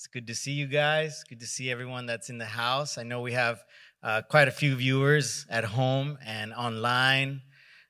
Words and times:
It's 0.00 0.06
good 0.06 0.28
to 0.28 0.34
see 0.34 0.52
you 0.52 0.66
guys. 0.66 1.24
Good 1.28 1.40
to 1.40 1.46
see 1.46 1.70
everyone 1.70 2.06
that's 2.06 2.30
in 2.30 2.38
the 2.38 2.46
house. 2.46 2.96
I 2.96 3.02
know 3.02 3.20
we 3.20 3.32
have 3.32 3.62
uh, 4.02 4.22
quite 4.22 4.48
a 4.48 4.50
few 4.50 4.74
viewers 4.74 5.44
at 5.50 5.62
home 5.62 6.16
and 6.24 6.54
online. 6.54 7.42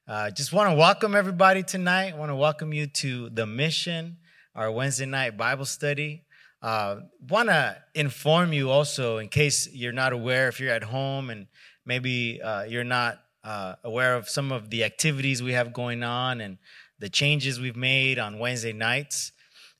Uh, 0.08 0.28
just 0.32 0.52
want 0.52 0.70
to 0.70 0.74
welcome 0.74 1.14
everybody 1.14 1.62
tonight. 1.62 2.18
want 2.18 2.32
to 2.32 2.34
welcome 2.34 2.72
you 2.72 2.88
to 2.88 3.30
the 3.30 3.46
mission, 3.46 4.16
our 4.56 4.72
Wednesday 4.72 5.06
night 5.06 5.36
Bible 5.36 5.64
study. 5.64 6.24
Uh, 6.60 6.96
want 7.28 7.48
to 7.48 7.76
inform 7.94 8.52
you 8.52 8.70
also, 8.70 9.18
in 9.18 9.28
case 9.28 9.68
you're 9.72 9.92
not 9.92 10.12
aware, 10.12 10.48
if 10.48 10.58
you're 10.58 10.74
at 10.74 10.82
home 10.82 11.30
and 11.30 11.46
maybe 11.86 12.42
uh, 12.42 12.64
you're 12.64 12.82
not 12.82 13.20
uh, 13.44 13.76
aware 13.84 14.16
of 14.16 14.28
some 14.28 14.50
of 14.50 14.68
the 14.70 14.82
activities 14.82 15.44
we 15.44 15.52
have 15.52 15.72
going 15.72 16.02
on 16.02 16.40
and 16.40 16.58
the 16.98 17.08
changes 17.08 17.60
we've 17.60 17.76
made 17.76 18.18
on 18.18 18.40
Wednesday 18.40 18.72
nights. 18.72 19.30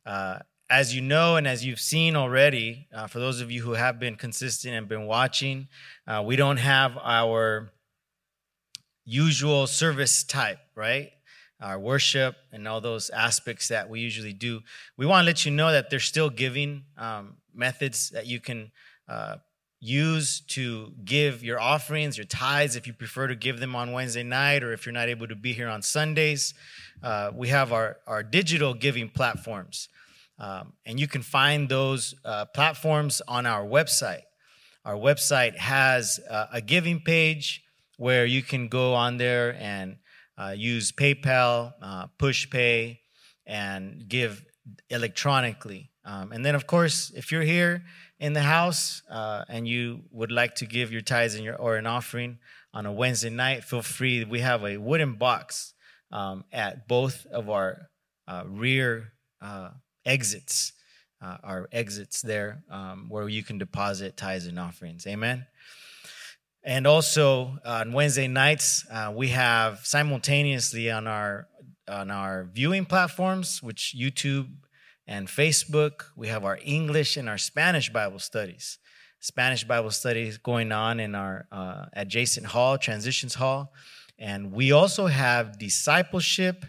Uh, 0.07 0.39
as 0.71 0.95
you 0.95 1.01
know 1.01 1.35
and 1.35 1.49
as 1.49 1.67
you've 1.67 1.81
seen 1.81 2.15
already, 2.15 2.87
uh, 2.95 3.09
for 3.09 3.19
those 3.19 3.41
of 3.41 3.51
you 3.51 3.61
who 3.61 3.73
have 3.73 3.99
been 3.99 4.15
consistent 4.15 4.73
and 4.73 4.89
been 4.89 5.05
watching, 5.05 5.67
uh, 6.07 6.23
we 6.25 6.37
don't 6.37 6.59
have 6.59 6.97
our 7.03 7.73
usual 9.05 9.67
service 9.67 10.23
type, 10.23 10.61
right? 10.77 11.11
Our 11.61 11.79
worship 11.79 12.37
and 12.53 12.69
all 12.69 12.81
those 12.81 13.11
aspects 13.11 13.67
that 13.69 13.91
we 13.91 13.99
usually 13.99 14.33
do. 14.33 14.61
We 14.97 15.07
want 15.07 15.25
to 15.25 15.27
let 15.27 15.45
you 15.45 15.51
know 15.51 15.73
that 15.73 15.91
there's 15.91 16.05
still 16.05 16.31
giving 16.31 16.85
um, 16.97 17.39
methods 17.53 18.11
that 18.11 18.27
you 18.27 18.39
can 18.39 18.71
uh, 19.09 19.39
use 19.81 20.41
to 20.41 20.93
give 21.05 21.43
your 21.43 21.59
offerings, 21.59 22.17
your 22.17 22.27
tithes, 22.27 22.77
if 22.77 22.87
you 22.87 22.93
prefer 22.93 23.27
to 23.27 23.35
give 23.35 23.59
them 23.59 23.75
on 23.75 23.91
Wednesday 23.91 24.23
night 24.23 24.63
or 24.63 24.73
if 24.73 24.87
you're 24.87 24.93
not 24.93 25.09
able 25.09 25.27
to 25.27 25.35
be 25.35 25.53
here 25.53 25.69
on 25.69 25.83
Sundays. 25.83 26.55
Uh, 27.03 27.33
we 27.35 27.49
have 27.49 27.73
our, 27.73 27.97
our 28.07 28.23
digital 28.23 28.73
giving 28.73 29.09
platforms. 29.09 29.89
Um, 30.41 30.73
and 30.87 30.99
you 30.99 31.07
can 31.07 31.23
find 31.23 31.69
those 31.69 32.15
uh, 32.25 32.47
platforms 32.47 33.21
on 33.29 33.45
our 33.45 33.63
website. 33.63 34.23
Our 34.87 34.95
website 34.95 35.57
has 35.59 36.19
uh, 36.29 36.47
a 36.51 36.63
giving 36.63 37.01
page 37.01 37.63
where 37.99 38.25
you 38.25 38.43
can 38.43 38.69
go 38.69 38.95
on 38.95 39.19
there 39.19 39.55
and 39.61 39.99
uh, 40.39 40.55
use 40.57 40.91
PayPal, 40.93 41.75
uh, 41.83 42.07
PushPay, 42.19 43.01
and 43.47 44.09
give 44.09 44.43
electronically. 44.89 45.91
Um, 46.07 46.33
and 46.33 46.43
then, 46.43 46.55
of 46.55 46.67
course, 46.67 47.13
if 47.15 47.31
you're 47.31 47.43
here 47.43 47.85
in 48.19 48.33
the 48.33 48.41
house 48.41 49.03
uh, 49.11 49.45
and 49.49 49.69
you 49.69 50.05
would 50.11 50.33
like 50.33 50.55
to 50.57 50.67
give 50.67 50.91
your 50.91 51.03
tithes 51.03 51.39
your, 51.39 51.57
or 51.57 51.77
an 51.77 51.87
offering 51.87 52.39
on 52.73 52.87
a 52.87 52.93
Wednesday 52.93 53.29
night, 53.29 53.65
feel 53.65 53.83
free. 53.83 54.25
We 54.25 54.41
have 54.41 54.65
a 54.65 54.79
wooden 54.79 55.17
box 55.17 55.75
um, 56.11 56.45
at 56.51 56.89
both 56.89 57.27
of 57.27 57.51
our 57.51 57.91
uh, 58.27 58.45
rear 58.47 59.13
exits, 60.05 60.73
uh, 61.23 61.37
our 61.43 61.69
exits 61.73 62.23
there 62.23 62.63
um, 62.71 63.07
where 63.09 63.29
you 63.29 63.43
can 63.43 63.59
deposit 63.59 64.17
tithes 64.17 64.47
and 64.47 64.59
offerings. 64.59 65.07
Amen. 65.07 65.47
And 66.63 66.87
also 66.87 67.59
on 67.65 67.93
Wednesday 67.93 68.29
nights, 68.29 68.85
uh, 68.91 69.13
we 69.15 69.29
have 69.29 69.81
simultaneously 69.85 70.91
on 70.91 71.07
our 71.07 71.47
on 71.89 72.11
our 72.11 72.49
viewing 72.53 72.85
platforms, 72.85 73.63
which 73.63 73.97
YouTube 73.99 74.49
and 75.07 75.27
Facebook, 75.27 76.05
we 76.15 76.29
have 76.29 76.45
our 76.45 76.59
English 76.63 77.17
and 77.17 77.29
our 77.29 77.39
Spanish 77.39 77.91
Bible 77.91 78.21
studies. 78.21 78.79
Spanish 79.19 79.65
Bible 79.65 79.91
studies 79.91 80.39
going 80.39 80.71
on 80.71 81.01
in 81.01 81.15
our 81.15 81.47
uh, 81.51 81.87
adjacent 81.95 82.47
hall, 82.47 82.79
Transitions 82.79 83.35
Hall, 83.35 83.73
and 84.19 84.53
we 84.53 84.71
also 84.71 85.07
have 85.09 85.59
discipleship 85.59 86.65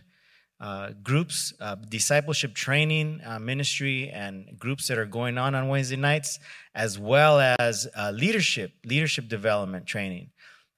uh, 0.61 0.91
groups, 1.01 1.53
uh, 1.59 1.73
discipleship 1.89 2.53
training 2.53 3.19
uh, 3.25 3.39
ministry, 3.39 4.11
and 4.11 4.59
groups 4.59 4.87
that 4.87 4.99
are 4.99 5.07
going 5.07 5.39
on 5.39 5.55
on 5.55 5.67
Wednesday 5.69 5.95
nights, 5.95 6.37
as 6.75 6.99
well 6.99 7.39
as 7.59 7.87
uh, 7.97 8.11
leadership, 8.13 8.71
leadership 8.85 9.27
development 9.27 9.87
training. 9.87 10.29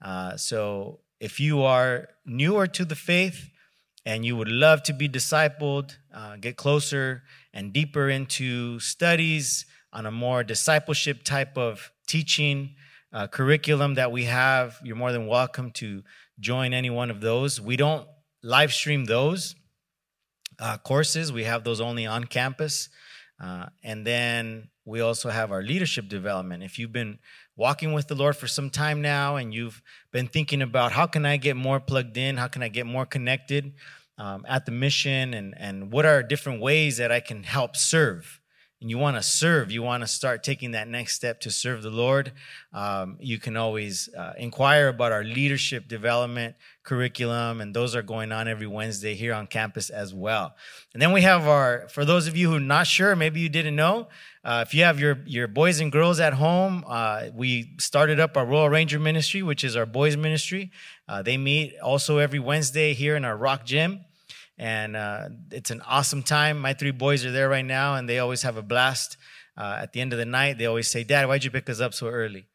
Uh, 0.02 0.38
so, 0.38 1.02
if 1.20 1.38
you 1.38 1.64
are 1.64 2.08
newer 2.26 2.66
to 2.66 2.86
the 2.86 2.96
faith 2.96 3.50
and 4.06 4.26
you 4.26 4.38
would 4.38 4.48
love 4.48 4.84
to 4.84 4.94
be 4.94 5.10
discipled, 5.10 5.98
get 6.40 6.56
closer 6.56 7.24
and 7.54 7.74
deeper 7.74 8.10
into 8.10 8.80
studies 8.80 9.66
on 9.92 10.06
a 10.06 10.12
more 10.12 10.46
discipleship 10.46 11.24
type 11.24 11.58
of 11.58 11.92
teaching 12.08 12.76
curriculum 13.32 13.96
that 13.96 14.12
we 14.14 14.26
have, 14.26 14.80
you're 14.84 14.98
more 14.98 15.12
than 15.12 15.28
welcome 15.28 15.72
to 15.72 16.04
join 16.40 16.74
any 16.74 16.90
one 16.90 17.10
of 17.10 17.20
those. 17.22 17.62
We 17.62 17.78
don't 17.78 18.08
live 18.42 18.74
stream 18.74 19.06
those 19.06 19.56
uh, 20.64 20.78
courses. 20.78 21.34
We 21.34 21.44
have 21.44 21.66
those 21.66 21.82
only 21.82 22.06
on 22.06 22.24
campus. 22.24 22.88
Uh, 23.38 23.66
and 23.84 24.08
then 24.08 24.70
we 24.86 25.02
also 25.02 25.30
have 25.30 25.52
our 25.52 25.62
leadership 25.62 26.08
development. 26.08 26.64
If 26.64 26.80
you've 26.80 26.94
been 26.94 27.20
walking 27.58 27.92
with 27.92 28.08
the 28.08 28.16
Lord 28.16 28.38
for 28.38 28.48
some 28.48 28.70
time 28.70 29.02
now 29.02 29.36
and 29.36 29.54
you've 29.54 29.82
been 30.12 30.28
thinking 30.28 30.62
about 30.62 30.94
how 30.94 31.06
can 31.06 31.26
I 31.26 31.36
get 31.36 31.58
more 31.58 31.82
plugged 31.82 32.16
in, 32.16 32.38
how 32.38 32.48
can 32.48 32.64
I 32.64 32.70
get 32.70 32.86
more 32.86 33.06
connected 33.06 33.74
um, 34.18 34.46
at 34.48 34.66
the 34.66 34.72
mission, 34.72 35.34
and, 35.34 35.54
and 35.58 35.92
what 35.92 36.06
are 36.06 36.24
different 36.24 36.62
ways 36.62 36.98
that 36.98 37.12
I 37.12 37.20
can 37.20 37.44
help 37.44 37.76
serve 37.76 38.40
and 38.84 38.90
you 38.90 38.98
want 38.98 39.16
to 39.16 39.24
serve, 39.24 39.72
you 39.72 39.82
want 39.82 40.04
to 40.04 40.08
start 40.08 40.44
taking 40.44 40.72
that 40.72 40.90
next 40.90 41.16
step 41.16 41.40
to 41.40 41.50
serve 41.50 41.84
the 41.84 41.90
Lord, 41.90 42.34
um, 42.74 43.18
you 43.22 43.40
can 43.40 43.56
always 43.56 44.10
uh, 44.14 44.34
inquire 44.38 44.90
about 44.90 45.14
our 45.14 45.24
leadership 45.24 45.88
development 45.88 46.56
curriculum, 46.84 47.62
and 47.62 47.74
those 47.74 47.96
are 47.96 48.02
going 48.02 48.32
on 48.32 48.48
every 48.48 48.68
Wednesday 48.68 49.16
here 49.16 49.34
on 49.34 49.48
campus 49.48 49.90
as 49.90 50.14
well. 50.14 50.56
And 50.94 51.02
then 51.02 51.12
we 51.12 51.22
have 51.22 51.48
our, 51.48 51.88
for 51.90 52.06
those 52.06 52.28
of 52.28 52.36
you 52.36 52.50
who 52.50 52.58
are 52.58 52.60
not 52.60 52.88
sure, 52.88 53.16
maybe 53.16 53.40
you 53.40 53.50
didn't 53.50 53.76
know, 53.76 54.08
uh, 54.44 54.64
if 54.68 54.74
you 54.74 54.84
have 54.84 55.00
your, 55.00 55.20
your 55.26 55.48
boys 55.48 55.80
and 55.80 55.92
girls 55.92 56.20
at 56.20 56.34
home, 56.34 56.84
uh, 56.88 57.28
we 57.34 57.76
started 57.80 58.20
up 58.20 58.36
our 58.36 58.46
Royal 58.46 58.70
Ranger 58.70 59.00
ministry, 59.00 59.42
which 59.42 59.64
is 59.64 59.76
our 59.76 59.86
boys 59.86 60.18
ministry. 60.18 60.72
Uh, 61.08 61.22
they 61.22 61.38
meet 61.38 61.74
also 61.80 62.18
every 62.18 62.40
Wednesday 62.40 62.94
here 62.94 63.16
in 63.16 63.24
our 63.24 63.38
Rock 63.38 63.66
Gym 63.66 64.02
and 64.58 64.96
uh, 64.96 65.30
it's 65.52 65.72
an 65.72 65.82
awesome 65.82 66.24
time. 66.24 66.60
My 66.60 66.74
three 66.74 66.92
boys 66.92 67.26
are 67.26 67.32
there 67.32 67.50
right 67.50 67.66
now, 67.66 67.96
and 67.96 68.08
they 68.08 68.20
always 68.20 68.44
have 68.44 68.58
a 68.58 68.62
blast. 68.62 69.18
Uh, 69.56 69.80
at 69.82 69.94
the 69.94 70.02
end 70.02 70.14
of 70.14 70.20
the 70.20 70.26
night, 70.26 70.58
they 70.58 70.66
always 70.66 70.88
say, 70.88 71.04
"Dad, 71.04 71.28
why'd 71.28 71.44
you 71.44 71.52
pick 71.52 71.70
us 71.70 71.80
up 71.80 71.94
so 71.94 72.08
early?" 72.08 72.46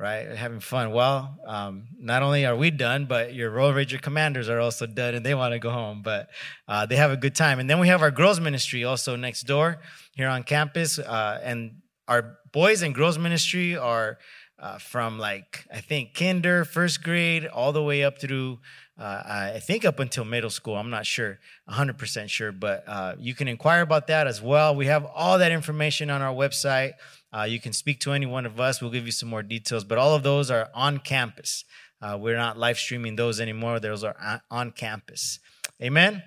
Right, 0.00 0.28
having 0.28 0.60
fun. 0.60 0.92
Well, 0.92 1.36
um, 1.44 1.88
not 1.98 2.22
only 2.22 2.46
are 2.46 2.54
we 2.54 2.70
done, 2.70 3.06
but 3.06 3.34
your 3.34 3.50
Royal 3.50 3.74
Ranger 3.74 3.98
commanders 3.98 4.48
are 4.48 4.60
also 4.60 4.86
done, 4.86 5.16
and 5.16 5.26
they 5.26 5.34
want 5.34 5.54
to 5.54 5.58
go 5.58 5.70
home. 5.70 6.02
But 6.02 6.30
uh, 6.68 6.86
they 6.86 6.94
have 6.94 7.10
a 7.10 7.16
good 7.16 7.34
time. 7.34 7.58
And 7.58 7.68
then 7.68 7.80
we 7.80 7.88
have 7.88 8.00
our 8.00 8.12
girls 8.12 8.38
ministry 8.38 8.84
also 8.84 9.16
next 9.16 9.42
door 9.42 9.80
here 10.14 10.28
on 10.28 10.44
campus, 10.44 11.00
uh, 11.00 11.40
and 11.42 11.82
our 12.06 12.38
boys 12.52 12.82
and 12.82 12.94
girls 12.94 13.18
ministry 13.18 13.76
are 13.76 14.18
uh, 14.60 14.78
from 14.78 15.18
like 15.18 15.66
I 15.74 15.80
think 15.80 16.14
kinder, 16.14 16.64
first 16.64 17.02
grade, 17.02 17.46
all 17.46 17.72
the 17.72 17.82
way 17.82 18.04
up 18.04 18.20
through 18.20 18.60
uh, 18.98 19.52
I 19.54 19.60
think 19.60 19.84
up 19.84 20.00
until 20.00 20.24
middle 20.24 20.50
school. 20.50 20.76
I'm 20.76 20.90
not 20.90 21.06
sure, 21.06 21.38
100% 21.70 22.28
sure, 22.28 22.50
but 22.50 22.82
uh, 22.86 23.14
you 23.18 23.32
can 23.32 23.46
inquire 23.46 23.82
about 23.82 24.08
that 24.08 24.26
as 24.26 24.42
well. 24.42 24.74
We 24.74 24.86
have 24.86 25.06
all 25.14 25.38
that 25.38 25.52
information 25.52 26.10
on 26.10 26.20
our 26.20 26.34
website. 26.34 26.94
Uh, 27.32 27.42
you 27.42 27.60
can 27.60 27.72
speak 27.72 28.00
to 28.00 28.12
any 28.12 28.26
one 28.26 28.46
of 28.46 28.58
us. 28.58 28.80
We'll 28.80 28.90
give 28.90 29.06
you 29.06 29.12
some 29.12 29.28
more 29.28 29.42
details, 29.42 29.84
but 29.84 29.98
all 29.98 30.14
of 30.14 30.22
those 30.22 30.50
are 30.50 30.70
on 30.74 30.98
campus. 30.98 31.64
Uh, 32.00 32.16
we're 32.20 32.36
not 32.36 32.58
live 32.58 32.78
streaming 32.78 33.16
those 33.16 33.40
anymore. 33.40 33.80
Those 33.80 34.04
are 34.04 34.40
on 34.50 34.70
campus. 34.70 35.40
Amen. 35.82 36.22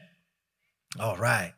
All 0.99 1.17
right. 1.17 1.53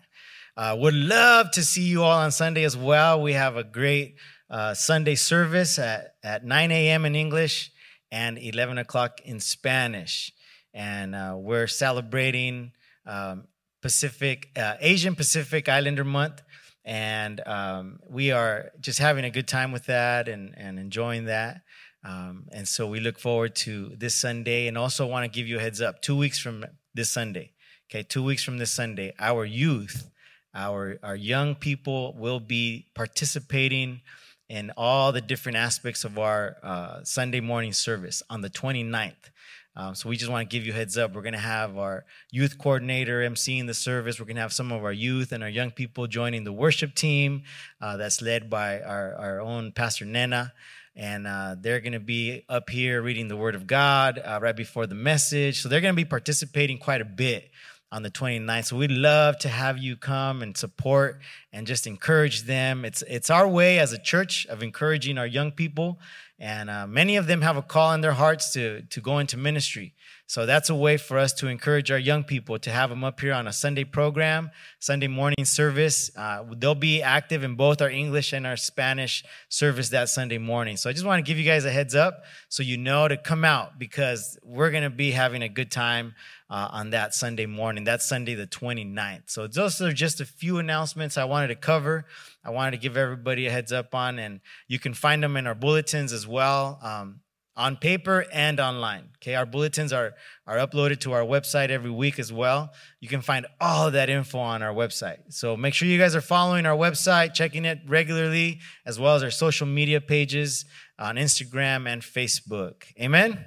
Uh, 0.55 0.75
would 0.79 0.93
love 0.93 1.51
to 1.51 1.63
see 1.63 1.83
you 1.83 2.03
all 2.03 2.19
on 2.19 2.31
Sunday 2.31 2.63
as 2.63 2.77
well. 2.77 3.21
We 3.21 3.33
have 3.33 3.57
a 3.57 3.63
great 3.63 4.15
uh, 4.49 4.75
Sunday 4.75 5.15
service 5.15 5.79
at, 5.79 6.15
at 6.23 6.45
9 6.45 6.71
a.m. 6.71 7.05
in 7.05 7.15
English 7.15 7.71
and 8.11 8.37
11 8.37 8.77
o'clock 8.77 9.19
in 9.25 9.39
Spanish 9.39 10.31
and 10.73 11.13
uh, 11.13 11.35
we're 11.37 11.67
celebrating 11.67 12.71
um, 13.05 13.45
Pacific 13.81 14.49
uh, 14.55 14.75
Asian 14.79 15.15
Pacific 15.15 15.69
Islander 15.69 16.03
Month, 16.03 16.41
and 16.85 17.41
um, 17.45 17.99
we 18.09 18.31
are 18.31 18.71
just 18.79 18.99
having 18.99 19.25
a 19.25 19.29
good 19.29 19.47
time 19.47 19.71
with 19.71 19.85
that 19.85 20.28
and 20.28 20.53
and 20.58 20.79
enjoying 20.79 21.25
that. 21.25 21.61
Um, 22.05 22.47
and 22.52 22.67
so 22.67 22.85
we 22.85 22.99
look 22.99 23.17
forward 23.17 23.55
to 23.58 23.93
this 23.97 24.16
Sunday, 24.16 24.67
and 24.67 24.78
also 24.78 25.08
want 25.08 25.23
to 25.23 25.35
give 25.35 25.47
you 25.47 25.58
a 25.58 25.61
heads 25.61 25.81
up: 25.81 26.02
two 26.02 26.17
weeks 26.17 26.40
from 26.40 26.66
this 26.93 27.09
Sunday, 27.09 27.53
okay, 27.90 28.03
two 28.03 28.23
weeks 28.23 28.43
from 28.43 28.58
this 28.58 28.72
Sunday, 28.72 29.13
our 29.19 29.46
youth, 29.46 30.09
our 30.53 30.99
our 31.03 31.16
young 31.16 31.55
people 31.55 32.13
will 32.17 32.40
be 32.40 32.87
participating 32.93 34.02
in 34.49 34.72
all 34.78 35.11
the 35.11 35.22
different 35.22 35.58
aspects 35.58 36.03
of 36.03 36.19
our 36.19 36.58
uh, 36.61 37.03
Sunday 37.03 37.40
morning 37.40 37.73
service 37.73 38.22
on 38.29 38.41
the 38.41 38.49
29th. 38.49 39.31
Um, 39.75 39.96
so 39.96 40.08
we 40.08 40.17
just 40.17 40.31
want 40.31 40.47
to 40.47 40.55
give 40.55 40.66
you 40.66 40.73
heads 40.73 40.97
up. 40.97 41.16
We're 41.16 41.23
going 41.23 41.34
to 41.34 41.40
have 41.40 41.78
our 41.78 42.05
youth 42.31 42.58
coordinator 42.58 43.22
emceeing 43.22 43.66
the 43.66 43.73
service. 43.73 44.20
We're 44.20 44.25
going 44.25 44.35
to 44.35 44.41
have 44.41 44.53
some 44.53 44.72
of 44.72 44.84
our 44.84 44.93
youth 44.93 45.31
and 45.31 45.43
our 45.43 45.49
young 45.49 45.72
people 45.72 46.05
joining 46.05 46.43
the 46.43 46.53
worship 46.53 46.93
team 46.93 47.43
uh, 47.81 47.97
that's 47.97 48.22
led 48.22 48.49
by 48.49 48.81
our, 48.81 49.16
our 49.16 49.41
own 49.41 49.72
Pastor 49.72 50.05
Nena. 50.05 50.53
And 50.96 51.25
uh, 51.25 51.55
they're 51.59 51.79
going 51.79 51.93
to 51.93 51.99
be 51.99 52.46
up 52.47 52.70
here 52.70 53.02
reading 53.02 53.28
the 53.28 53.35
Word 53.35 53.55
of 53.55 53.66
God 53.66 54.22
uh, 54.23 54.40
right 54.40 54.55
before 54.55 54.85
the 54.85 54.93
message. 54.93 55.61
So 55.61 55.70
they're 55.70 55.81
going 55.81 55.96
to 55.96 55.99
be 55.99 56.05
participating 56.05 56.78
quite 56.78 57.02
a 57.02 57.05
bit 57.05 57.49
on 57.93 58.01
the 58.01 58.09
29th. 58.09 58.66
So 58.66 58.75
we'd 58.75 58.90
love 58.90 59.37
to 59.40 59.49
have 59.49 59.78
you 59.78 59.95
come 59.95 60.41
and 60.41 60.57
support 60.57 61.22
and 61.53 61.67
just 61.67 61.85
encourage 61.85 62.43
them. 62.43 62.85
It's 62.85 63.03
it's 63.03 63.29
our 63.29 63.47
way 63.47 63.78
as 63.78 63.93
a 63.93 63.99
church 63.99 64.47
of 64.47 64.63
encouraging 64.63 65.19
our 65.19 65.28
young 65.28 65.51
people, 65.51 65.99
and 66.40 66.72
uh, 66.72 66.87
many 66.87 67.17
of 67.17 67.28
them 67.28 67.41
have 67.41 67.55
a 67.55 67.61
call 67.61 67.93
in 67.93 68.01
their 68.01 68.13
hearts 68.13 68.51
to 68.53 68.81
to 68.81 68.99
go 68.99 69.19
into 69.19 69.37
ministry. 69.37 69.93
So 70.34 70.47
that's 70.47 70.72
a 70.72 70.76
way 70.76 70.97
for 70.97 71.20
us 71.20 71.32
to 71.34 71.47
encourage 71.47 71.91
our 71.91 72.00
young 72.00 72.24
people 72.24 72.58
to 72.58 72.72
have 72.72 72.90
them 72.90 73.03
up 73.03 73.20
here 73.20 73.34
on 73.34 73.46
a 73.46 73.53
Sunday 73.53 73.84
program, 73.84 74.50
Sunday 74.80 75.06
morning 75.06 75.46
service. 75.46 76.09
Uh, 76.18 76.44
they'll 76.58 76.74
be 76.74 77.03
active 77.03 77.44
in 77.44 77.53
both 77.53 77.84
our 77.84 77.90
English 77.91 78.34
and 78.34 78.47
our 78.47 78.58
Spanish 78.58 79.24
service 79.50 79.90
that 79.90 80.09
Sunday 80.09 80.40
morning. 80.40 80.76
So 80.76 80.90
I 80.90 80.94
just 80.94 81.06
want 81.06 81.24
to 81.24 81.30
give 81.30 81.38
you 81.38 81.46
guys 81.46 81.66
a 81.66 81.70
heads 81.70 81.94
up 81.94 82.24
so 82.50 82.64
you 82.64 82.78
know 82.78 83.08
to 83.08 83.16
come 83.16 83.46
out 83.46 83.78
because 83.78 84.40
we're 84.41 84.72
going 84.72 84.82
to 84.82 84.90
be 84.90 85.12
having 85.12 85.44
a 85.44 85.50
good 85.50 85.70
time 85.70 86.16
uh, 86.50 86.68
on 86.72 86.90
that 86.90 87.14
Sunday 87.14 87.46
morning. 87.46 87.84
That's 87.84 88.03
Sunday 88.03 88.34
the 88.34 88.47
29th. 88.47 89.30
So 89.30 89.46
those 89.46 89.80
are 89.82 89.94
just 89.94 90.20
a 90.20 90.26
few 90.26 90.58
announcements 90.58 91.16
I 91.16 91.26
wanted 91.26 91.50
to 91.50 91.56
cover. 91.56 92.06
I 92.44 92.50
wanted 92.50 92.72
to 92.72 92.78
give 92.78 92.97
everybody 92.97 93.46
a 93.46 93.52
heads 93.52 93.72
up 93.72 93.94
on, 93.94 94.18
and 94.18 94.40
you 94.68 94.80
can 94.80 94.96
find 94.96 95.22
them 95.22 95.38
in 95.38 95.46
our 95.46 95.53
bulletins 95.53 96.12
as 96.12 96.28
well. 96.28 96.80
Um, 96.82 97.20
on 97.55 97.78
paper 97.78 98.26
and 98.34 98.59
online. 98.59 99.09
Okay, 99.17 99.35
our 99.35 99.46
bulletins 99.46 99.94
are, 99.94 100.14
are 100.47 100.58
uploaded 100.58 101.00
to 101.02 101.14
our 101.14 101.22
website 101.22 101.70
every 101.70 101.91
week 101.91 102.20
as 102.20 102.34
well. 102.34 102.73
You 103.00 103.08
can 103.08 103.22
find 103.22 103.46
all 103.61 103.91
that 103.91 104.09
info 104.09 104.40
on 104.40 104.64
our 104.64 104.73
website. 104.73 105.20
So 105.29 105.55
make 105.55 105.73
sure 105.73 105.88
you 105.88 106.00
guys 106.00 106.16
are 106.16 106.22
following 106.22 106.66
our 106.66 106.76
website, 106.76 107.34
checking 107.34 107.66
it 107.66 107.79
regularly, 107.88 108.59
as 108.85 109.00
well 109.00 109.16
as 109.16 109.23
our 109.23 109.32
social 109.32 109.67
media 109.67 110.02
pages 110.02 110.66
on 110.97 111.16
Instagram 111.16 111.88
and 111.88 112.02
Facebook. 112.02 112.84
Amen? 113.00 113.46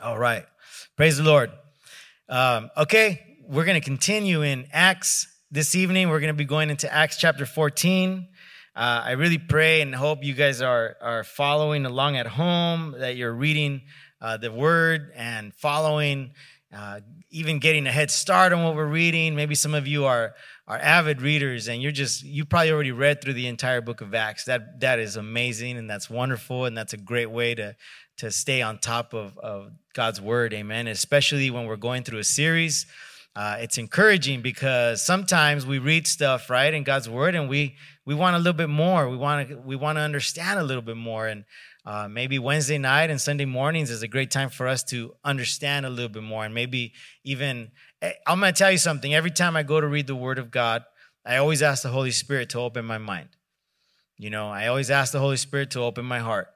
All 0.00 0.18
right. 0.18 0.44
Praise 0.96 1.16
the 1.16 1.24
Lord. 1.24 1.50
Um, 2.28 2.70
okay, 2.76 3.38
we're 3.46 3.64
going 3.64 3.80
to 3.80 3.84
continue 3.84 4.42
in 4.42 4.66
Acts 4.72 5.26
this 5.50 5.74
evening. 5.74 6.08
We're 6.08 6.20
going 6.20 6.32
to 6.32 6.34
be 6.34 6.44
going 6.44 6.70
into 6.70 6.92
Acts 6.92 7.18
chapter 7.18 7.46
14. 7.46 8.28
Uh, 8.74 9.02
I 9.04 9.10
really 9.12 9.36
pray 9.36 9.82
and 9.82 9.94
hope 9.94 10.24
you 10.24 10.32
guys 10.32 10.62
are, 10.62 10.96
are 11.02 11.24
following 11.24 11.84
along 11.84 12.16
at 12.16 12.26
home, 12.26 12.94
that 12.98 13.16
you're 13.16 13.32
reading 13.32 13.82
uh, 14.22 14.38
the 14.38 14.50
word 14.50 15.12
and 15.14 15.52
following, 15.52 16.30
uh, 16.74 17.00
even 17.30 17.58
getting 17.58 17.86
a 17.86 17.92
head 17.92 18.10
start 18.10 18.50
on 18.54 18.64
what 18.64 18.74
we're 18.74 18.86
reading. 18.86 19.34
Maybe 19.34 19.54
some 19.54 19.74
of 19.74 19.86
you 19.86 20.06
are, 20.06 20.34
are 20.66 20.78
avid 20.78 21.20
readers 21.20 21.68
and 21.68 21.82
you're 21.82 21.92
just, 21.92 22.24
you 22.24 22.46
probably 22.46 22.72
already 22.72 22.92
read 22.92 23.20
through 23.20 23.34
the 23.34 23.46
entire 23.46 23.82
book 23.82 24.00
of 24.00 24.14
Acts. 24.14 24.44
That, 24.46 24.80
that 24.80 24.98
is 24.98 25.16
amazing 25.16 25.76
and 25.76 25.90
that's 25.90 26.08
wonderful 26.08 26.64
and 26.64 26.74
that's 26.74 26.94
a 26.94 26.98
great 26.98 27.30
way 27.30 27.54
to, 27.54 27.76
to 28.18 28.30
stay 28.30 28.62
on 28.62 28.78
top 28.78 29.12
of, 29.12 29.36
of 29.36 29.70
God's 29.92 30.20
word. 30.20 30.54
Amen. 30.54 30.86
Especially 30.86 31.50
when 31.50 31.66
we're 31.66 31.76
going 31.76 32.04
through 32.04 32.20
a 32.20 32.24
series. 32.24 32.86
Uh, 33.34 33.56
it's 33.60 33.78
encouraging 33.78 34.42
because 34.42 35.02
sometimes 35.02 35.64
we 35.64 35.78
read 35.78 36.06
stuff 36.06 36.50
right 36.50 36.74
in 36.74 36.82
God's 36.82 37.08
word 37.08 37.34
and 37.34 37.48
we 37.48 37.76
we 38.04 38.14
want 38.14 38.36
a 38.36 38.38
little 38.38 38.52
bit 38.52 38.68
more. 38.68 39.08
We 39.08 39.16
want 39.16 39.48
to 39.48 39.56
we 39.56 39.76
want 39.76 39.96
to 39.96 40.02
understand 40.02 40.58
a 40.58 40.62
little 40.62 40.82
bit 40.82 40.96
more, 40.96 41.26
and 41.26 41.44
uh, 41.86 42.08
maybe 42.08 42.38
Wednesday 42.38 42.78
night 42.78 43.10
and 43.10 43.20
Sunday 43.20 43.44
mornings 43.44 43.90
is 43.90 44.02
a 44.02 44.08
great 44.08 44.30
time 44.30 44.50
for 44.50 44.68
us 44.68 44.82
to 44.84 45.14
understand 45.24 45.86
a 45.86 45.90
little 45.90 46.08
bit 46.08 46.22
more, 46.22 46.44
and 46.44 46.54
maybe 46.54 46.92
even 47.24 47.70
eh, 48.02 48.12
I'm 48.26 48.40
going 48.40 48.52
to 48.52 48.58
tell 48.58 48.72
you 48.72 48.78
something. 48.78 49.14
Every 49.14 49.30
time 49.30 49.56
I 49.56 49.62
go 49.62 49.80
to 49.80 49.86
read 49.86 50.06
the 50.06 50.16
Word 50.16 50.38
of 50.38 50.50
God, 50.50 50.84
I 51.24 51.36
always 51.36 51.62
ask 51.62 51.82
the 51.82 51.90
Holy 51.90 52.10
Spirit 52.10 52.50
to 52.50 52.58
open 52.58 52.84
my 52.84 52.98
mind. 52.98 53.28
You 54.18 54.30
know, 54.30 54.48
I 54.48 54.66
always 54.66 54.90
ask 54.90 55.12
the 55.12 55.20
Holy 55.20 55.36
Spirit 55.36 55.70
to 55.72 55.80
open 55.80 56.04
my 56.04 56.18
heart 56.18 56.48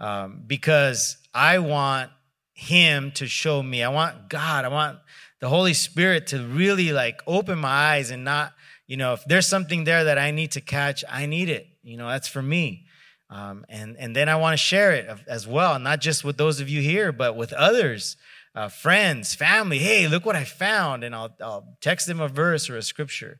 um, 0.00 0.42
because 0.46 1.16
I 1.32 1.58
want 1.58 2.10
Him 2.54 3.12
to 3.12 3.26
show 3.26 3.62
me. 3.62 3.82
I 3.82 3.88
want 3.88 4.28
God. 4.28 4.64
I 4.64 4.68
want 4.68 4.98
the 5.44 5.50
Holy 5.50 5.74
Spirit 5.74 6.28
to 6.28 6.38
really 6.42 6.90
like 6.90 7.20
open 7.26 7.58
my 7.58 7.68
eyes 7.68 8.10
and 8.10 8.24
not 8.24 8.54
you 8.86 8.96
know, 8.96 9.12
if 9.12 9.22
there's 9.26 9.46
something 9.46 9.84
there 9.84 10.04
that 10.04 10.18
I 10.18 10.30
need 10.30 10.52
to 10.52 10.62
catch, 10.62 11.04
I 11.06 11.26
need 11.26 11.50
it. 11.50 11.66
You 11.82 11.98
know, 11.98 12.08
that's 12.08 12.28
for 12.28 12.40
me. 12.40 12.86
Um, 13.28 13.66
and 13.68 13.94
and 13.98 14.16
then 14.16 14.30
I 14.30 14.36
want 14.36 14.54
to 14.54 14.56
share 14.56 14.92
it 14.92 15.06
as 15.28 15.46
well, 15.46 15.78
not 15.78 16.00
just 16.00 16.24
with 16.24 16.38
those 16.38 16.60
of 16.60 16.70
you 16.70 16.80
here, 16.80 17.12
but 17.12 17.36
with 17.36 17.52
others, 17.52 18.16
uh, 18.54 18.68
friends, 18.68 19.34
family. 19.34 19.80
Hey, 19.80 20.08
look 20.08 20.24
what 20.24 20.34
I 20.34 20.44
found, 20.44 21.04
and 21.04 21.14
I'll 21.14 21.36
I'll 21.42 21.76
text 21.82 22.06
them 22.06 22.20
a 22.20 22.28
verse 22.28 22.70
or 22.70 22.78
a 22.78 22.82
scripture, 22.82 23.38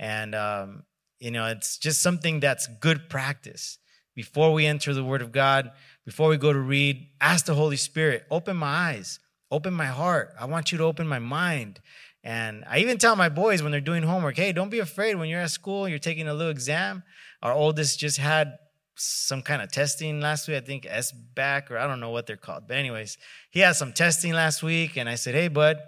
and 0.00 0.34
um, 0.34 0.82
you 1.20 1.30
know, 1.30 1.46
it's 1.46 1.78
just 1.78 2.02
something 2.02 2.40
that's 2.40 2.66
good 2.80 3.08
practice. 3.08 3.78
Before 4.16 4.52
we 4.52 4.66
enter 4.66 4.92
the 4.92 5.04
Word 5.04 5.22
of 5.22 5.30
God, 5.30 5.70
before 6.04 6.28
we 6.28 6.38
go 6.38 6.52
to 6.52 6.58
read, 6.58 7.06
ask 7.20 7.46
the 7.46 7.54
Holy 7.54 7.76
Spirit, 7.76 8.24
open 8.32 8.56
my 8.56 8.66
eyes, 8.66 9.20
open 9.50 9.74
my 9.74 9.86
heart. 9.86 10.34
I 10.38 10.46
want 10.46 10.72
you 10.72 10.78
to 10.78 10.84
open 10.84 11.06
my 11.06 11.18
mind. 11.18 11.80
And 12.24 12.64
I 12.68 12.78
even 12.78 12.98
tell 12.98 13.14
my 13.14 13.28
boys 13.28 13.62
when 13.62 13.70
they're 13.70 13.80
doing 13.80 14.02
homework, 14.02 14.36
hey, 14.36 14.52
don't 14.52 14.70
be 14.70 14.80
afraid 14.80 15.14
when 15.14 15.28
you're 15.28 15.40
at 15.40 15.50
school, 15.50 15.88
you're 15.88 15.98
taking 15.98 16.26
a 16.26 16.34
little 16.34 16.50
exam. 16.50 17.04
Our 17.42 17.52
oldest 17.52 18.00
just 18.00 18.18
had 18.18 18.58
some 18.96 19.42
kind 19.42 19.62
of 19.62 19.70
testing 19.70 20.20
last 20.20 20.48
week. 20.48 20.56
I 20.56 20.60
think 20.60 20.86
S 20.88 21.12
back 21.12 21.70
or 21.70 21.78
I 21.78 21.86
don't 21.86 22.00
know 22.00 22.10
what 22.10 22.26
they're 22.26 22.36
called. 22.36 22.66
But 22.66 22.78
anyways, 22.78 23.18
he 23.50 23.60
had 23.60 23.76
some 23.76 23.92
testing 23.92 24.32
last 24.32 24.62
week. 24.62 24.96
And 24.96 25.08
I 25.08 25.14
said, 25.14 25.34
hey, 25.34 25.48
bud, 25.48 25.78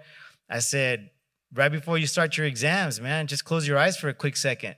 I 0.49 0.59
said, 0.59 1.09
right 1.53 1.71
before 1.71 1.97
you 1.97 2.07
start 2.07 2.37
your 2.37 2.45
exams, 2.45 3.01
man, 3.01 3.27
just 3.27 3.43
close 3.43 3.67
your 3.67 3.77
eyes 3.77 3.97
for 3.97 4.07
a 4.07 4.13
quick 4.13 4.37
second 4.37 4.75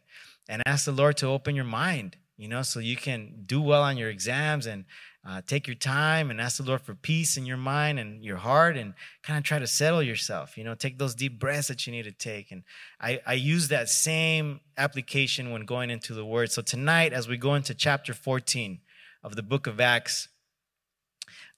and 0.50 0.64
ask 0.66 0.86
the 0.86 0.92
Lord 0.92 1.18
to 1.18 1.28
open 1.28 1.56
your 1.56 1.66
mind, 1.66 2.18
you 2.38 2.48
know, 2.48 2.62
so 2.62 2.80
you 2.80 2.96
can 2.96 3.44
do 3.46 3.62
well 3.62 3.84
on 3.84 3.98
your 3.98 4.10
exams 4.10 4.66
and 4.66 4.86
uh, 5.24 5.42
take 5.46 5.68
your 5.68 5.76
time 5.76 6.32
and 6.32 6.42
ask 6.42 6.58
the 6.58 6.64
Lord 6.64 6.82
for 6.82 6.96
peace 6.96 7.38
in 7.38 7.46
your 7.46 7.58
mind 7.58 8.00
and 8.00 8.24
your 8.24 8.38
heart 8.38 8.76
and 8.76 8.96
kind 9.22 9.38
of 9.38 9.44
try 9.44 9.60
to 9.60 9.68
settle 9.68 10.02
yourself. 10.02 10.58
You 10.58 10.64
know, 10.64 10.74
take 10.74 10.98
those 10.98 11.14
deep 11.14 11.40
breaths 11.40 11.68
that 11.68 11.86
you 11.86 11.94
need 11.94 12.04
to 12.04 12.12
take. 12.12 12.52
And 12.52 12.64
I, 13.00 13.20
I 13.26 13.34
use 13.34 13.68
that 13.68 13.88
same 13.90 14.62
application 14.78 15.52
when 15.52 15.66
going 15.66 15.92
into 15.92 16.16
the 16.16 16.26
Word. 16.26 16.52
So 16.52 16.64
tonight, 16.64 17.14
as 17.14 17.28
we 17.28 17.38
go 17.38 17.54
into 17.54 17.76
chapter 17.76 18.16
14 18.16 18.80
of 19.24 19.36
the 19.36 19.44
book 19.44 19.68
of 19.68 19.80
Acts, 19.80 20.28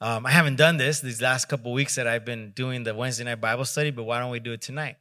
um, 0.02 0.26
I 0.26 0.32
haven't 0.32 0.58
done 0.58 0.76
this 0.76 1.00
these 1.00 1.22
last 1.22 1.46
couple 1.46 1.72
weeks 1.72 1.96
that 1.96 2.06
I've 2.06 2.26
been 2.26 2.52
doing 2.52 2.84
the 2.84 2.94
Wednesday 2.94 3.24
night 3.24 3.40
Bible 3.40 3.64
study, 3.64 3.92
but 3.92 4.04
why 4.04 4.20
don't 4.20 4.32
we 4.32 4.42
do 4.42 4.52
it 4.52 4.62
tonight? 4.62 4.98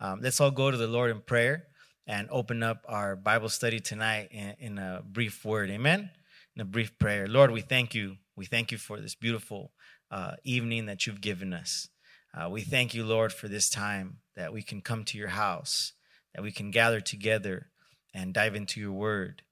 Um, 0.00 0.20
let's 0.22 0.40
all 0.40 0.50
go 0.50 0.70
to 0.70 0.76
the 0.76 0.86
Lord 0.86 1.10
in 1.10 1.20
prayer 1.20 1.66
and 2.06 2.28
open 2.30 2.62
up 2.62 2.82
our 2.88 3.14
Bible 3.14 3.50
study 3.50 3.78
tonight 3.78 4.28
in, 4.30 4.54
in 4.58 4.78
a 4.78 5.02
brief 5.06 5.44
word. 5.44 5.68
Amen 5.68 6.10
in 6.56 6.62
a 6.62 6.64
brief 6.64 6.98
prayer. 6.98 7.26
Lord, 7.26 7.50
we 7.50 7.60
thank 7.60 7.94
you. 7.94 8.16
We 8.34 8.46
thank 8.46 8.72
you 8.72 8.78
for 8.78 8.98
this 8.98 9.14
beautiful 9.14 9.72
uh, 10.10 10.32
evening 10.42 10.86
that 10.86 11.06
you've 11.06 11.20
given 11.20 11.52
us. 11.52 11.88
Uh, 12.34 12.48
we 12.48 12.62
thank 12.62 12.94
you, 12.94 13.04
Lord, 13.04 13.32
for 13.32 13.46
this 13.46 13.68
time 13.68 14.18
that 14.36 14.52
we 14.52 14.62
can 14.62 14.80
come 14.80 15.04
to 15.04 15.18
your 15.18 15.28
house, 15.28 15.92
that 16.34 16.42
we 16.42 16.50
can 16.50 16.70
gather 16.70 17.00
together 17.00 17.70
and 18.14 18.32
dive 18.32 18.54
into 18.54 18.80
your 18.80 18.92
word. 18.92 19.42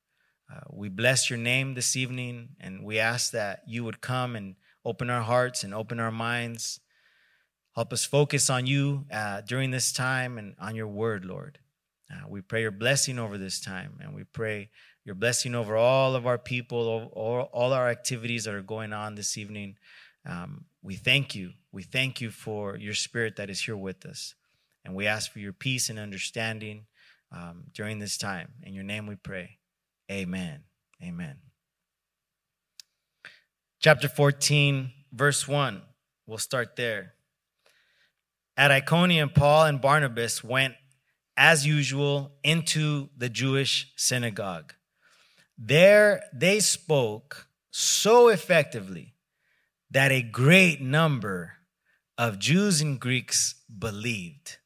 Uh, 0.50 0.60
we 0.70 0.88
bless 0.88 1.28
your 1.28 1.38
name 1.38 1.74
this 1.74 1.94
evening, 1.94 2.50
and 2.58 2.84
we 2.84 2.98
ask 2.98 3.32
that 3.32 3.62
you 3.66 3.84
would 3.84 4.00
come 4.00 4.34
and 4.34 4.56
open 4.84 5.10
our 5.10 5.22
hearts 5.22 5.62
and 5.62 5.74
open 5.74 6.00
our 6.00 6.12
minds. 6.12 6.80
Help 7.74 7.92
us 7.92 8.04
focus 8.04 8.48
on 8.48 8.66
you 8.66 9.04
uh, 9.12 9.42
during 9.42 9.70
this 9.70 9.92
time 9.92 10.38
and 10.38 10.54
on 10.58 10.74
your 10.74 10.88
word, 10.88 11.24
Lord. 11.24 11.58
Uh, 12.10 12.28
we 12.28 12.40
pray 12.40 12.62
your 12.62 12.70
blessing 12.70 13.18
over 13.18 13.36
this 13.36 13.60
time, 13.60 13.98
and 14.00 14.14
we 14.14 14.24
pray 14.24 14.70
your 15.04 15.14
blessing 15.14 15.54
over 15.54 15.76
all 15.76 16.14
of 16.14 16.26
our 16.26 16.38
people, 16.38 17.10
all, 17.12 17.50
all 17.52 17.72
our 17.72 17.88
activities 17.88 18.44
that 18.44 18.54
are 18.54 18.62
going 18.62 18.92
on 18.92 19.14
this 19.14 19.36
evening. 19.36 19.76
Um, 20.26 20.64
we 20.82 20.96
thank 20.96 21.34
you. 21.34 21.52
We 21.72 21.82
thank 21.82 22.20
you 22.20 22.30
for 22.30 22.76
your 22.76 22.94
spirit 22.94 23.36
that 23.36 23.50
is 23.50 23.62
here 23.62 23.76
with 23.76 24.06
us. 24.06 24.34
And 24.84 24.94
we 24.94 25.06
ask 25.06 25.30
for 25.30 25.38
your 25.40 25.52
peace 25.52 25.90
and 25.90 25.98
understanding 25.98 26.86
um, 27.30 27.64
during 27.72 27.98
this 27.98 28.16
time. 28.16 28.52
In 28.62 28.72
your 28.72 28.84
name 28.84 29.06
we 29.06 29.16
pray. 29.16 29.58
Amen. 30.10 30.60
Amen. 31.02 31.36
Chapter 33.80 34.08
14, 34.08 34.90
verse 35.12 35.46
1. 35.46 35.82
We'll 36.26 36.38
start 36.38 36.76
there. 36.76 37.14
At 38.56 38.70
Iconium, 38.70 39.30
Paul 39.30 39.64
and 39.64 39.80
Barnabas 39.80 40.42
went, 40.42 40.74
as 41.36 41.66
usual, 41.66 42.32
into 42.42 43.10
the 43.18 43.28
Jewish 43.28 43.92
synagogue 43.96 44.74
there 45.56 46.22
they 46.32 46.60
spoke 46.60 47.48
so 47.70 48.28
effectively 48.28 49.14
that 49.90 50.10
a 50.10 50.22
great 50.22 50.80
number 50.80 51.54
of 52.18 52.38
Jews 52.38 52.80
and 52.80 52.98
Greeks 52.98 53.54
believed. 53.78 54.58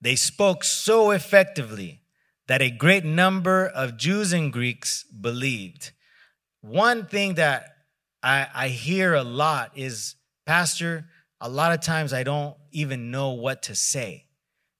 They 0.00 0.16
spoke 0.16 0.64
so 0.64 1.10
effectively 1.10 2.02
that 2.46 2.62
a 2.62 2.70
great 2.70 3.04
number 3.04 3.66
of 3.66 3.96
Jews 3.96 4.32
and 4.32 4.52
Greeks 4.52 5.04
believed. 5.04 5.92
One 6.60 7.06
thing 7.06 7.34
that 7.34 7.76
I, 8.22 8.46
I 8.54 8.68
hear 8.68 9.14
a 9.14 9.22
lot 9.22 9.72
is, 9.76 10.16
Pastor, 10.46 11.06
a 11.40 11.48
lot 11.48 11.72
of 11.72 11.80
times 11.80 12.12
I 12.12 12.22
don't 12.22 12.56
even 12.72 13.10
know 13.10 13.30
what 13.30 13.64
to 13.64 13.74
say 13.74 14.26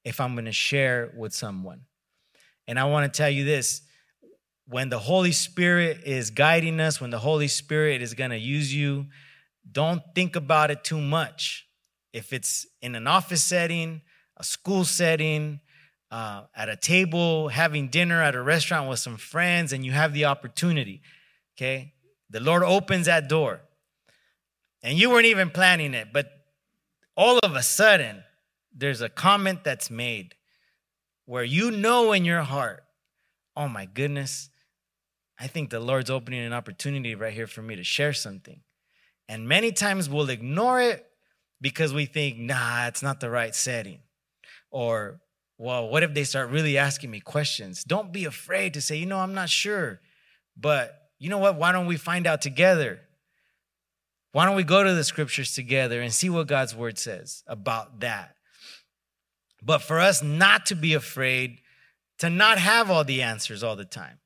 if 0.05 0.21
I'm 0.21 0.35
going 0.35 0.47
to 0.47 0.53
share 0.53 1.13
with 1.17 1.35
someone. 1.35 1.83
And 2.69 2.79
I 2.79 2.85
want 2.85 3.13
to 3.13 3.17
tell 3.17 3.31
you 3.31 3.45
this 3.45 3.81
when 4.67 4.91
the 4.91 4.99
Holy 4.99 5.33
Spirit 5.33 6.03
is 6.05 6.31
guiding 6.31 6.79
us, 6.79 7.01
when 7.01 7.11
the 7.11 7.19
Holy 7.19 7.49
Spirit 7.49 8.03
is 8.03 8.13
going 8.13 8.31
to 8.31 8.39
use 8.39 8.73
you, 8.73 9.07
don't 9.73 10.03
think 10.15 10.37
about 10.37 10.71
it 10.71 10.85
too 10.85 11.01
much. 11.01 11.67
If 12.13 12.35
it's 12.35 12.67
in 12.83 12.95
an 12.95 13.07
office 13.07 13.43
setting, 13.43 14.03
a 14.37 14.45
school 14.45 14.85
setting, 14.85 15.61
uh, 16.11 16.43
at 16.55 16.69
a 16.69 16.77
table 16.77 17.49
having 17.49 17.89
dinner 17.89 18.23
at 18.23 18.35
a 18.35 18.43
restaurant 18.43 18.89
with 18.89 18.99
some 18.99 19.17
friends 19.17 19.73
and 19.73 19.85
you 19.85 19.93
have 19.93 20.13
the 20.13 20.27
opportunity. 20.27 21.03
Okay. 21.57 21.95
The 22.31 22.41
Lord 22.41 22.63
opens 22.63 23.07
that 23.07 23.29
door 23.29 23.61
and 24.83 24.99
you 24.99 25.11
weren't 25.11 25.27
even 25.27 25.51
planning 25.51 25.95
it, 25.95 26.09
but 26.13 26.31
all 27.17 27.39
of 27.39 27.57
a 27.57 27.63
sudden, 27.63 28.23
there's 28.75 29.01
a 29.01 29.09
comment 29.09 29.65
that's 29.65 29.91
made 29.91 30.35
where 31.29 31.45
you 31.45 31.71
know 31.71 32.13
in 32.13 32.25
your 32.25 32.41
heart, 32.41 32.83
oh 33.55 33.69
my 33.69 33.85
goodness, 33.85 34.49
I 35.39 35.47
think 35.47 35.69
the 35.69 35.79
Lord's 35.79 36.09
opening 36.09 36.41
an 36.41 36.55
opportunity 36.55 37.15
right 37.15 37.35
here 37.35 37.47
for 37.47 37.61
me 37.61 37.77
to 37.77 37.85
share 37.85 38.15
something. 38.15 38.63
And 39.29 39.47
many 39.47 39.71
times 39.71 40.09
we'll 40.09 40.31
ignore 40.31 40.81
it 40.81 41.05
because 41.61 41.93
we 41.93 42.07
think, 42.07 42.39
nah, 42.39 42.87
it's 42.87 43.03
not 43.03 43.21
the 43.21 43.29
right 43.29 43.55
setting. 43.55 43.99
Or, 44.71 45.21
well, 45.59 45.91
what 45.91 46.03
if 46.03 46.15
they 46.15 46.25
start 46.25 46.49
really 46.49 46.79
asking 46.79 47.11
me 47.11 47.21
questions? 47.21 47.85
Don't 47.85 48.11
be 48.11 48.25
afraid 48.25 48.73
to 48.73 48.81
say, 48.81 48.97
you 48.97 49.05
know, 49.05 49.19
I'm 49.19 49.35
not 49.35 49.51
sure. 49.51 50.01
But 50.57 50.99
you 51.19 51.29
know 51.29 51.37
what? 51.37 51.57
Why 51.57 51.73
don't 51.73 51.87
we 51.87 51.99
find 51.99 52.27
out 52.27 52.41
together? 52.41 53.01
Why 54.33 54.47
don't 54.47 54.57
we 54.57 54.65
go 54.65 54.83
to 54.83 54.95
the 54.95 55.05
scriptures 55.05 55.55
together 55.55 56.01
and 56.01 56.11
see 56.11 56.31
what 56.31 56.47
God's 56.47 56.75
word 56.75 56.99
says 56.99 57.45
about 57.47 58.01
that? 58.01 58.35
But 59.63 59.83
for 59.83 59.99
us 59.99 60.23
not 60.23 60.67
to 60.67 60.75
be 60.75 60.95
afraid 60.95 61.59
to 62.19 62.31
not 62.31 62.59
have 62.59 62.91
all 62.91 63.05
the 63.05 63.23
answers 63.23 63.63
all 63.63 63.77
the 63.77 63.85
time. 63.85 64.19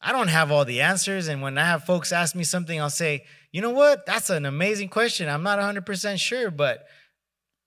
I 0.00 0.12
don't 0.12 0.28
have 0.28 0.50
all 0.50 0.64
the 0.64 0.80
answers. 0.80 1.28
And 1.28 1.42
when 1.42 1.56
I 1.56 1.64
have 1.64 1.84
folks 1.84 2.12
ask 2.12 2.34
me 2.34 2.44
something, 2.44 2.80
I'll 2.80 2.90
say, 2.90 3.24
you 3.52 3.60
know 3.60 3.70
what? 3.70 4.04
That's 4.04 4.30
an 4.30 4.44
amazing 4.44 4.88
question. 4.88 5.28
I'm 5.28 5.42
not 5.42 5.58
100% 5.58 6.18
sure, 6.18 6.50
but 6.50 6.86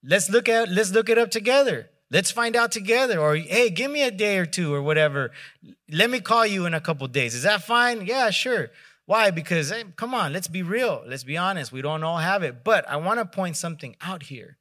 let's 0.03 0.29
look 0.29 0.49
at 0.49 0.69
let's 0.69 0.91
look 0.91 1.09
it 1.09 1.17
up 1.17 1.31
together. 1.31 1.89
Let's 2.11 2.31
find 2.31 2.55
out 2.55 2.71
together. 2.71 3.19
Or 3.19 3.35
hey, 3.35 3.69
give 3.69 3.89
me 3.89 4.03
a 4.03 4.11
day 4.11 4.37
or 4.37 4.45
two 4.45 4.73
or 4.73 4.81
whatever. 4.81 5.31
Let 5.89 6.09
me 6.09 6.19
call 6.19 6.45
you 6.45 6.65
in 6.65 6.73
a 6.73 6.81
couple 6.81 7.07
days. 7.07 7.33
Is 7.33 7.43
that 7.43 7.63
fine? 7.63 8.05
Yeah, 8.05 8.29
sure. 8.31 8.71
Why? 9.05 9.31
Because 9.31 9.69
hey, 9.69 9.83
come 9.95 10.13
on, 10.13 10.33
let's 10.33 10.47
be 10.47 10.63
real. 10.63 11.03
Let's 11.07 11.23
be 11.23 11.37
honest. 11.37 11.71
We 11.71 11.81
don't 11.81 12.03
all 12.03 12.17
have 12.17 12.43
it. 12.43 12.63
But 12.63 12.87
I 12.89 12.97
want 12.97 13.19
to 13.19 13.25
point 13.25 13.55
something 13.55 13.95
out 14.01 14.23
here 14.23 14.57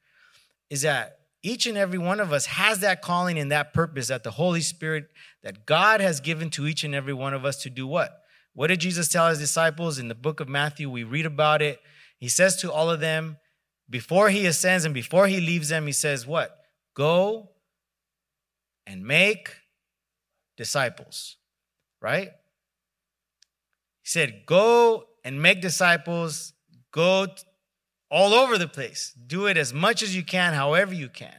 is 0.70 0.82
that 0.82 1.18
each 1.44 1.66
and 1.66 1.76
every 1.76 1.98
one 1.98 2.20
of 2.20 2.32
us 2.32 2.46
has 2.46 2.80
that 2.80 3.02
calling 3.02 3.38
and 3.38 3.52
that 3.52 3.74
purpose 3.74 4.08
that 4.08 4.24
the 4.24 4.30
Holy 4.30 4.62
Spirit, 4.62 5.08
that 5.42 5.66
God 5.66 6.00
has 6.00 6.20
given 6.20 6.48
to 6.50 6.66
each 6.66 6.84
and 6.84 6.94
every 6.94 7.12
one 7.12 7.34
of 7.34 7.44
us 7.44 7.62
to 7.62 7.70
do 7.70 7.86
what? 7.86 8.18
What 8.54 8.68
did 8.68 8.80
Jesus 8.80 9.08
tell 9.08 9.28
his 9.28 9.40
disciples 9.40 9.98
in 9.98 10.08
the 10.08 10.14
book 10.14 10.40
of 10.40 10.48
Matthew? 10.48 10.88
We 10.88 11.04
read 11.04 11.26
about 11.26 11.60
it. 11.60 11.80
He 12.18 12.28
says 12.28 12.56
to 12.62 12.72
all 12.72 12.88
of 12.88 13.00
them, 13.00 13.36
before 13.90 14.30
he 14.30 14.46
ascends 14.46 14.86
and 14.86 14.94
before 14.94 15.26
he 15.26 15.38
leaves 15.38 15.68
them, 15.68 15.86
he 15.86 15.92
says, 15.92 16.26
What? 16.26 16.56
Go 16.94 17.50
and 18.86 19.04
make 19.04 19.50
disciples, 20.56 21.36
right? 22.00 22.28
He 24.02 24.08
said, 24.08 24.46
Go 24.46 25.04
and 25.22 25.42
make 25.42 25.60
disciples, 25.60 26.54
go 26.90 27.26
all 28.11 28.34
over 28.34 28.58
the 28.58 28.68
place. 28.68 29.12
Do 29.26 29.46
it 29.46 29.56
as 29.56 29.73
much 29.73 30.02
as 30.02 30.14
you 30.14 30.23
can, 30.23 30.54
however 30.54 30.94
you 30.94 31.08
can. 31.08 31.34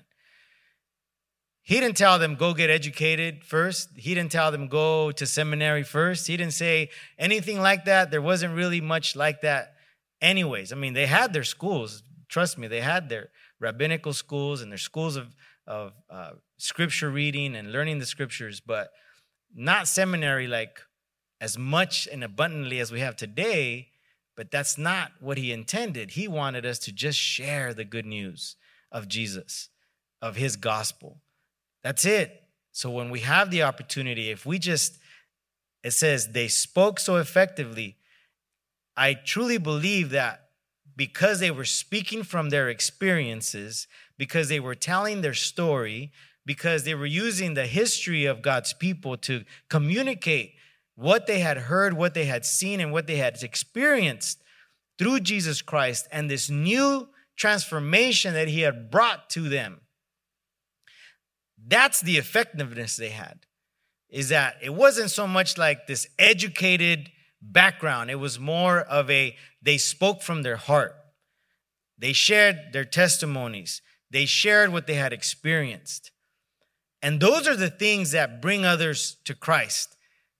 He 1.62 1.80
didn't 1.80 1.98
tell 1.98 2.20
them 2.20 2.36
go 2.36 2.54
get 2.54 2.70
educated 2.70 3.44
first. 3.44 3.90
He 3.96 4.14
didn't 4.14 4.32
tell 4.32 4.52
them 4.52 4.68
go 4.68 5.12
to 5.12 5.26
seminary 5.26 5.84
first. 5.84 6.28
He 6.28 6.38
didn't 6.38 6.54
say 6.54 6.90
anything 7.18 7.60
like 7.60 7.86
that. 7.86 8.12
There 8.12 8.22
wasn't 8.22 8.56
really 8.56 8.82
much 8.82 9.16
like 9.16 9.42
that, 9.42 9.74
anyways. 10.22 10.72
I 10.72 10.76
mean, 10.76 10.94
they 10.94 11.08
had 11.08 11.34
their 11.34 11.44
schools. 11.44 12.04
Trust 12.30 12.60
me, 12.60 12.68
they 12.68 12.82
had 12.82 13.10
their 13.10 13.30
rabbinical 13.60 14.14
schools 14.14 14.62
and 14.62 14.72
their 14.72 14.78
schools 14.78 15.16
of 15.16 15.36
of 15.68 15.94
uh, 16.10 16.32
scripture 16.58 17.10
reading 17.10 17.56
and 17.56 17.72
learning 17.72 17.98
the 17.98 18.06
scriptures, 18.06 18.62
but 18.62 18.90
not 19.54 19.88
seminary 19.88 20.48
like 20.48 20.80
as 21.42 21.58
much 21.58 22.08
and 22.12 22.24
abundantly 22.24 22.80
as 22.80 22.92
we 22.92 23.00
have 23.00 23.16
today 23.16 23.88
but 24.36 24.52
that's 24.52 24.78
not 24.78 25.12
what 25.20 25.38
he 25.38 25.52
intended. 25.52 26.12
He 26.12 26.28
wanted 26.28 26.66
us 26.66 26.80
to 26.80 26.92
just 26.92 27.18
share 27.18 27.74
the 27.74 27.86
good 27.86 28.06
news 28.06 28.56
of 28.92 29.08
Jesus, 29.08 29.70
of 30.22 30.36
his 30.36 30.56
gospel. 30.56 31.22
That's 31.84 32.06
it. 32.06 32.44
So 32.72 32.90
when 32.90 33.10
we 33.10 33.22
have 33.22 33.52
the 33.52 33.64
opportunity, 33.64 34.30
if 34.30 34.46
we 34.46 34.60
just, 34.60 34.98
it 35.84 35.92
says 35.92 36.30
they 36.30 36.48
spoke 36.48 37.00
so 37.00 37.16
effectively, 37.16 37.98
I 38.98 39.14
truly 39.14 39.58
believe 39.58 40.10
that 40.12 40.42
because 40.96 41.40
they 41.40 41.52
were 41.52 41.66
speaking 41.66 42.24
from 42.24 42.50
their 42.50 42.70
experiences, 42.70 43.88
because 44.18 44.50
they 44.50 44.60
were 44.60 44.76
telling 44.76 45.22
their 45.22 45.34
story, 45.34 46.12
because 46.46 46.84
they 46.84 46.96
were 46.96 47.06
using 47.06 47.54
the 47.54 47.66
history 47.66 48.26
of 48.26 48.42
God's 48.42 48.74
people 48.74 49.18
to 49.18 49.44
communicate 49.70 50.56
what 50.96 51.28
they 51.28 51.40
had 51.40 51.58
heard, 51.58 51.94
what 51.94 52.14
they 52.14 52.26
had 52.26 52.46
seen, 52.46 52.80
and 52.80 52.92
what 52.92 53.08
they 53.08 53.18
had 53.18 53.42
experienced 53.44 54.42
through 54.98 55.20
Jesus 55.20 55.62
Christ 55.62 56.08
and 56.12 56.30
this 56.30 56.50
new 56.50 57.10
transformation 57.36 58.34
that 58.34 58.48
he 58.48 58.62
had 58.62 58.90
brought 58.90 59.30
to 59.32 59.50
them. 59.50 59.82
That's 61.68 62.02
the 62.02 62.18
effectiveness 62.18 62.96
they 62.96 63.10
had. 63.10 63.46
Is 64.10 64.30
that 64.30 64.56
it 64.62 64.74
wasn't 64.74 65.12
so 65.12 65.28
much 65.28 65.58
like 65.58 65.88
this 65.88 66.08
educated 66.18 67.10
background, 67.42 68.10
it 68.10 68.16
was 68.16 68.40
more 68.40 68.80
of 68.80 69.10
a 69.12 69.36
they 69.62 69.78
spoke 69.78 70.22
from 70.22 70.44
their 70.44 70.56
heart. 70.56 70.96
They 71.98 72.14
shared 72.14 72.72
their 72.72 72.86
testimonies, 72.86 73.82
they 74.12 74.26
shared 74.26 74.72
what 74.72 74.88
they 74.88 74.94
had 74.94 75.14
experienced. 75.14 76.12
And 77.02 77.20
those 77.20 77.48
are 77.48 77.56
the 77.56 77.70
things 77.70 78.12
that 78.12 78.42
bring 78.42 78.66
others 78.66 79.18
to 79.26 79.36
Christ. 79.36 79.95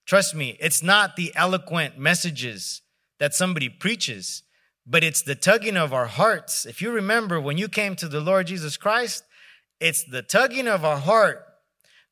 Trust 0.06 0.36
me, 0.36 0.58
it's 0.60 0.84
not 0.84 1.16
the 1.16 1.32
eloquent 1.36 1.98
messages 1.98 2.82
that 3.20 3.34
somebody 3.34 3.70
preaches, 3.70 4.44
but 4.86 5.04
it's 5.04 5.24
the 5.24 5.36
tugging 5.36 5.78
of 5.78 5.94
our 5.94 6.06
hearts. 6.06 6.66
If 6.66 6.82
you 6.82 6.92
remember 6.92 7.40
when 7.40 7.58
you 7.58 7.68
came 7.68 7.96
to 7.96 8.08
the 8.08 8.22
Lord 8.22 8.48
Jesus 8.48 8.78
Christ, 8.78 9.24
it's 9.80 10.04
the 10.04 10.22
tugging 10.22 10.68
of 10.68 10.86
our 10.86 10.98
heart 10.98 11.44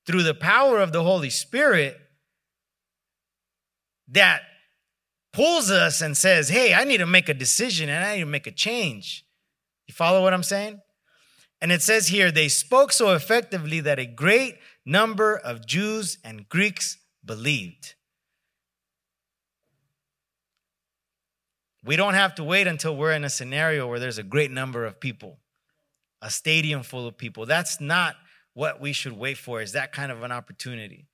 through 0.06 0.24
the 0.24 0.34
power 0.34 0.80
of 0.80 0.92
the 0.92 1.04
Holy 1.04 1.30
Spirit 1.30 1.98
that 4.08 4.42
pulls 5.32 5.72
us 5.72 6.02
and 6.02 6.18
says, 6.18 6.50
Hey, 6.50 6.74
I 6.74 6.84
need 6.84 6.98
to 6.98 7.06
make 7.06 7.30
a 7.30 7.34
decision 7.34 7.90
and 7.90 8.04
I 8.04 8.16
need 8.16 8.22
to 8.22 8.26
make 8.26 8.48
a 8.48 8.52
change. 8.52 9.26
You 9.88 9.94
follow 9.94 10.22
what 10.22 10.34
I'm 10.34 10.44
saying? 10.44 10.82
And 11.62 11.72
it 11.72 11.82
says 11.82 12.08
here, 12.08 12.32
they 12.32 12.50
spoke 12.50 12.92
so 12.92 13.14
effectively 13.14 13.80
that 13.82 14.00
a 14.00 14.06
great 14.06 14.58
number 14.86 15.38
of 15.38 15.66
Jews 15.66 16.18
and 16.24 16.50
Greeks 16.50 16.98
believed. 17.26 17.96
We 21.84 21.96
don't 21.96 22.14
have 22.14 22.36
to 22.36 22.44
wait 22.44 22.68
until 22.68 22.96
we're 22.96 23.12
in 23.12 23.24
a 23.24 23.30
scenario 23.30 23.88
where 23.88 24.00
there's 24.00 24.18
a 24.18 24.24
great 24.24 24.52
number 24.52 24.86
of 24.86 25.00
people, 25.00 25.40
a 26.22 26.30
stadium 26.30 26.84
full 26.84 27.08
of 27.08 27.18
people. 27.18 27.46
That's 27.46 27.82
not 27.82 28.16
what 28.54 28.80
we 28.80 28.94
should 28.94 29.14
wait 29.14 29.38
for, 29.38 29.62
is 29.62 29.74
that 29.74 29.92
kind 29.92 30.12
of 30.12 30.24
an 30.24 30.32
opportunity. 30.32 31.08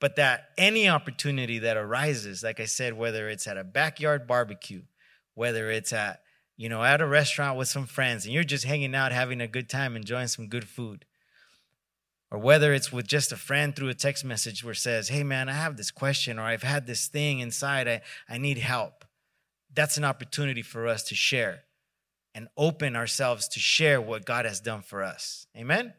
But 0.00 0.16
that 0.16 0.50
any 0.56 0.88
opportunity 0.88 1.60
that 1.60 1.76
arises, 1.76 2.42
like 2.42 2.60
I 2.60 2.64
said, 2.64 2.94
whether 2.94 3.28
it's 3.28 3.46
at 3.46 3.58
a 3.58 3.64
backyard 3.64 4.26
barbecue, 4.26 4.82
whether 5.34 5.70
it's 5.70 5.92
at, 5.92 6.22
you 6.56 6.68
know, 6.68 6.82
at 6.82 7.00
a 7.00 7.06
restaurant 7.06 7.58
with 7.58 7.68
some 7.68 7.86
friends 7.86 8.24
and 8.24 8.34
you're 8.34 8.44
just 8.44 8.64
hanging 8.64 8.94
out, 8.94 9.12
having 9.12 9.40
a 9.40 9.48
good 9.48 9.68
time, 9.68 9.94
enjoying 9.96 10.28
some 10.28 10.48
good 10.48 10.66
food, 10.68 11.04
or 12.30 12.38
whether 12.38 12.72
it's 12.72 12.92
with 12.92 13.06
just 13.06 13.32
a 13.32 13.36
friend 13.36 13.74
through 13.74 13.88
a 13.88 13.94
text 13.94 14.24
message 14.24 14.62
where 14.62 14.74
says, 14.74 15.08
Hey 15.08 15.24
man, 15.24 15.48
I 15.48 15.52
have 15.52 15.76
this 15.76 15.90
question, 15.90 16.38
or 16.38 16.42
I've 16.42 16.62
had 16.62 16.86
this 16.86 17.06
thing 17.06 17.40
inside, 17.40 17.88
I, 17.88 18.02
I 18.28 18.38
need 18.38 18.58
help. 18.58 19.04
That's 19.72 19.96
an 19.96 20.04
opportunity 20.04 20.62
for 20.62 20.86
us 20.86 21.02
to 21.04 21.14
share 21.14 21.64
and 22.34 22.48
open 22.56 22.96
ourselves 22.96 23.48
to 23.48 23.60
share 23.60 24.00
what 24.00 24.24
God 24.24 24.44
has 24.44 24.60
done 24.60 24.82
for 24.82 25.02
us. 25.02 25.46
Amen? 25.56 25.94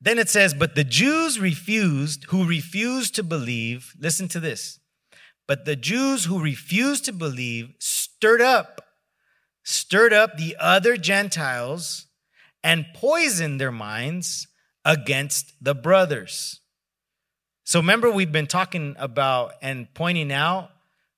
Then 0.00 0.18
it 0.18 0.28
says, 0.28 0.52
But 0.52 0.74
the 0.74 0.84
Jews 0.84 1.40
refused, 1.40 2.24
who 2.24 2.46
refused 2.46 3.14
to 3.14 3.22
believe, 3.22 3.94
listen 3.98 4.28
to 4.28 4.40
this. 4.40 4.78
But 5.46 5.64
the 5.64 5.76
Jews 5.76 6.26
who 6.26 6.42
refused 6.42 7.04
to 7.06 7.12
believe 7.12 7.74
stirred 7.78 8.40
up, 8.40 8.82
stirred 9.62 10.12
up 10.12 10.36
the 10.36 10.56
other 10.60 10.96
Gentiles 10.96 12.06
and 12.64 12.86
poison 12.94 13.58
their 13.58 13.70
minds 13.70 14.48
against 14.84 15.52
the 15.60 15.74
brothers. 15.74 16.60
So 17.64 17.78
remember, 17.78 18.10
we've 18.10 18.32
been 18.32 18.46
talking 18.46 18.96
about 18.98 19.52
and 19.62 19.86
pointing 19.94 20.32
out 20.32 20.70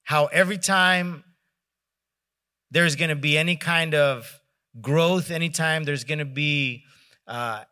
how 0.03 0.27
every 0.27 0.59
time 0.59 1.25
there's 2.71 2.97
going 2.97 3.11
to 3.11 3.17
be 3.17 3.39
any 3.39 3.57
kind 3.57 3.95
of 3.95 4.41
growth, 4.81 5.31
anytime 5.31 5.85
there's 5.85 6.05
going 6.05 6.19
to 6.19 6.25
be 6.25 6.85
uh, 7.27 7.63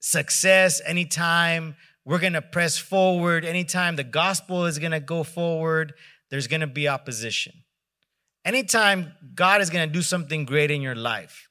success, 0.00 0.80
anytime 0.84 1.76
we're 2.04 2.18
going 2.18 2.34
to 2.34 2.42
press 2.42 2.76
forward, 2.76 3.44
anytime 3.44 3.96
the 3.96 4.04
gospel 4.04 4.66
is 4.66 4.78
going 4.78 4.92
to 4.92 5.00
go 5.00 5.22
forward, 5.22 5.94
there's 6.30 6.46
going 6.46 6.60
to 6.60 6.66
be 6.66 6.88
opposition. 6.88 7.52
Anytime 8.44 9.12
God 9.34 9.62
is 9.62 9.70
going 9.70 9.88
to 9.88 9.92
do 9.92 10.02
something 10.02 10.44
great 10.44 10.70
in 10.70 10.82
your 10.82 10.94
life, 10.94 11.48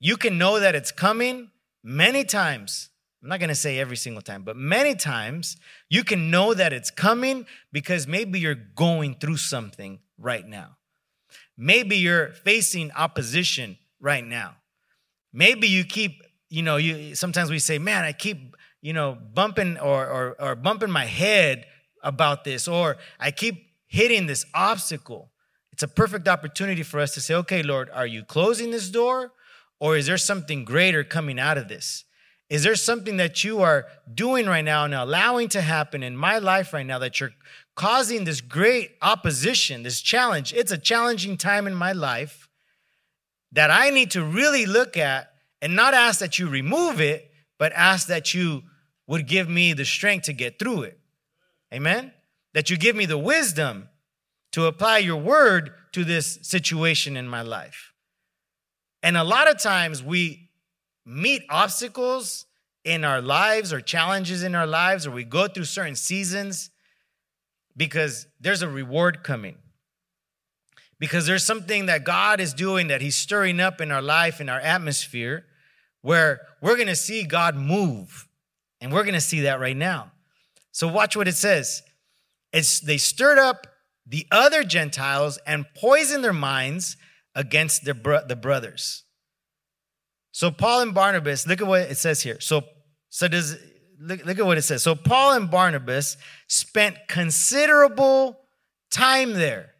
you 0.00 0.16
can 0.16 0.38
know 0.38 0.58
that 0.58 0.74
it's 0.74 0.90
coming 0.90 1.50
many 1.84 2.24
times. 2.24 2.88
I'm 3.22 3.28
not 3.28 3.38
going 3.38 3.50
to 3.50 3.54
say 3.54 3.78
every 3.78 3.98
single 3.98 4.22
time, 4.22 4.42
but 4.42 4.56
many 4.56 4.94
times 4.94 5.58
you 5.90 6.02
can 6.04 6.30
know 6.30 6.54
that 6.54 6.72
it's 6.72 6.90
coming 6.90 7.46
because 7.70 8.06
maybe 8.06 8.40
you're 8.40 8.54
going 8.54 9.16
through 9.16 9.36
something 9.36 10.00
right 10.18 10.46
now. 10.46 10.78
Maybe 11.58 11.98
you're 11.98 12.32
facing 12.32 12.90
opposition 12.92 13.76
right 14.00 14.24
now. 14.24 14.56
Maybe 15.34 15.68
you 15.68 15.84
keep, 15.84 16.22
you 16.48 16.62
know, 16.62 16.78
you 16.78 17.14
sometimes 17.14 17.50
we 17.50 17.58
say, 17.58 17.78
"Man, 17.78 18.04
I 18.04 18.12
keep, 18.12 18.56
you 18.80 18.94
know, 18.94 19.18
bumping 19.34 19.78
or 19.78 20.06
or, 20.06 20.40
or 20.40 20.54
bumping 20.54 20.90
my 20.90 21.04
head 21.04 21.66
about 22.02 22.44
this 22.44 22.66
or 22.66 22.96
I 23.20 23.30
keep 23.30 23.66
hitting 23.86 24.26
this 24.26 24.46
obstacle." 24.54 25.30
It's 25.72 25.82
a 25.82 25.88
perfect 25.88 26.26
opportunity 26.26 26.82
for 26.82 26.98
us 26.98 27.12
to 27.14 27.20
say, 27.20 27.34
"Okay, 27.34 27.62
Lord, 27.62 27.90
are 27.90 28.06
you 28.06 28.24
closing 28.24 28.70
this 28.70 28.88
door 28.88 29.32
or 29.80 29.96
is 29.96 30.06
there 30.06 30.18
something 30.18 30.64
greater 30.64 31.02
coming 31.02 31.40
out 31.40 31.58
of 31.58 31.66
this?" 31.66 32.04
Is 32.50 32.64
there 32.64 32.74
something 32.74 33.16
that 33.18 33.44
you 33.44 33.62
are 33.62 33.86
doing 34.12 34.46
right 34.46 34.64
now 34.64 34.84
and 34.84 34.92
allowing 34.92 35.48
to 35.50 35.60
happen 35.60 36.02
in 36.02 36.16
my 36.16 36.38
life 36.38 36.72
right 36.72 36.84
now 36.84 36.98
that 36.98 37.20
you're 37.20 37.32
causing 37.76 38.24
this 38.24 38.40
great 38.40 38.96
opposition, 39.00 39.84
this 39.84 40.00
challenge? 40.00 40.52
It's 40.52 40.72
a 40.72 40.78
challenging 40.78 41.36
time 41.36 41.68
in 41.68 41.74
my 41.74 41.92
life 41.92 42.48
that 43.52 43.70
I 43.70 43.90
need 43.90 44.10
to 44.12 44.24
really 44.24 44.66
look 44.66 44.96
at 44.96 45.32
and 45.62 45.76
not 45.76 45.94
ask 45.94 46.18
that 46.18 46.40
you 46.40 46.48
remove 46.48 47.00
it, 47.00 47.30
but 47.56 47.72
ask 47.72 48.08
that 48.08 48.34
you 48.34 48.64
would 49.06 49.28
give 49.28 49.48
me 49.48 49.72
the 49.72 49.84
strength 49.84 50.24
to 50.24 50.32
get 50.32 50.58
through 50.58 50.82
it. 50.82 50.98
Amen? 51.72 52.12
That 52.54 52.68
you 52.68 52.76
give 52.76 52.96
me 52.96 53.06
the 53.06 53.18
wisdom 53.18 53.88
to 54.52 54.66
apply 54.66 54.98
your 54.98 55.20
word 55.20 55.72
to 55.92 56.04
this 56.04 56.40
situation 56.42 57.16
in 57.16 57.28
my 57.28 57.42
life. 57.42 57.89
And 59.02 59.16
a 59.16 59.24
lot 59.24 59.50
of 59.50 59.58
times 59.58 60.02
we 60.02 60.50
meet 61.06 61.42
obstacles 61.48 62.46
in 62.84 63.04
our 63.04 63.20
lives 63.20 63.72
or 63.72 63.80
challenges 63.80 64.42
in 64.42 64.54
our 64.54 64.66
lives, 64.66 65.06
or 65.06 65.10
we 65.10 65.24
go 65.24 65.46
through 65.46 65.64
certain 65.64 65.96
seasons 65.96 66.70
because 67.76 68.26
there's 68.40 68.62
a 68.62 68.68
reward 68.68 69.22
coming. 69.22 69.56
Because 70.98 71.26
there's 71.26 71.44
something 71.44 71.86
that 71.86 72.04
God 72.04 72.40
is 72.40 72.52
doing 72.52 72.88
that 72.88 73.00
He's 73.00 73.16
stirring 73.16 73.58
up 73.60 73.80
in 73.80 73.90
our 73.90 74.02
life, 74.02 74.40
in 74.40 74.48
our 74.48 74.60
atmosphere, 74.60 75.46
where 76.02 76.40
we're 76.60 76.76
gonna 76.76 76.96
see 76.96 77.24
God 77.24 77.56
move. 77.56 78.28
And 78.82 78.92
we're 78.92 79.04
gonna 79.04 79.20
see 79.20 79.40
that 79.40 79.60
right 79.60 79.76
now. 79.76 80.12
So, 80.72 80.88
watch 80.88 81.16
what 81.16 81.28
it 81.28 81.36
says. 81.36 81.82
It's 82.52 82.80
they 82.80 82.98
stirred 82.98 83.38
up 83.38 83.66
the 84.06 84.26
other 84.30 84.64
Gentiles 84.64 85.38
and 85.46 85.66
poisoned 85.74 86.24
their 86.24 86.32
minds 86.32 86.96
against 87.34 87.84
their 87.84 87.94
bro- 87.94 88.26
the 88.26 88.36
brothers. 88.36 89.04
So 90.32 90.50
Paul 90.50 90.82
and 90.82 90.94
Barnabas, 90.94 91.46
look 91.46 91.60
at 91.60 91.66
what 91.66 91.82
it 91.82 91.96
says 91.96 92.22
here. 92.22 92.40
So, 92.40 92.62
so 93.08 93.28
does 93.28 93.56
look, 94.00 94.24
look 94.24 94.38
at 94.38 94.46
what 94.46 94.58
it 94.58 94.62
says. 94.62 94.82
So 94.82 94.94
Paul 94.94 95.32
and 95.32 95.50
Barnabas 95.50 96.16
spent 96.48 96.96
considerable 97.08 98.40
time 98.90 99.32
there. 99.32 99.72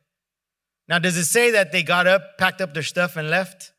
Now, 0.88 0.98
does 0.98 1.16
it 1.16 1.24
say 1.24 1.52
that 1.52 1.70
they 1.70 1.82
got 1.82 2.06
up, 2.06 2.36
packed 2.38 2.60
up 2.60 2.74
their 2.74 2.82
stuff, 2.82 3.16
and 3.16 3.30
left? 3.30 3.72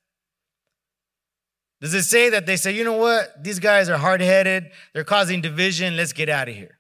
Does 1.81 1.93
it 1.93 2.03
say 2.03 2.29
that 2.29 2.45
they 2.45 2.55
say, 2.55 2.71
you 2.71 2.83
know 2.83 2.97
what? 2.97 3.43
These 3.43 3.59
guys 3.59 3.89
are 3.89 3.97
hard 3.97 4.21
headed. 4.21 4.71
They're 4.93 5.03
causing 5.03 5.41
division. 5.41 5.97
Let's 5.97 6.13
get 6.13 6.29
out 6.29 6.47
of 6.47 6.55
here. 6.55 6.79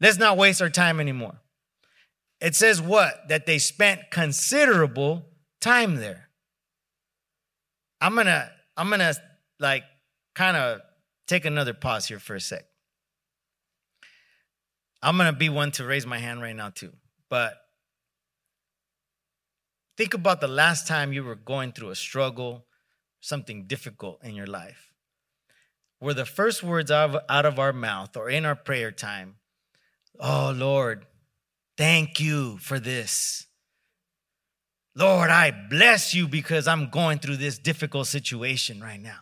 Let's 0.00 0.18
not 0.18 0.36
waste 0.36 0.60
our 0.60 0.68
time 0.68 1.00
anymore. 1.00 1.40
It 2.40 2.54
says 2.54 2.82
what? 2.82 3.28
That 3.28 3.46
they 3.46 3.58
spent 3.58 4.10
considerable 4.10 5.24
time 5.64 5.96
there. 5.96 6.28
I'm 7.98 8.14
to 8.16 8.50
I'm 8.76 8.90
gonna 8.90 9.14
like 9.58 9.84
kind 10.34 10.58
of 10.58 10.82
take 11.26 11.46
another 11.46 11.72
pause 11.72 12.06
here 12.06 12.18
for 12.18 12.36
a 12.36 12.40
sec. 12.40 12.66
I'm 15.02 15.16
gonna 15.16 15.32
be 15.32 15.48
one 15.48 15.70
to 15.72 15.84
raise 15.84 16.06
my 16.06 16.18
hand 16.18 16.42
right 16.42 16.54
now 16.54 16.68
too, 16.68 16.92
but 17.30 17.54
think 19.96 20.12
about 20.12 20.42
the 20.42 20.48
last 20.48 20.86
time 20.86 21.14
you 21.14 21.24
were 21.24 21.34
going 21.34 21.72
through 21.72 21.90
a 21.90 21.96
struggle, 21.96 22.66
something 23.20 23.66
difficult 23.66 24.22
in 24.22 24.34
your 24.34 24.46
life. 24.46 24.92
Were 25.98 26.14
the 26.14 26.26
first 26.26 26.62
words 26.62 26.90
out 26.90 27.46
of 27.46 27.58
our 27.58 27.72
mouth 27.72 28.18
or 28.18 28.28
in 28.28 28.44
our 28.44 28.56
prayer 28.56 28.92
time, 28.92 29.36
Oh 30.20 30.54
Lord, 30.54 31.06
thank 31.78 32.20
you 32.20 32.58
for 32.58 32.78
this. 32.78 33.46
Lord, 34.96 35.30
I 35.30 35.50
bless 35.50 36.14
you 36.14 36.28
because 36.28 36.68
I'm 36.68 36.88
going 36.90 37.18
through 37.18 37.38
this 37.38 37.58
difficult 37.58 38.06
situation 38.06 38.80
right 38.80 39.00
now. 39.00 39.18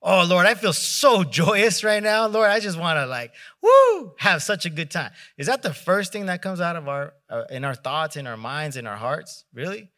Oh, 0.00 0.24
Lord, 0.24 0.46
I 0.46 0.54
feel 0.54 0.72
so 0.72 1.22
joyous 1.40 1.84
right 1.84 2.02
now. 2.02 2.26
Lord, 2.26 2.50
I 2.50 2.60
just 2.60 2.78
want 2.78 2.98
to 2.98 3.06
like, 3.06 3.32
woo, 3.62 4.14
have 4.18 4.42
such 4.42 4.66
a 4.66 4.70
good 4.70 4.90
time. 4.90 5.12
Is 5.38 5.46
that 5.46 5.62
the 5.62 5.72
first 5.72 6.12
thing 6.12 6.26
that 6.26 6.42
comes 6.42 6.60
out 6.60 6.76
of 6.76 6.88
our, 6.88 7.14
uh, 7.30 7.44
in 7.50 7.64
our 7.64 7.74
thoughts, 7.74 8.16
in 8.16 8.26
our 8.26 8.36
minds, 8.36 8.76
in 8.76 8.86
our 8.86 8.96
hearts? 8.96 9.44
Really? 9.54 9.90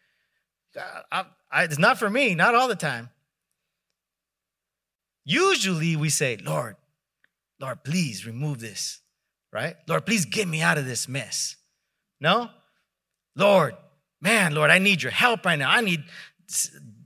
I, 1.11 1.25
I, 1.51 1.65
it's 1.65 1.79
not 1.79 1.99
for 1.99 2.11
me, 2.11 2.35
not 2.35 2.55
all 2.55 2.69
the 2.69 2.75
time. 2.75 3.11
Usually 5.25 5.97
we 5.97 6.11
say, 6.11 6.37
Lord, 6.37 6.77
Lord, 7.61 7.83
please 7.85 8.27
remove 8.27 8.59
this, 8.59 9.01
right? 9.53 9.77
Lord, 9.89 10.05
please 10.05 10.27
get 10.27 10.47
me 10.47 10.61
out 10.61 10.77
of 10.77 10.85
this 10.85 11.09
mess. 11.09 11.57
No? 12.21 12.51
Lord, 13.37 13.75
man, 14.25 14.55
Lord, 14.55 14.71
I 14.71 14.79
need 14.79 15.03
your 15.03 15.13
help 15.13 15.45
right 15.45 15.59
now. 15.59 15.71
I 15.71 15.83
need, 15.83 16.03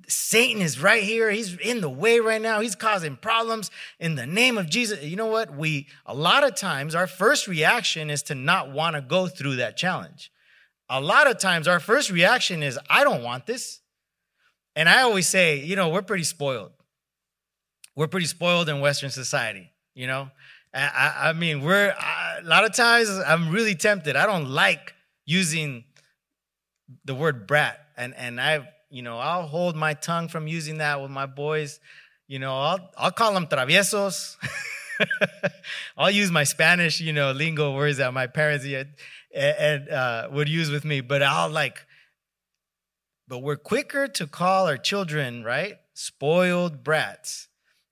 Satan 0.07 0.63
is 0.63 0.81
right 0.81 1.03
here. 1.03 1.31
He's 1.31 1.59
in 1.59 1.81
the 1.81 1.91
way 1.91 2.21
right 2.21 2.41
now. 2.41 2.61
He's 2.61 2.77
causing 2.77 3.17
problems 3.17 3.71
in 3.99 4.15
the 4.15 4.25
name 4.25 4.57
of 4.57 4.71
Jesus. 4.71 5.03
You 5.03 5.17
know 5.17 5.27
what? 5.27 5.55
We, 5.55 5.89
a 6.07 6.15
lot 6.15 6.45
of 6.45 6.55
times, 6.55 6.95
our 6.95 7.09
first 7.09 7.49
reaction 7.49 8.09
is 8.09 8.23
to 8.25 8.35
not 8.37 8.73
want 8.73 8.95
to 8.95 9.03
go 9.03 9.27
through 9.27 9.57
that 9.57 9.77
challenge. 9.77 10.31
A 10.89 11.01
lot 11.01 11.27
of 11.29 11.39
times, 11.39 11.69
our 11.69 11.81
first 11.81 12.09
reaction 12.09 12.63
is, 12.63 12.79
I 12.89 13.05
don't 13.05 13.23
want 13.23 13.47
this. 13.47 13.81
And 14.77 14.89
I 14.89 15.03
always 15.03 15.27
say, 15.27 15.59
you 15.59 15.75
know, 15.75 15.89
we're 15.89 16.03
pretty 16.03 16.25
spoiled. 16.25 16.71
We're 17.97 18.07
pretty 18.07 18.27
spoiled 18.27 18.69
in 18.69 18.81
Western 18.81 19.11
society, 19.11 19.73
you 19.95 20.07
know? 20.07 20.31
I, 20.73 21.31
I 21.31 21.33
mean, 21.33 21.63
we're, 21.63 21.95
I, 21.99 22.39
a 22.39 22.47
lot 22.47 22.65
of 22.65 22.73
times, 22.75 23.11
I'm 23.11 23.51
really 23.51 23.75
tempted. 23.75 24.15
I 24.15 24.25
don't 24.25 24.49
like 24.49 24.95
using 25.27 25.85
the 27.05 27.15
word 27.15 27.47
brat, 27.47 27.79
and 27.97 28.15
and 28.15 28.41
I 28.41 28.69
you 28.91 29.03
know 29.03 29.19
I'll 29.19 29.47
hold 29.47 29.77
my 29.77 29.95
tongue 29.95 30.29
from 30.29 30.47
using 30.47 30.79
that 30.79 31.01
with 31.01 31.11
my 31.11 31.27
boys. 31.27 31.81
You 32.27 32.39
know 32.39 32.57
I'll 32.57 32.91
I'll 32.97 33.13
call 33.13 33.35
them 33.35 33.47
traviesos. 33.47 34.37
I'll 35.97 36.11
use 36.11 36.31
my 36.31 36.45
Spanish 36.45 37.01
you 37.01 37.13
know 37.13 37.33
lingo 37.33 37.75
words 37.75 37.99
that 37.99 38.13
my 38.13 38.27
parents 38.27 38.65
and, 38.65 38.89
and 39.35 39.89
uh, 39.89 40.29
would 40.33 40.49
use 40.49 40.71
with 40.71 40.85
me, 40.85 41.01
but 41.01 41.23
I'll 41.23 41.51
like. 41.51 41.85
But 43.27 43.41
we're 43.41 43.57
quicker 43.57 44.09
to 44.09 44.27
call 44.27 44.67
our 44.67 44.79
children 44.79 45.45
right 45.45 45.77
spoiled 45.93 46.85
brats, 46.85 47.49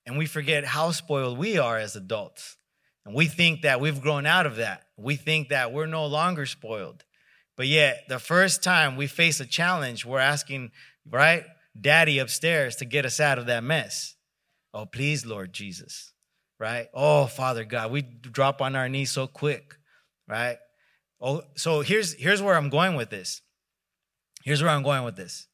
and 0.07 0.17
we 0.17 0.27
forget 0.27 0.65
how 0.65 0.93
spoiled 0.93 1.37
we 1.37 1.59
are 1.59 1.77
as 1.77 1.97
adults. 1.97 2.57
And 3.05 3.15
we 3.15 3.27
think 3.27 3.63
that 3.63 3.81
we've 3.81 4.01
grown 4.01 4.27
out 4.27 4.47
of 4.47 4.57
that. 4.57 4.89
We 4.97 5.15
think 5.15 5.51
that 5.51 5.73
we're 5.73 5.87
no 5.87 6.07
longer 6.07 6.45
spoiled. 6.45 7.05
But 7.57 7.69
yet, 7.69 8.05
the 8.09 8.19
first 8.19 8.63
time 8.63 8.97
we 8.97 9.07
face 9.07 9.41
a 9.41 9.47
challenge, 9.47 10.05
we're 10.05 10.19
asking, 10.19 10.73
right, 11.11 11.45
daddy 11.79 12.19
upstairs 12.19 12.77
to 12.77 12.85
get 12.85 13.07
us 13.07 13.19
out 13.19 13.39
of 13.39 13.47
that 13.47 13.65
mess. 13.65 14.15
Oh, 14.75 14.85
please, 14.85 15.25
Lord 15.25 15.53
Jesus, 15.53 16.13
right? 16.61 16.89
Oh, 16.93 17.27
Father 17.27 17.65
God, 17.65 17.91
we 17.91 18.03
drop 18.03 18.61
on 18.61 18.77
our 18.77 18.89
knees 18.89 19.11
so 19.11 19.27
quick, 19.27 19.75
right? 20.29 20.59
Oh, 21.19 21.43
so 21.57 21.81
here's 21.81 22.13
here's 22.15 22.43
where 22.43 22.57
I'm 22.57 22.69
going 22.69 22.95
with 22.95 23.09
this. 23.09 23.41
Here's 24.45 24.63
where 24.63 24.71
I'm 24.71 24.83
going 24.83 25.05
with 25.05 25.17
this. 25.17 25.49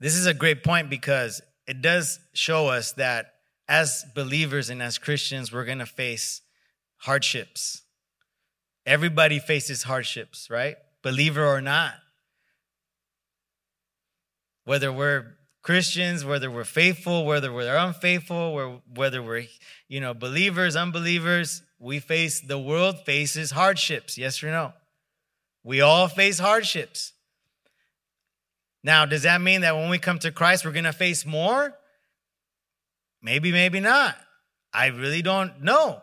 This 0.00 0.14
is 0.14 0.24
a 0.24 0.32
great 0.32 0.64
point 0.64 0.88
because 0.88 1.42
it 1.66 1.82
does 1.82 2.18
show 2.32 2.68
us 2.68 2.92
that 2.92 3.26
as 3.68 4.06
believers 4.14 4.70
and 4.70 4.82
as 4.82 4.96
Christians, 4.96 5.52
we're 5.52 5.66
going 5.66 5.80
to 5.80 5.86
face 5.86 6.40
hardships 6.96 7.82
Everybody 8.88 9.38
faces 9.38 9.82
hardships, 9.82 10.48
right? 10.48 10.78
Believer 11.02 11.44
or 11.44 11.60
not. 11.60 11.92
Whether 14.64 14.90
we're 14.90 15.36
Christians, 15.60 16.24
whether 16.24 16.50
we're 16.50 16.64
faithful, 16.64 17.26
whether 17.26 17.52
we're 17.52 17.76
unfaithful, 17.76 18.80
whether 18.94 19.22
we're, 19.22 19.44
you 19.88 20.00
know, 20.00 20.14
believers, 20.14 20.74
unbelievers, 20.74 21.60
we 21.78 21.98
face, 21.98 22.40
the 22.40 22.58
world 22.58 23.00
faces 23.04 23.50
hardships. 23.50 24.16
Yes 24.16 24.42
or 24.42 24.50
no? 24.50 24.72
We 25.62 25.82
all 25.82 26.08
face 26.08 26.38
hardships. 26.38 27.12
Now, 28.82 29.04
does 29.04 29.24
that 29.24 29.42
mean 29.42 29.60
that 29.60 29.76
when 29.76 29.90
we 29.90 29.98
come 29.98 30.18
to 30.20 30.32
Christ, 30.32 30.64
we're 30.64 30.72
going 30.72 30.84
to 30.84 30.94
face 30.94 31.26
more? 31.26 31.74
Maybe, 33.20 33.52
maybe 33.52 33.80
not. 33.80 34.16
I 34.72 34.86
really 34.86 35.20
don't 35.20 35.62
know. 35.62 36.00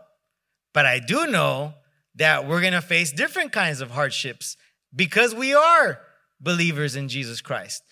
But 0.71 0.86
I 0.86 1.00
do 1.00 1.26
know 1.26 1.74
that 2.15 2.47
we're 2.47 2.62
going 2.62 2.73
to 2.73 2.82
face 2.82 3.12
different 3.12 3.51
kinds 3.51 3.82
of 3.82 3.91
hardships 3.91 4.58
because 4.95 5.36
we 5.36 5.54
are 5.54 5.99
believers 6.39 6.95
in 6.95 7.10
Jesus 7.10 7.41
Christ. 7.41 7.84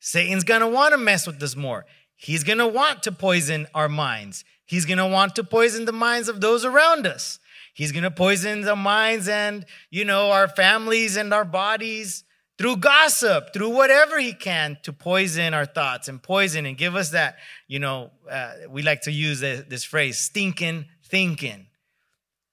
Satan's 0.00 0.44
going 0.44 0.60
to 0.60 0.68
want 0.68 0.92
to 0.92 0.98
mess 0.98 1.26
with 1.26 1.42
us 1.42 1.56
more. 1.56 1.84
He's 2.16 2.44
going 2.44 2.58
to 2.58 2.66
want 2.66 3.02
to 3.04 3.12
poison 3.12 3.66
our 3.74 3.88
minds. 3.88 4.44
He's 4.64 4.86
going 4.86 4.98
to 4.98 5.06
want 5.06 5.34
to 5.36 5.44
poison 5.44 5.84
the 5.84 5.92
minds 5.92 6.28
of 6.28 6.40
those 6.40 6.64
around 6.64 7.06
us. 7.06 7.38
He's 7.74 7.92
going 7.92 8.04
to 8.04 8.10
poison 8.10 8.62
the 8.62 8.76
minds 8.76 9.28
and, 9.28 9.64
you 9.90 10.04
know, 10.04 10.30
our 10.30 10.46
families 10.46 11.16
and 11.16 11.32
our 11.32 11.44
bodies 11.44 12.24
through 12.58 12.76
gossip, 12.76 13.52
through 13.52 13.70
whatever 13.70 14.18
he 14.18 14.32
can 14.32 14.76
to 14.82 14.92
poison 14.92 15.54
our 15.54 15.66
thoughts 15.66 16.06
and 16.06 16.22
poison 16.22 16.66
and 16.66 16.76
give 16.76 16.94
us 16.94 17.10
that, 17.10 17.36
you 17.66 17.78
know, 17.78 18.10
uh, 18.30 18.52
we 18.68 18.82
like 18.82 19.02
to 19.02 19.10
use 19.10 19.40
this, 19.40 19.64
this 19.68 19.84
phrase, 19.84 20.18
stinking 20.18 20.84
thinking, 21.04 21.66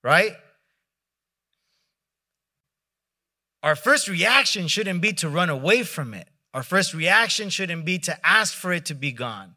right? 0.04 0.34
Our 3.62 3.76
first 3.76 4.08
reaction 4.08 4.68
shouldn't 4.68 5.02
be 5.02 5.14
to 5.14 5.30
run 5.30 5.50
away 5.50 5.84
from 5.84 6.14
it. 6.14 6.28
Our 6.54 6.64
first 6.64 6.94
reaction 6.94 7.50
shouldn't 7.50 7.86
be 7.86 8.00
to 8.00 8.26
ask 8.26 8.54
for 8.54 8.72
it 8.72 8.86
to 8.86 8.96
be 8.96 9.12
gone. 9.12 9.56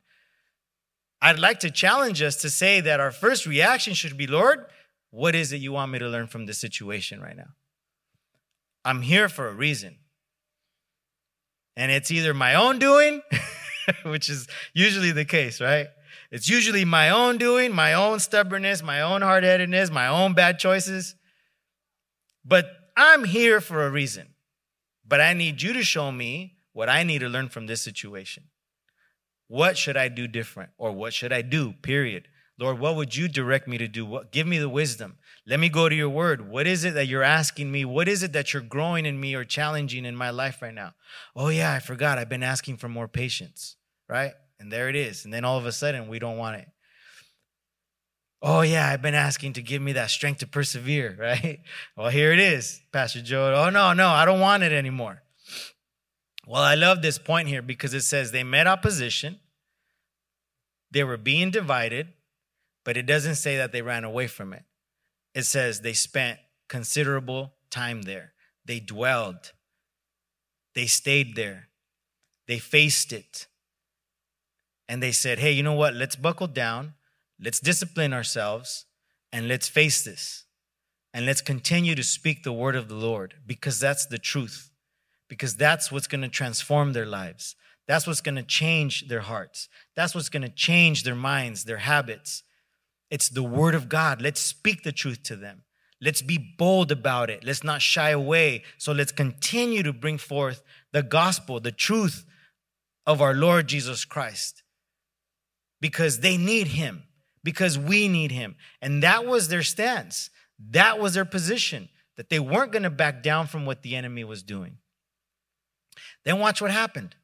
I'd 1.20 1.38
like 1.38 1.60
to 1.60 1.70
challenge 1.70 2.20
us 2.20 2.36
to 2.36 2.50
say 2.50 2.80
that 2.80 2.98
our 2.98 3.12
first 3.12 3.46
reaction 3.46 3.94
should 3.94 4.16
be, 4.16 4.26
Lord, 4.26 4.66
what 5.10 5.34
is 5.34 5.52
it 5.52 5.58
you 5.58 5.72
want 5.72 5.92
me 5.92 6.00
to 6.00 6.08
learn 6.08 6.26
from 6.26 6.46
this 6.46 6.58
situation 6.58 7.20
right 7.20 7.36
now? 7.36 7.50
I'm 8.84 9.02
here 9.02 9.28
for 9.28 9.48
a 9.48 9.52
reason. 9.52 9.98
And 11.76 11.92
it's 11.92 12.10
either 12.10 12.34
my 12.34 12.56
own 12.56 12.78
doing, 12.78 13.22
which 14.04 14.28
is 14.28 14.48
usually 14.74 15.12
the 15.12 15.24
case, 15.24 15.60
right? 15.60 15.86
It's 16.30 16.48
usually 16.48 16.84
my 16.84 17.10
own 17.10 17.38
doing, 17.38 17.74
my 17.74 17.94
own 17.94 18.18
stubbornness, 18.18 18.82
my 18.82 19.00
own 19.02 19.22
hard 19.22 19.44
headedness, 19.44 19.90
my 19.90 20.08
own 20.08 20.34
bad 20.34 20.58
choices. 20.58 21.14
But 22.44 22.66
I'm 22.96 23.24
here 23.24 23.60
for 23.60 23.86
a 23.86 23.90
reason. 23.90 24.28
But 25.06 25.20
I 25.20 25.34
need 25.34 25.62
you 25.62 25.72
to 25.72 25.82
show 25.82 26.12
me 26.12 26.56
what 26.72 26.88
I 26.88 27.02
need 27.02 27.20
to 27.20 27.28
learn 27.28 27.48
from 27.48 27.66
this 27.66 27.82
situation. 27.82 28.44
What 29.48 29.76
should 29.76 29.96
I 29.96 30.08
do 30.08 30.26
different? 30.26 30.70
Or 30.78 30.92
what 30.92 31.12
should 31.12 31.32
I 31.32 31.42
do, 31.42 31.72
period? 31.82 32.28
Lord, 32.58 32.78
what 32.78 32.96
would 32.96 33.16
you 33.16 33.28
direct 33.28 33.66
me 33.66 33.76
to 33.78 33.88
do? 33.88 34.06
What, 34.06 34.30
give 34.30 34.46
me 34.46 34.58
the 34.58 34.68
wisdom. 34.68 35.16
Let 35.46 35.58
me 35.58 35.68
go 35.68 35.88
to 35.88 35.94
your 35.94 36.08
word. 36.08 36.48
What 36.48 36.66
is 36.66 36.84
it 36.84 36.94
that 36.94 37.06
you're 37.06 37.22
asking 37.22 37.72
me? 37.72 37.84
What 37.84 38.08
is 38.08 38.22
it 38.22 38.32
that 38.34 38.52
you're 38.52 38.62
growing 38.62 39.04
in 39.04 39.18
me 39.18 39.34
or 39.34 39.44
challenging 39.44 40.04
in 40.04 40.14
my 40.14 40.30
life 40.30 40.62
right 40.62 40.72
now? 40.72 40.94
Oh, 41.34 41.48
yeah, 41.48 41.72
I 41.72 41.80
forgot. 41.80 42.18
I've 42.18 42.28
been 42.28 42.42
asking 42.42 42.76
for 42.76 42.88
more 42.88 43.08
patience, 43.08 43.76
right? 44.08 44.32
And 44.60 44.70
there 44.72 44.88
it 44.88 44.96
is. 44.96 45.24
And 45.24 45.34
then 45.34 45.44
all 45.44 45.58
of 45.58 45.66
a 45.66 45.72
sudden, 45.72 46.08
we 46.08 46.18
don't 46.18 46.38
want 46.38 46.56
it. 46.56 46.68
Oh, 48.44 48.62
yeah, 48.62 48.88
I've 48.88 49.02
been 49.02 49.14
asking 49.14 49.52
to 49.52 49.62
give 49.62 49.80
me 49.80 49.92
that 49.92 50.10
strength 50.10 50.38
to 50.38 50.46
persevere, 50.48 51.16
right? 51.20 51.60
Well, 51.96 52.08
here 52.08 52.32
it 52.32 52.40
is, 52.40 52.82
Pastor 52.92 53.22
Joe. 53.22 53.54
Oh, 53.54 53.70
no, 53.70 53.92
no, 53.92 54.08
I 54.08 54.24
don't 54.24 54.40
want 54.40 54.64
it 54.64 54.72
anymore. 54.72 55.22
Well, 56.46 56.62
I 56.62 56.74
love 56.74 57.02
this 57.02 57.18
point 57.18 57.46
here 57.46 57.62
because 57.62 57.94
it 57.94 58.00
says 58.02 58.32
they 58.32 58.42
met 58.42 58.66
opposition, 58.66 59.38
they 60.90 61.04
were 61.04 61.16
being 61.16 61.50
divided, 61.50 62.08
but 62.84 62.96
it 62.96 63.06
doesn't 63.06 63.36
say 63.36 63.56
that 63.56 63.70
they 63.70 63.80
ran 63.80 64.02
away 64.02 64.26
from 64.26 64.52
it. 64.52 64.64
It 65.34 65.44
says 65.44 65.80
they 65.80 65.92
spent 65.92 66.38
considerable 66.68 67.54
time 67.70 68.02
there. 68.02 68.32
They 68.64 68.80
dwelled, 68.80 69.52
they 70.74 70.86
stayed 70.86 71.36
there, 71.36 71.68
they 72.48 72.58
faced 72.58 73.12
it. 73.12 73.46
And 74.88 75.02
they 75.02 75.12
said, 75.12 75.38
hey, 75.38 75.52
you 75.52 75.62
know 75.62 75.72
what? 75.72 75.94
Let's 75.94 76.16
buckle 76.16 76.48
down, 76.48 76.94
let's 77.42 77.60
discipline 77.60 78.12
ourselves, 78.12 78.86
and 79.32 79.48
let's 79.48 79.68
face 79.68 80.04
this. 80.04 80.44
And 81.14 81.26
let's 81.26 81.42
continue 81.42 81.94
to 81.94 82.02
speak 82.02 82.42
the 82.42 82.52
word 82.52 82.74
of 82.74 82.88
the 82.88 82.94
Lord 82.94 83.34
because 83.46 83.78
that's 83.78 84.06
the 84.06 84.18
truth 84.18 84.70
because 85.32 85.56
that's 85.56 85.90
what's 85.90 86.06
going 86.06 86.20
to 86.20 86.28
transform 86.28 86.92
their 86.92 87.06
lives. 87.06 87.56
That's 87.88 88.06
what's 88.06 88.20
going 88.20 88.34
to 88.34 88.42
change 88.42 89.08
their 89.08 89.22
hearts. 89.22 89.70
That's 89.96 90.14
what's 90.14 90.28
going 90.28 90.42
to 90.42 90.50
change 90.50 91.04
their 91.04 91.14
minds, 91.14 91.64
their 91.64 91.78
habits. 91.78 92.42
It's 93.10 93.30
the 93.30 93.42
word 93.42 93.74
of 93.74 93.88
God. 93.88 94.20
Let's 94.20 94.42
speak 94.42 94.82
the 94.82 94.92
truth 94.92 95.22
to 95.22 95.36
them. 95.36 95.62
Let's 96.02 96.20
be 96.20 96.54
bold 96.58 96.92
about 96.92 97.30
it. 97.30 97.44
Let's 97.44 97.64
not 97.64 97.80
shy 97.80 98.10
away. 98.10 98.64
So 98.76 98.92
let's 98.92 99.10
continue 99.10 99.82
to 99.84 99.94
bring 99.94 100.18
forth 100.18 100.62
the 100.92 101.02
gospel, 101.02 101.60
the 101.60 101.72
truth 101.72 102.26
of 103.06 103.22
our 103.22 103.32
Lord 103.32 103.68
Jesus 103.68 104.04
Christ. 104.04 104.62
Because 105.80 106.20
they 106.20 106.36
need 106.36 106.66
him, 106.66 107.04
because 107.44 107.78
we 107.78 108.08
need 108.08 108.32
him. 108.32 108.56
And 108.80 109.02
that 109.02 109.26
was 109.26 109.48
their 109.48 109.62
stance. 109.62 110.30
That 110.70 110.98
was 110.98 111.14
their 111.14 111.24
position, 111.24 111.88
that 112.16 112.28
they 112.28 112.38
weren't 112.38 112.72
going 112.72 112.84
to 112.84 112.90
back 112.90 113.22
down 113.22 113.46
from 113.46 113.66
what 113.66 113.82
the 113.82 113.96
enemy 113.96 114.24
was 114.24 114.42
doing. 114.42 114.78
Then 116.24 116.38
watch 116.38 116.60
what 116.60 116.70
happened. 116.70 117.16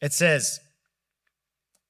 It 0.00 0.12
says, 0.12 0.60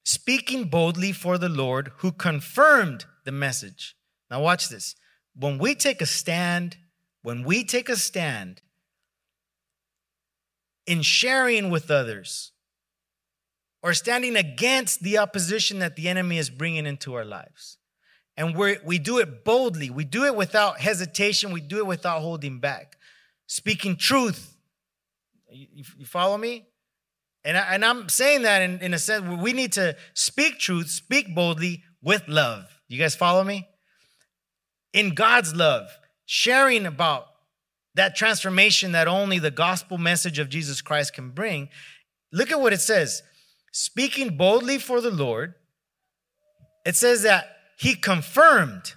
speaking 0.05 0.65
boldly 0.65 1.13
for 1.13 1.37
the 1.37 1.49
Lord 1.49 1.93
who 1.99 2.13
confirmed 2.13 3.05
the 3.25 3.33
message. 3.33 3.97
Now, 4.31 4.41
watch 4.41 4.69
this. 4.69 4.95
When 5.35 5.59
we 5.59 5.75
take 5.75 6.01
a 6.01 6.07
stand, 6.07 6.77
when 7.23 7.45
we 7.45 7.65
take 7.65 7.89
a 7.89 7.97
stand 7.97 8.63
in 10.87 11.03
sharing 11.03 11.69
with 11.71 11.91
others 11.91 12.53
or 13.83 13.95
standing 13.95 14.37
against 14.37 15.03
the 15.03 15.19
opposition 15.19 15.79
that 15.79 15.97
the 15.97 16.09
enemy 16.09 16.39
is 16.39 16.51
bringing 16.51 16.87
into 16.87 17.15
our 17.15 17.25
lives, 17.25 17.79
and 18.37 18.57
we 18.57 18.79
we 18.85 18.99
do 18.99 19.19
it 19.19 19.45
boldly. 19.45 19.91
We 19.91 20.05
do 20.05 20.25
it 20.25 20.35
without 20.35 20.81
hesitation. 20.81 21.53
We 21.53 21.61
do 21.61 21.79
it 21.79 21.87
without 21.87 22.21
holding 22.21 22.61
back. 22.61 22.97
Speaking 23.47 23.97
truth. 23.97 24.55
You, 25.51 25.85
you 25.97 26.05
follow 26.05 26.37
me? 26.37 26.67
And, 27.45 27.57
I, 27.57 27.75
and 27.75 27.85
I'm 27.85 28.09
saying 28.09 28.43
that 28.43 28.63
in, 28.63 28.81
in 28.81 28.95
a 28.95 28.99
sense 28.99 29.25
we 29.41 29.53
need 29.53 29.73
to 29.73 29.97
speak 30.13 30.59
truth, 30.59 30.91
speak 30.91 31.35
boldly 31.35 31.83
with 32.03 32.29
love. 32.29 32.67
You 32.89 32.99
guys 32.99 33.15
follow 33.15 33.45
me? 33.45 33.69
In 34.93 35.15
God's 35.15 35.55
love, 35.55 35.89
sharing 36.27 36.85
about 36.87 37.27
that 37.95 38.17
transformation 38.17 38.93
that 38.93 39.09
only 39.09 39.39
the 39.39 39.51
gospel 39.51 39.99
message 39.99 40.39
of 40.39 40.49
Jesus 40.49 40.81
Christ 40.81 41.15
can 41.15 41.31
bring. 41.31 41.69
Look 42.33 42.51
at 42.51 42.61
what 42.61 42.73
it 42.73 42.81
says 42.81 43.23
speaking 43.73 44.37
boldly 44.37 44.79
for 44.79 45.01
the 45.01 45.11
Lord. 45.11 45.55
It 46.85 46.97
says 46.97 47.23
that 47.23 47.57
he 47.79 47.95
confirmed, 47.95 48.95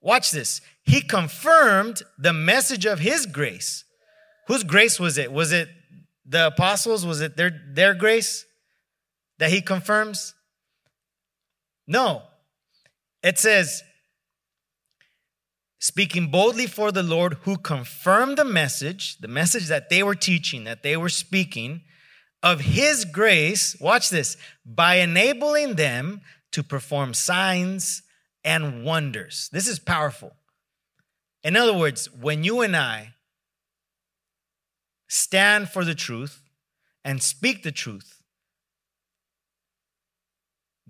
watch 0.00 0.30
this, 0.30 0.60
he 0.84 1.00
confirmed 1.00 2.02
the 2.18 2.32
message 2.32 2.86
of 2.86 2.98
his 2.98 3.26
grace. 3.26 3.84
Whose 4.48 4.64
grace 4.64 4.98
was 4.98 5.18
it? 5.18 5.32
Was 5.32 5.52
it 5.52 5.68
the 6.26 6.48
apostles? 6.48 7.06
Was 7.06 7.20
it 7.20 7.36
their, 7.36 7.52
their 7.72 7.94
grace 7.94 8.44
that 9.38 9.50
he 9.50 9.60
confirms? 9.60 10.34
No. 11.86 12.22
It 13.22 13.38
says, 13.38 13.82
speaking 15.78 16.30
boldly 16.30 16.66
for 16.66 16.90
the 16.90 17.02
Lord, 17.02 17.34
who 17.42 17.56
confirmed 17.56 18.38
the 18.38 18.44
message, 18.44 19.18
the 19.18 19.28
message 19.28 19.68
that 19.68 19.90
they 19.90 20.02
were 20.02 20.14
teaching, 20.14 20.64
that 20.64 20.82
they 20.82 20.96
were 20.96 21.08
speaking, 21.08 21.82
of 22.42 22.60
his 22.60 23.04
grace, 23.04 23.76
watch 23.80 24.10
this, 24.10 24.36
by 24.64 24.96
enabling 24.96 25.76
them 25.76 26.20
to 26.50 26.62
perform 26.62 27.14
signs 27.14 28.02
and 28.44 28.84
wonders. 28.84 29.48
This 29.52 29.68
is 29.68 29.78
powerful. 29.78 30.32
In 31.44 31.56
other 31.56 31.76
words, 31.76 32.10
when 32.12 32.44
you 32.44 32.60
and 32.60 32.76
I 32.76 33.14
stand 35.08 35.68
for 35.68 35.84
the 35.84 35.94
truth 35.94 36.42
and 37.04 37.22
speak 37.22 37.62
the 37.62 37.72
truth, 37.72 38.22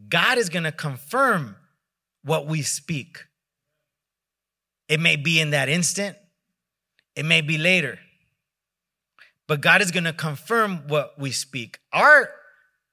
God 0.08 0.38
is 0.38 0.48
going 0.48 0.64
to 0.64 0.72
confirm 0.72 1.56
what 2.24 2.46
we 2.46 2.62
speak. 2.62 3.26
It 4.88 5.00
may 5.00 5.16
be 5.16 5.40
in 5.40 5.50
that 5.50 5.68
instant, 5.68 6.16
it 7.14 7.24
may 7.24 7.40
be 7.40 7.58
later, 7.58 7.98
but 9.46 9.60
God 9.60 9.82
is 9.82 9.90
going 9.90 10.04
to 10.04 10.12
confirm 10.12 10.88
what 10.88 11.18
we 11.18 11.30
speak. 11.30 11.78
Our 11.92 12.28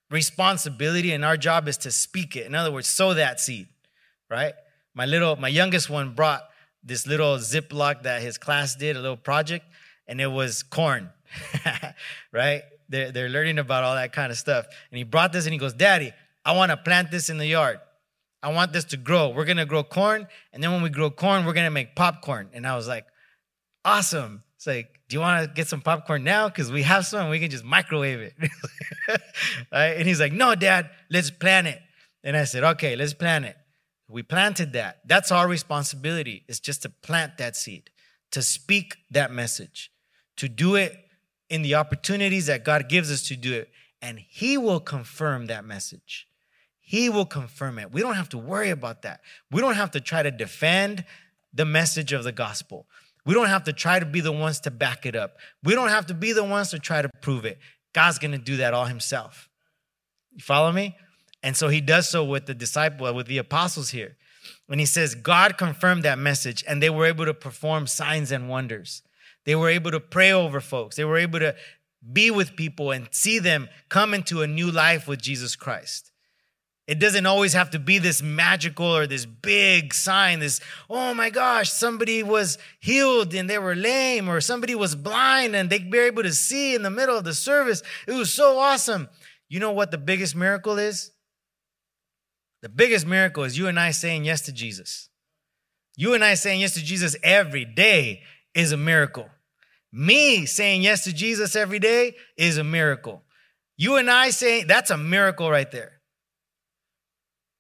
responsibility 0.09 1.11
and 1.11 1.23
our 1.23 1.37
job 1.37 1.67
is 1.67 1.77
to 1.77 1.91
speak 1.91 2.35
it. 2.35 2.45
In 2.45 2.55
other 2.55 2.71
words, 2.71 2.87
sow 2.87 3.13
that 3.13 3.39
seed, 3.39 3.67
right? 4.29 4.53
My 4.93 5.05
little, 5.05 5.35
my 5.35 5.47
youngest 5.47 5.89
one 5.89 6.13
brought 6.13 6.43
this 6.83 7.05
little 7.05 7.37
Ziploc 7.37 8.03
that 8.03 8.21
his 8.21 8.37
class 8.37 8.75
did, 8.75 8.95
a 8.95 8.99
little 8.99 9.17
project, 9.17 9.65
and 10.07 10.19
it 10.19 10.27
was 10.27 10.63
corn, 10.63 11.09
right? 12.31 12.63
They're, 12.87 13.11
they're 13.11 13.29
learning 13.29 13.59
about 13.59 13.83
all 13.83 13.95
that 13.95 14.13
kind 14.13 14.31
of 14.31 14.37
stuff. 14.37 14.65
And 14.91 14.97
he 14.97 15.03
brought 15.03 15.31
this 15.31 15.45
and 15.45 15.53
he 15.53 15.59
goes, 15.59 15.73
Daddy, 15.73 16.11
I 16.43 16.55
want 16.55 16.71
to 16.71 16.77
plant 16.77 17.11
this 17.11 17.29
in 17.29 17.37
the 17.37 17.45
yard. 17.45 17.79
I 18.41 18.51
want 18.51 18.73
this 18.73 18.85
to 18.85 18.97
grow. 18.97 19.29
We're 19.29 19.45
going 19.45 19.57
to 19.57 19.65
grow 19.65 19.83
corn. 19.83 20.27
And 20.53 20.63
then 20.63 20.71
when 20.71 20.81
we 20.81 20.89
grow 20.89 21.11
corn, 21.11 21.45
we're 21.45 21.53
going 21.53 21.65
to 21.65 21.71
make 21.71 21.95
popcorn. 21.95 22.49
And 22.53 22.65
I 22.65 22.75
was 22.75 22.87
like, 22.87 23.05
awesome. 23.83 24.43
It's 24.55 24.65
like, 24.65 24.98
do 25.09 25.15
you 25.15 25.21
want 25.21 25.43
to 25.43 25.53
get 25.53 25.67
some 25.67 25.81
popcorn 25.81 26.23
now? 26.23 26.47
Because 26.47 26.71
we 26.71 26.83
have 26.83 27.03
some, 27.05 27.29
we 27.29 27.39
can 27.39 27.49
just 27.49 27.63
microwave 27.63 28.19
it. 28.19 28.33
right? 29.71 29.97
And 29.97 30.07
he's 30.07 30.19
like, 30.19 30.31
no, 30.31 30.53
dad, 30.53 30.91
let's 31.09 31.31
plant 31.31 31.65
it. 31.65 31.81
And 32.23 32.37
I 32.37 32.43
said, 32.43 32.63
okay, 32.63 32.95
let's 32.95 33.15
plant 33.15 33.45
it. 33.45 33.57
We 34.07 34.21
planted 34.21 34.73
that. 34.73 34.99
That's 35.05 35.31
our 35.31 35.47
responsibility, 35.47 36.43
is 36.47 36.59
just 36.59 36.83
to 36.83 36.89
plant 36.89 37.39
that 37.39 37.55
seed, 37.55 37.89
to 38.31 38.43
speak 38.43 38.97
that 39.09 39.31
message, 39.31 39.91
to 40.37 40.47
do 40.47 40.75
it 40.75 40.95
in 41.49 41.63
the 41.63 41.73
opportunities 41.73 42.45
that 42.45 42.63
God 42.63 42.87
gives 42.87 43.11
us 43.11 43.23
to 43.29 43.35
do 43.35 43.53
it, 43.53 43.69
and 44.03 44.19
He 44.19 44.59
will 44.59 44.79
confirm 44.79 45.47
that 45.47 45.65
message. 45.65 46.27
He 46.79 47.09
will 47.09 47.25
confirm 47.25 47.79
it. 47.79 47.91
We 47.91 48.01
don't 48.01 48.15
have 48.15 48.29
to 48.29 48.37
worry 48.37 48.69
about 48.69 49.01
that. 49.03 49.21
We 49.51 49.61
don't 49.61 49.75
have 49.75 49.91
to 49.91 50.01
try 50.01 50.21
to 50.21 50.31
defend 50.31 51.03
the 51.51 51.65
message 51.65 52.13
of 52.13 52.23
the 52.23 52.31
gospel. 52.31 52.85
We 53.29 53.35
don't 53.35 53.49
have 53.49 53.65
to 53.65 53.73
try 53.73 53.99
to 53.99 54.07
be 54.07 54.21
the 54.21 54.31
ones 54.31 54.59
to 54.61 54.71
back 54.71 55.05
it 55.05 55.15
up. 55.15 55.37
We 55.63 55.75
don't 55.75 55.89
have 55.89 56.07
to 56.07 56.15
be 56.15 56.33
the 56.33 56.43
ones 56.43 56.71
to 56.71 56.79
try 56.79 57.03
to 57.03 57.09
prove 57.21 57.45
it. 57.45 57.59
God's 57.93 58.17
going 58.17 58.31
to 58.31 58.39
do 58.39 58.57
that 58.57 58.73
all 58.73 58.85
himself. 58.85 59.47
You 60.31 60.41
follow 60.41 60.71
me? 60.71 60.97
And 61.43 61.55
so 61.55 61.69
he 61.69 61.79
does 61.79 62.09
so 62.09 62.23
with 62.23 62.47
the 62.47 62.55
disciple, 62.55 63.13
with 63.13 63.27
the 63.27 63.37
apostles 63.37 63.91
here. 63.91 64.17
When 64.65 64.79
he 64.79 64.85
says, 64.87 65.13
God 65.13 65.59
confirmed 65.59 66.01
that 66.01 66.17
message, 66.17 66.63
and 66.67 66.81
they 66.81 66.89
were 66.89 67.05
able 67.05 67.25
to 67.25 67.35
perform 67.35 67.85
signs 67.85 68.31
and 68.31 68.49
wonders. 68.49 69.03
They 69.45 69.53
were 69.53 69.69
able 69.69 69.91
to 69.91 69.99
pray 69.99 70.31
over 70.31 70.59
folks. 70.59 70.95
They 70.95 71.05
were 71.05 71.19
able 71.19 71.37
to 71.37 71.53
be 72.11 72.31
with 72.31 72.55
people 72.55 72.89
and 72.89 73.09
see 73.11 73.37
them 73.37 73.69
come 73.89 74.15
into 74.15 74.41
a 74.41 74.47
new 74.47 74.71
life 74.71 75.07
with 75.07 75.21
Jesus 75.21 75.55
Christ. 75.55 76.11
It 76.89 76.97
doesn't 76.97 77.27
always 77.27 77.53
have 77.53 77.69
to 77.69 77.79
be 77.79 77.99
this 77.99 78.23
magical 78.23 78.87
or 78.87 79.05
this 79.05 79.23
big 79.23 79.93
sign, 79.93 80.39
this, 80.39 80.59
oh 80.89 81.13
my 81.13 81.29
gosh, 81.29 81.71
somebody 81.71 82.23
was 82.23 82.57
healed 82.79 83.35
and 83.35 83.47
they 83.47 83.59
were 83.59 83.75
lame, 83.75 84.27
or 84.27 84.41
somebody 84.41 84.73
was 84.73 84.95
blind 84.95 85.55
and 85.55 85.69
they 85.69 85.87
were 85.87 86.01
able 86.01 86.23
to 86.23 86.33
see 86.33 86.73
in 86.73 86.81
the 86.81 86.89
middle 86.89 87.15
of 87.15 87.25
the 87.25 87.35
service. 87.35 87.83
It 88.07 88.13
was 88.13 88.33
so 88.33 88.57
awesome. 88.57 89.07
You 89.49 89.59
know 89.59 89.71
what 89.71 89.91
the 89.91 89.99
biggest 89.99 90.35
miracle 90.35 90.79
is? 90.79 91.11
The 92.63 92.69
biggest 92.69 93.05
miracle 93.05 93.43
is 93.43 93.55
you 93.55 93.67
and 93.67 93.79
I 93.79 93.91
saying 93.91 94.25
yes 94.25 94.41
to 94.47 94.51
Jesus. 94.51 95.09
You 95.95 96.15
and 96.15 96.23
I 96.23 96.33
saying 96.33 96.59
yes 96.59 96.73
to 96.73 96.83
Jesus 96.83 97.15
every 97.21 97.65
day 97.65 98.23
is 98.55 98.71
a 98.71 98.77
miracle. 98.77 99.29
Me 99.93 100.47
saying 100.47 100.81
yes 100.81 101.03
to 101.03 101.13
Jesus 101.13 101.55
every 101.55 101.77
day 101.77 102.15
is 102.35 102.57
a 102.57 102.63
miracle. 102.63 103.21
You 103.77 103.97
and 103.97 104.09
I 104.09 104.31
saying 104.31 104.65
that's 104.65 104.89
a 104.89 104.97
miracle 104.97 105.51
right 105.51 105.69
there 105.69 105.98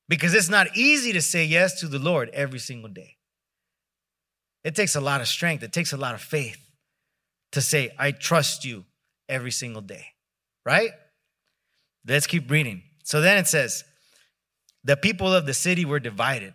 because 0.09 0.33
it's 0.33 0.49
not 0.49 0.75
easy 0.75 1.13
to 1.13 1.21
say 1.21 1.45
yes 1.45 1.79
to 1.79 1.87
the 1.87 1.99
Lord 1.99 2.29
every 2.33 2.59
single 2.59 2.89
day. 2.89 3.15
It 4.65 4.75
takes 4.75 4.95
a 4.95 5.01
lot 5.01 5.21
of 5.21 5.27
strength, 5.27 5.63
it 5.63 5.71
takes 5.71 5.93
a 5.93 5.97
lot 5.97 6.15
of 6.15 6.21
faith 6.21 6.59
to 7.53 7.61
say, 7.61 7.91
I 7.97 8.11
trust 8.11 8.65
you 8.65 8.83
every 9.29 9.51
single 9.51 9.81
day, 9.81 10.07
right? 10.65 10.91
Let's 12.05 12.27
keep 12.27 12.51
reading. 12.51 12.81
So 13.03 13.21
then 13.21 13.37
it 13.37 13.47
says, 13.47 13.85
the 14.83 14.97
people 14.97 15.33
of 15.33 15.45
the 15.45 15.53
city 15.53 15.85
were 15.85 15.99
divided. 15.99 16.53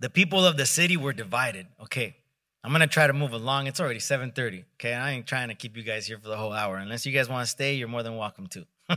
The 0.00 0.10
people 0.10 0.46
of 0.46 0.56
the 0.56 0.66
city 0.66 0.96
were 0.96 1.12
divided. 1.12 1.66
Okay, 1.82 2.16
I'm 2.62 2.72
gonna 2.72 2.86
try 2.86 3.06
to 3.06 3.12
move 3.12 3.32
along. 3.32 3.66
It's 3.66 3.80
already 3.80 3.98
7:30. 3.98 4.64
Okay, 4.74 4.94
I 4.94 5.10
ain't 5.10 5.26
trying 5.26 5.48
to 5.48 5.54
keep 5.54 5.76
you 5.76 5.82
guys 5.82 6.06
here 6.06 6.18
for 6.18 6.28
the 6.28 6.36
whole 6.36 6.52
hour. 6.52 6.76
Unless 6.76 7.04
you 7.04 7.12
guys 7.12 7.28
want 7.28 7.44
to 7.44 7.50
stay, 7.50 7.74
you're 7.74 7.88
more 7.88 8.04
than 8.04 8.16
welcome 8.16 8.46
to. 8.48 8.66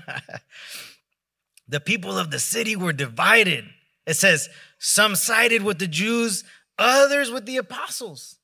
the 1.72 1.80
people 1.80 2.18
of 2.20 2.30
the 2.30 2.40
city 2.40 2.76
were 2.76 2.94
divided. 2.94 3.66
It 4.06 4.16
says, 4.16 4.50
some 4.78 5.16
sided 5.16 5.64
with 5.64 5.80
the 5.80 5.88
Jews, 5.88 6.44
others 6.78 7.32
with 7.32 7.46
the 7.46 7.58
apostles. 7.58 8.36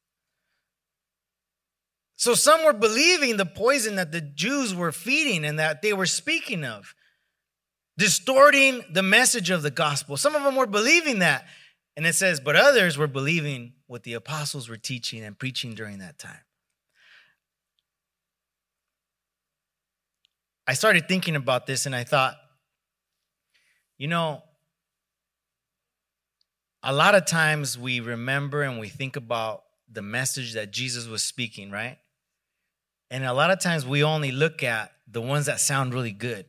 So 2.16 2.34
some 2.34 2.64
were 2.64 2.74
believing 2.74 3.38
the 3.38 3.46
poison 3.46 3.98
that 3.98 4.12
the 4.12 4.22
Jews 4.22 4.74
were 4.74 4.92
feeding 4.92 5.46
and 5.46 5.60
that 5.60 5.82
they 5.82 5.94
were 5.94 6.06
speaking 6.06 6.64
of, 6.64 6.96
distorting 7.98 8.82
the 8.92 9.04
message 9.04 9.50
of 9.50 9.62
the 9.62 9.72
gospel. 9.72 10.16
Some 10.16 10.34
of 10.34 10.44
them 10.44 10.56
were 10.56 10.66
believing 10.66 11.20
that. 11.20 11.46
And 11.98 12.08
it 12.08 12.16
says, 12.16 12.40
but 12.40 12.56
others 12.56 12.98
were 12.98 13.08
believing 13.08 13.74
what 13.88 14.04
the 14.04 14.14
apostles 14.14 14.70
were 14.70 14.78
teaching 14.78 15.24
and 15.24 15.38
preaching 15.38 15.76
during 15.76 16.00
that 16.00 16.18
time. 16.18 16.40
I 20.66 20.74
started 20.74 21.08
thinking 21.08 21.36
about 21.36 21.66
this 21.66 21.86
and 21.86 21.96
I 21.96 22.04
thought, 22.04 22.38
you 23.98 24.08
know, 24.08 24.44
a 26.84 26.94
lot 26.94 27.16
of 27.16 27.26
times 27.26 27.78
we 27.78 28.00
remember 28.00 28.62
and 28.62 28.80
we 28.80 28.90
think 28.90 29.16
about 29.16 29.64
the 29.92 30.02
message 30.02 30.54
that 30.54 30.72
Jesus 30.72 31.08
was 31.08 31.24
speaking, 31.24 31.72
right? 31.72 31.98
And 33.10 33.26
a 33.26 33.34
lot 33.34 33.52
of 33.52 33.60
times 33.60 33.86
we 33.86 34.04
only 34.04 34.32
look 34.32 34.64
at 34.64 34.92
the 35.08 35.22
ones 35.22 35.46
that 35.46 35.60
sound 35.60 35.94
really 35.94 36.12
good. 36.12 36.46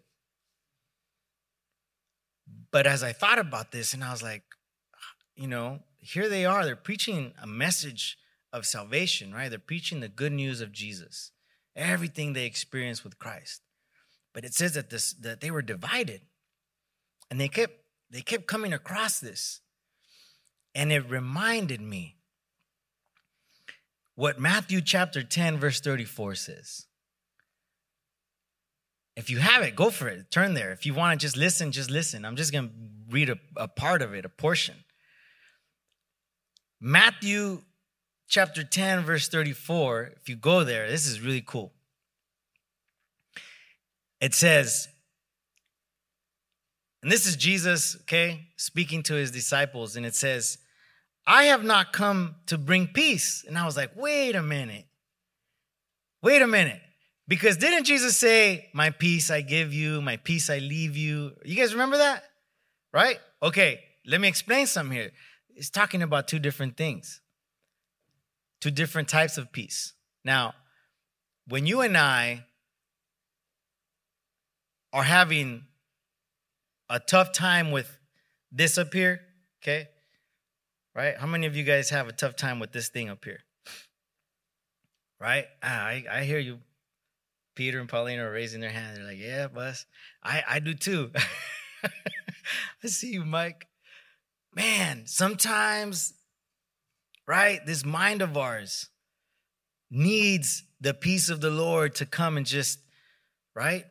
But 2.71 2.87
as 2.87 3.03
I 3.03 3.13
thought 3.13 3.39
about 3.39 3.73
this, 3.73 3.95
and 3.95 4.05
I 4.05 4.11
was 4.11 4.23
like, 4.23 4.43
you 5.37 5.47
know, 5.47 5.81
here 6.01 6.29
they 6.29 6.45
are, 6.45 6.65
they're 6.65 6.77
preaching 6.77 7.33
a 7.43 7.47
message 7.47 8.19
of 8.53 8.67
salvation, 8.67 9.33
right? 9.33 9.49
They're 9.49 9.59
preaching 9.59 10.01
the 10.01 10.09
good 10.09 10.33
news 10.33 10.61
of 10.61 10.73
Jesus, 10.73 11.31
everything 11.77 12.33
they 12.33 12.45
experienced 12.45 13.05
with 13.05 13.19
Christ. 13.19 13.63
But 14.35 14.45
it 14.45 14.55
says 14.55 14.75
that 14.75 14.91
this 14.91 15.13
that 15.15 15.41
they 15.41 15.51
were 15.51 15.63
divided. 15.63 16.23
And 17.31 17.41
they 17.41 17.49
kept 17.49 17.75
they 18.11 18.21
kept 18.23 18.47
coming 18.47 18.73
across 18.73 19.21
this. 19.21 19.61
And 20.75 20.93
it 20.93 21.09
reminded 21.09 21.81
me 21.81 22.17
what 24.15 24.39
Matthew 24.39 24.81
chapter 24.81 25.23
10 25.23 25.59
verse 25.59 25.81
34 25.81 26.35
says. 26.35 26.87
If 29.17 29.31
you 29.31 29.39
have 29.39 29.63
it, 29.63 29.75
go 29.75 29.91
for 29.91 30.09
it. 30.09 30.31
Turn 30.31 30.55
there. 30.55 30.71
If 30.71 30.87
you 30.87 30.95
want 30.95 31.19
to 31.19 31.25
just 31.25 31.37
listen, 31.37 31.73
just 31.73 31.91
listen. 31.91 32.25
I'm 32.25 32.37
just 32.37 32.53
going 32.53 32.69
to 32.69 32.75
read 33.11 33.31
a, 33.31 33.37
a 33.57 33.67
part 33.67 34.01
of 34.01 34.15
it, 34.15 34.25
a 34.25 34.29
portion. 34.29 34.77
Matthew 36.81 37.63
chapter 38.29 38.63
10, 38.63 39.03
verse 39.03 39.29
34, 39.29 40.13
if 40.21 40.29
you 40.29 40.37
go 40.37 40.63
there, 40.63 40.89
this 40.89 41.07
is 41.07 41.21
really 41.21 41.43
cool. 41.45 41.73
It 44.21 44.35
says, 44.35 44.89
and 47.03 47.13
this 47.13 47.27
is 47.27 47.37
Jesus, 47.37 47.97
okay, 48.03 48.49
speaking 48.57 49.03
to 49.05 49.15
his 49.15 49.31
disciples, 49.31 49.97
and 49.97 50.05
it 50.05 50.15
says, 50.15 50.59
I 51.27 51.45
have 51.45 51.63
not 51.63 51.93
come 51.93 52.37
to 52.47 52.59
bring 52.59 52.89
peace. 52.89 53.45
And 53.47 53.59
I 53.59 53.67
was 53.67 53.77
like, 53.77 53.91
wait 53.95 54.35
a 54.35 54.43
minute. 54.43 54.87
Wait 56.23 56.43
a 56.43 56.47
minute. 56.47 56.81
Because 57.29 57.59
didn't 57.59 57.85
Jesus 57.85 58.17
say, 58.17 58.71
My 58.73 58.89
peace 58.89 59.31
I 59.31 59.43
give 59.43 59.75
you, 59.75 60.01
my 60.01 60.17
peace 60.17 60.49
I 60.49 60.59
leave 60.59 60.97
you? 60.97 61.33
You 61.45 61.57
guys 61.57 61.73
remember 61.73 61.99
that? 61.99 62.25
Right? 62.93 63.19
Okay, 63.43 63.81
let 64.07 64.21
me 64.21 64.27
explain 64.27 64.67
some 64.67 64.91
here. 64.91 65.13
It's 65.55 65.69
talking 65.69 66.03
about 66.03 66.27
two 66.27 66.39
different 66.39 66.79
things, 66.79 67.21
two 68.61 68.71
different 68.71 69.09
types 69.09 69.37
of 69.37 69.53
peace. 69.53 69.93
Now, 70.25 70.55
when 71.47 71.67
you 71.67 71.83
and 71.83 71.97
I 71.97 72.47
are 74.95 75.03
having 75.03 75.67
a 76.89 76.99
tough 76.99 77.33
time 77.33 77.71
with 77.71 77.99
this 78.51 78.79
up 78.79 78.93
here, 78.93 79.21
okay? 79.63 79.89
Right? 80.95 81.17
How 81.17 81.27
many 81.27 81.47
of 81.47 81.55
you 81.55 81.65
guys 81.65 81.91
have 81.91 82.09
a 82.09 82.13
tough 82.13 82.37
time 82.37 82.59
with 82.59 82.73
this 82.73 82.89
thing 82.89 83.09
up 83.09 83.25
here? 83.25 83.41
Right? 85.21 85.47
I, 85.63 86.05
I 86.11 86.25
hear 86.25 86.39
you. 86.39 86.59
Peter 87.55 87.81
and 87.81 87.89
Paulina 87.89 88.25
are 88.25 88.31
raising 88.31 88.61
their 88.61 88.71
hands. 88.71 88.99
They're 88.99 89.07
like, 89.07 89.19
yeah, 89.19 89.49
bus. 89.49 89.85
I, 90.23 90.45
I 90.49 90.59
do 90.61 90.75
too. 90.75 91.11
I 91.85 92.87
see 92.87 93.11
you, 93.11 93.25
Mike. 93.25 93.67
Man, 94.55 95.07
sometimes, 95.07 96.15
right, 97.27 97.65
this 97.67 97.85
mind 97.85 98.23
of 98.23 98.37
ours 98.37 98.91
needs 99.91 100.65
the 100.81 100.95
peace 100.95 101.29
of 101.29 101.41
the 101.41 101.51
Lord 101.51 101.95
to 101.97 102.07
come 102.07 102.37
and 102.37 102.47
just, 102.47 102.79
right, 103.55 103.85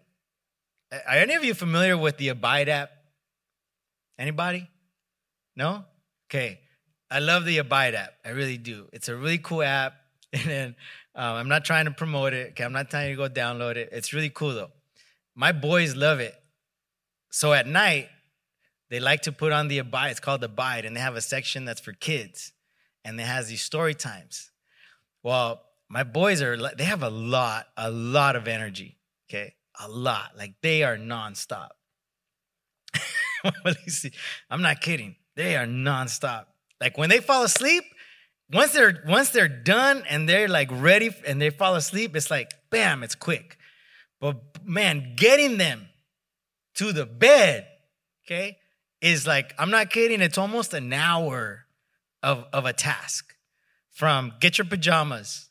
are 0.91 1.17
any 1.17 1.36
of 1.36 1.43
you 1.43 1.54
familiar 1.54 1.97
with 1.97 2.17
the 2.17 2.30
Abide 2.30 2.69
app? 2.69 2.91
Anybody? 4.17 4.69
No? 5.56 5.86
Okay. 6.30 6.60
I 7.10 7.19
love 7.19 7.45
the 7.45 7.58
Abide 7.58 7.95
app. 7.95 8.13
I 8.26 8.30
really 8.30 8.58
do. 8.58 8.88
It's 8.93 9.10
a 9.10 9.15
really 9.15 9.38
cool 9.38 9.63
app. 9.63 9.93
And 10.34 10.43
then 10.43 10.76
um, 11.15 11.36
I'm 11.36 11.47
not 11.47 11.63
trying 11.63 11.86
to 11.86 11.91
promote 11.91 12.34
it. 12.34 12.50
Okay. 12.50 12.65
I'm 12.65 12.73
not 12.73 12.91
telling 12.91 13.10
you 13.10 13.15
to 13.15 13.30
go 13.30 13.34
download 13.34 13.78
it. 13.78 13.89
It's 13.93 14.13
really 14.13 14.30
cool 14.30 14.54
though. 14.54 14.71
My 15.36 15.54
boys 15.54 15.95
love 15.95 16.19
it. 16.19 16.36
So 17.32 17.54
at 17.54 17.65
night, 17.65 18.10
they 18.89 19.00
like 19.00 19.21
to 19.21 19.32
put 19.32 19.54
on 19.54 19.69
the 19.69 19.78
Abide. 19.80 20.10
It's 20.10 20.19
called 20.19 20.43
Abide. 20.43 20.84
And 20.84 20.95
they 20.95 21.00
have 21.00 21.15
a 21.15 21.21
section 21.21 21.63
that's 21.63 21.80
for 21.80 21.93
kids. 21.93 22.52
And 23.06 23.19
it 23.19 23.23
has 23.23 23.47
these 23.47 23.62
story 23.62 23.93
times. 23.93 24.52
Well, 25.23 25.62
my 25.88 26.04
boys 26.04 26.41
are, 26.41 26.58
they 26.76 26.84
have 26.84 27.04
a 27.04 27.10
lot, 27.10 27.67
a 27.78 27.89
lot 27.89 28.36
of 28.36 28.47
energy. 28.47 28.97
Okay 29.30 29.54
a 29.80 29.88
lot. 29.90 30.32
Like 30.38 30.56
they 30.62 30.84
are 30.84 30.98
nonstop. 30.98 31.70
I'm 34.50 34.62
not 34.62 34.82
kidding. 34.82 35.16
They 35.36 35.56
are 35.56 35.66
nonstop. 35.66 36.46
Like 36.82 36.98
when 36.98 37.10
they 37.10 37.20
fall 37.20 37.44
asleep, 37.44 37.84
once 38.52 38.72
they're 38.74 39.04
once 39.08 39.30
they're 39.30 39.48
done 39.48 40.04
and 40.10 40.28
they're 40.28 40.48
like 40.48 40.70
ready 40.72 41.12
and 41.28 41.42
they 41.42 41.50
fall 41.50 41.76
asleep, 41.76 42.16
it's 42.16 42.32
like 42.32 42.54
bam, 42.70 43.04
it's 43.04 43.16
quick. 43.16 43.58
But 44.20 44.38
man, 44.66 45.13
getting 45.16 45.58
them 45.58 45.90
to 46.76 46.92
the 46.92 47.06
bed, 47.06 47.68
okay, 48.26 48.58
is 49.02 49.28
like 49.28 49.54
I'm 49.58 49.70
not 49.70 49.90
kidding. 49.90 50.22
It's 50.22 50.38
almost 50.38 50.74
an 50.74 50.94
hour 50.94 51.66
of 52.24 52.46
of 52.54 52.66
a 52.66 52.74
task. 52.74 53.34
From 53.92 54.34
get 54.40 54.60
your 54.60 54.66
pajamas, 54.66 55.50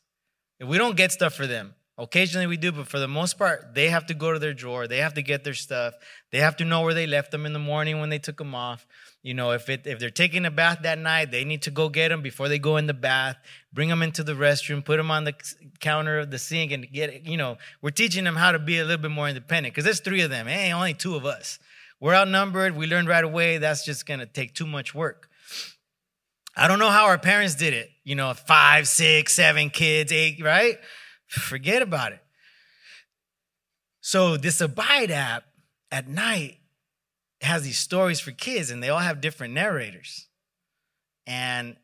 If 0.59 0.69
We 0.69 0.77
don't 0.77 0.95
get 0.95 1.11
stuff 1.11 1.33
for 1.33 1.47
them. 1.47 1.75
Occasionally 1.99 2.45
we 2.45 2.57
do, 2.57 2.71
but 2.71 2.87
for 2.87 2.99
the 2.99 3.07
most 3.07 3.39
part, 3.39 3.73
they 3.73 3.89
have 3.89 4.05
to 4.05 4.13
go 4.13 4.31
to 4.31 4.37
their 4.37 4.53
drawer. 4.53 4.87
They 4.87 4.99
have 4.99 5.15
to 5.15 5.23
get 5.23 5.43
their 5.43 5.55
stuff. 5.55 5.95
They 6.31 6.37
have 6.37 6.55
to 6.57 6.65
know 6.65 6.81
where 6.81 6.93
they 6.93 7.07
left 7.07 7.31
them 7.31 7.43
in 7.47 7.53
the 7.53 7.59
morning 7.59 7.99
when 7.99 8.09
they 8.09 8.19
took 8.19 8.37
them 8.37 8.53
off. 8.53 8.85
You 9.23 9.33
know, 9.33 9.49
if 9.51 9.67
it 9.67 9.87
if 9.87 9.97
they're 9.97 10.11
taking 10.11 10.45
a 10.45 10.51
bath 10.51 10.79
that 10.83 10.99
night, 10.99 11.31
they 11.31 11.43
need 11.43 11.63
to 11.63 11.71
go 11.71 11.89
get 11.89 12.09
them 12.09 12.21
before 12.21 12.49
they 12.49 12.59
go 12.59 12.77
in 12.77 12.85
the 12.85 12.93
bath. 12.93 13.37
Bring 13.73 13.89
them 13.89 14.03
into 14.03 14.23
the 14.23 14.33
restroom, 14.33 14.85
put 14.85 14.97
them 14.97 15.09
on 15.09 15.23
the 15.23 15.33
counter 15.79 16.19
of 16.19 16.29
the 16.29 16.37
sink, 16.37 16.71
and 16.71 16.89
get. 16.91 17.25
You 17.25 17.35
know, 17.35 17.57
we're 17.81 17.89
teaching 17.89 18.25
them 18.25 18.35
how 18.35 18.51
to 18.51 18.59
be 18.59 18.77
a 18.77 18.83
little 18.83 19.01
bit 19.01 19.11
more 19.11 19.27
independent 19.27 19.73
because 19.73 19.85
there's 19.85 19.99
three 19.99 20.21
of 20.21 20.29
them. 20.29 20.45
Hey, 20.45 20.71
only 20.71 20.93
two 20.93 21.15
of 21.15 21.25
us. 21.25 21.57
We're 21.99 22.13
outnumbered. 22.13 22.77
We 22.77 22.85
learned 22.85 23.07
right 23.07 23.23
away. 23.23 23.57
That's 23.57 23.83
just 23.83 24.05
gonna 24.05 24.27
take 24.27 24.53
too 24.53 24.67
much 24.67 24.93
work. 24.93 25.29
I 26.55 26.67
don't 26.67 26.79
know 26.79 26.91
how 26.91 27.05
our 27.05 27.17
parents 27.17 27.55
did 27.55 27.73
it. 27.73 27.89
You 28.03 28.13
know, 28.13 28.33
five, 28.35 28.87
six, 28.87 29.33
seven 29.33 29.71
kids, 29.71 30.11
eight, 30.11 30.43
right? 30.43 30.77
Forget 31.27 31.81
about 31.81 32.13
it. 32.13 32.23
So 34.01 34.37
this 34.37 34.61
Abide 34.61 35.11
app 35.11 35.43
at 35.91 36.07
night 36.07 36.59
has 37.41 37.63
these 37.63 37.77
stories 37.77 38.19
for 38.19 38.31
kids, 38.31 38.71
and 38.71 38.81
they 38.81 38.89
all 38.89 38.99
have 38.99 39.21
different 39.21 39.53
narrators. 39.53 40.27
And 41.25 41.75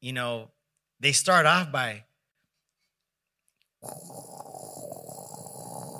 you 0.00 0.12
know, 0.12 0.50
they 1.00 1.12
start 1.12 1.46
off 1.46 1.72
by 1.72 2.04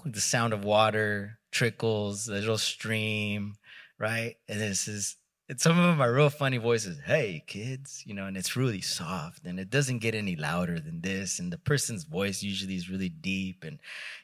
the 0.05 0.21
sound 0.21 0.53
of 0.53 0.65
water 0.65 1.39
trickles, 1.51 2.27
the 2.27 2.35
little 2.35 2.59
stream, 2.59 3.55
right? 3.99 4.37
And 4.49 4.61
this 4.61 4.89
is 4.89 5.17
and 5.51 5.61
some 5.61 5.77
of 5.77 5.85
them 5.85 6.01
are 6.01 6.13
real 6.13 6.31
funny 6.31 6.59
voices. 6.59 7.01
Hey, 7.05 7.43
kids, 7.45 8.05
you 8.07 8.15
know, 8.15 8.27
and 8.27 8.37
it's 8.37 8.55
really 8.55 8.81
soft 8.81 9.45
and 9.45 9.59
it 9.59 9.69
doesn't 9.69 9.99
get 9.99 10.15
any 10.15 10.37
louder 10.37 10.79
than 10.79 11.01
this. 11.01 11.41
And 11.41 11.53
the 11.53 11.59
person's 11.59 12.05
voice 12.05 12.41
usually 12.41 12.77
is 12.77 12.89
really 12.89 13.09
deep 13.09 13.65
and, 13.65 13.81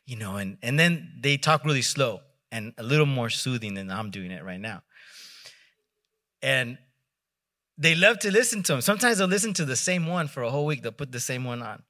you 0.06 0.14
know, 0.14 0.36
and, 0.36 0.56
and 0.62 0.78
then 0.78 1.18
they 1.20 1.36
talk 1.36 1.64
really 1.64 1.82
slow 1.82 2.20
and 2.52 2.74
a 2.78 2.84
little 2.84 3.06
more 3.06 3.28
soothing 3.28 3.74
than 3.74 3.90
I'm 3.90 4.10
doing 4.10 4.30
it 4.30 4.44
right 4.44 4.60
now. 4.60 4.84
And 6.42 6.78
they 7.76 7.96
love 7.96 8.20
to 8.20 8.30
listen 8.30 8.62
to 8.62 8.74
them. 8.74 8.80
Sometimes 8.80 9.18
they'll 9.18 9.26
listen 9.26 9.52
to 9.54 9.64
the 9.64 9.74
same 9.74 10.06
one 10.06 10.28
for 10.28 10.44
a 10.44 10.50
whole 10.52 10.64
week. 10.64 10.84
They'll 10.84 10.92
put 10.92 11.10
the 11.10 11.18
same 11.18 11.42
one 11.42 11.60
on. 11.60 11.82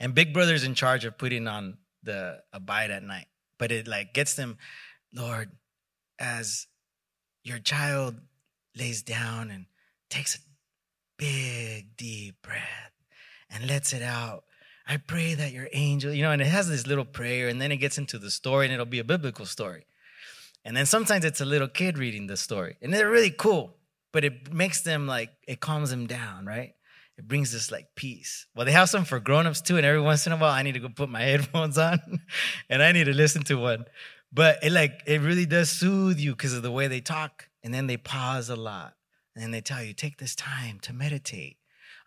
And 0.00 0.14
Big 0.14 0.32
Brother's 0.32 0.64
in 0.64 0.74
charge 0.74 1.04
of 1.04 1.18
putting 1.18 1.46
on 1.46 1.76
the 2.02 2.40
abide 2.54 2.90
at 2.90 3.02
night. 3.02 3.26
But 3.58 3.70
it 3.70 3.86
like 3.86 4.14
gets 4.14 4.32
them, 4.32 4.56
Lord, 5.12 5.50
as 6.18 6.67
your 7.42 7.58
child 7.58 8.16
lays 8.76 9.02
down 9.02 9.50
and 9.50 9.66
takes 10.10 10.36
a 10.36 10.38
big, 11.18 11.96
deep 11.96 12.40
breath 12.42 12.92
and 13.50 13.66
lets 13.66 13.92
it 13.92 14.02
out. 14.02 14.44
I 14.86 14.96
pray 14.96 15.34
that 15.34 15.52
your 15.52 15.68
angel, 15.72 16.12
you 16.12 16.22
know, 16.22 16.30
and 16.30 16.40
it 16.40 16.46
has 16.46 16.68
this 16.68 16.86
little 16.86 17.04
prayer, 17.04 17.48
and 17.48 17.60
then 17.60 17.70
it 17.70 17.76
gets 17.76 17.98
into 17.98 18.18
the 18.18 18.30
story, 18.30 18.64
and 18.64 18.72
it'll 18.72 18.86
be 18.86 19.00
a 19.00 19.04
biblical 19.04 19.44
story. 19.44 19.84
And 20.64 20.76
then 20.76 20.86
sometimes 20.86 21.24
it's 21.24 21.42
a 21.42 21.44
little 21.44 21.68
kid 21.68 21.98
reading 21.98 22.26
the 22.26 22.38
story, 22.38 22.76
and 22.80 22.92
they're 22.92 23.10
really 23.10 23.30
cool, 23.30 23.76
but 24.12 24.24
it 24.24 24.52
makes 24.52 24.80
them 24.80 25.06
like, 25.06 25.30
it 25.46 25.60
calms 25.60 25.90
them 25.90 26.06
down, 26.06 26.46
right? 26.46 26.74
It 27.18 27.26
brings 27.26 27.52
this 27.52 27.72
like 27.72 27.96
peace. 27.96 28.46
Well, 28.54 28.64
they 28.64 28.72
have 28.72 28.88
some 28.88 29.04
for 29.04 29.18
grown-ups 29.18 29.60
too, 29.60 29.76
and 29.76 29.84
every 29.84 30.00
once 30.00 30.26
in 30.26 30.32
a 30.32 30.36
while 30.36 30.52
I 30.52 30.62
need 30.62 30.72
to 30.72 30.80
go 30.80 30.88
put 30.88 31.10
my 31.10 31.20
headphones 31.22 31.76
on 31.76 32.00
and 32.70 32.82
I 32.82 32.92
need 32.92 33.04
to 33.04 33.14
listen 33.14 33.42
to 33.44 33.56
one. 33.56 33.86
But 34.32 34.62
it 34.62 34.72
like 34.72 35.02
it 35.06 35.20
really 35.20 35.46
does 35.46 35.70
soothe 35.70 36.18
you 36.18 36.32
because 36.32 36.54
of 36.54 36.62
the 36.62 36.70
way 36.70 36.86
they 36.86 37.00
talk. 37.00 37.48
And 37.62 37.72
then 37.72 37.86
they 37.86 37.96
pause 37.96 38.48
a 38.48 38.56
lot. 38.56 38.94
And 39.34 39.42
then 39.42 39.50
they 39.50 39.60
tell 39.60 39.82
you, 39.82 39.92
take 39.92 40.18
this 40.18 40.34
time 40.34 40.78
to 40.80 40.92
meditate 40.92 41.56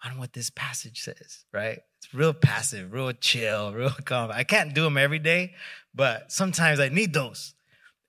on 0.03 0.17
what 0.17 0.33
this 0.33 0.49
passage 0.49 1.01
says, 1.01 1.45
right? 1.53 1.79
It's 1.99 2.13
real 2.13 2.33
passive, 2.33 2.91
real 2.91 3.11
chill, 3.13 3.73
real 3.75 3.91
calm. 4.05 4.31
I 4.33 4.43
can't 4.43 4.73
do 4.73 4.83
them 4.83 4.97
every 4.97 5.19
day, 5.19 5.53
but 5.93 6.31
sometimes 6.31 6.79
I 6.79 6.89
need 6.89 7.13
those. 7.13 7.53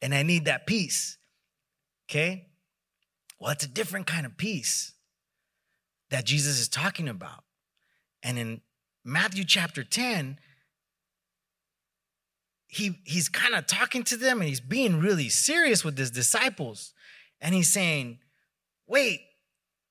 And 0.01 0.15
I 0.15 0.23
need 0.23 0.47
that 0.47 0.67
peace. 0.67 1.19
Okay? 2.11 2.49
Well, 3.39 3.53
it's 3.53 3.65
a 3.65 3.69
different 3.69 4.07
kind 4.07 4.27
of 4.27 4.37
peace 4.37 4.95
that 6.11 6.25
Jesus 6.25 6.59
is 6.59 6.69
talking 6.69 7.09
about. 7.09 7.45
And 8.23 8.39
in 8.39 8.61
Matthew 9.05 9.45
chapter 9.45 9.85
10, 9.85 10.39
he 12.73 12.99
he's 13.05 13.29
kind 13.29 13.55
of 13.55 13.67
talking 13.67 14.03
to 14.05 14.17
them 14.17 14.41
and 14.41 14.49
he's 14.49 14.61
being 14.61 14.99
really 14.99 15.29
serious 15.29 15.85
with 15.85 15.99
his 15.99 16.11
disciples. 16.11 16.95
And 17.39 17.55
he's 17.55 17.69
saying, 17.69 18.19
wait, 18.87 19.21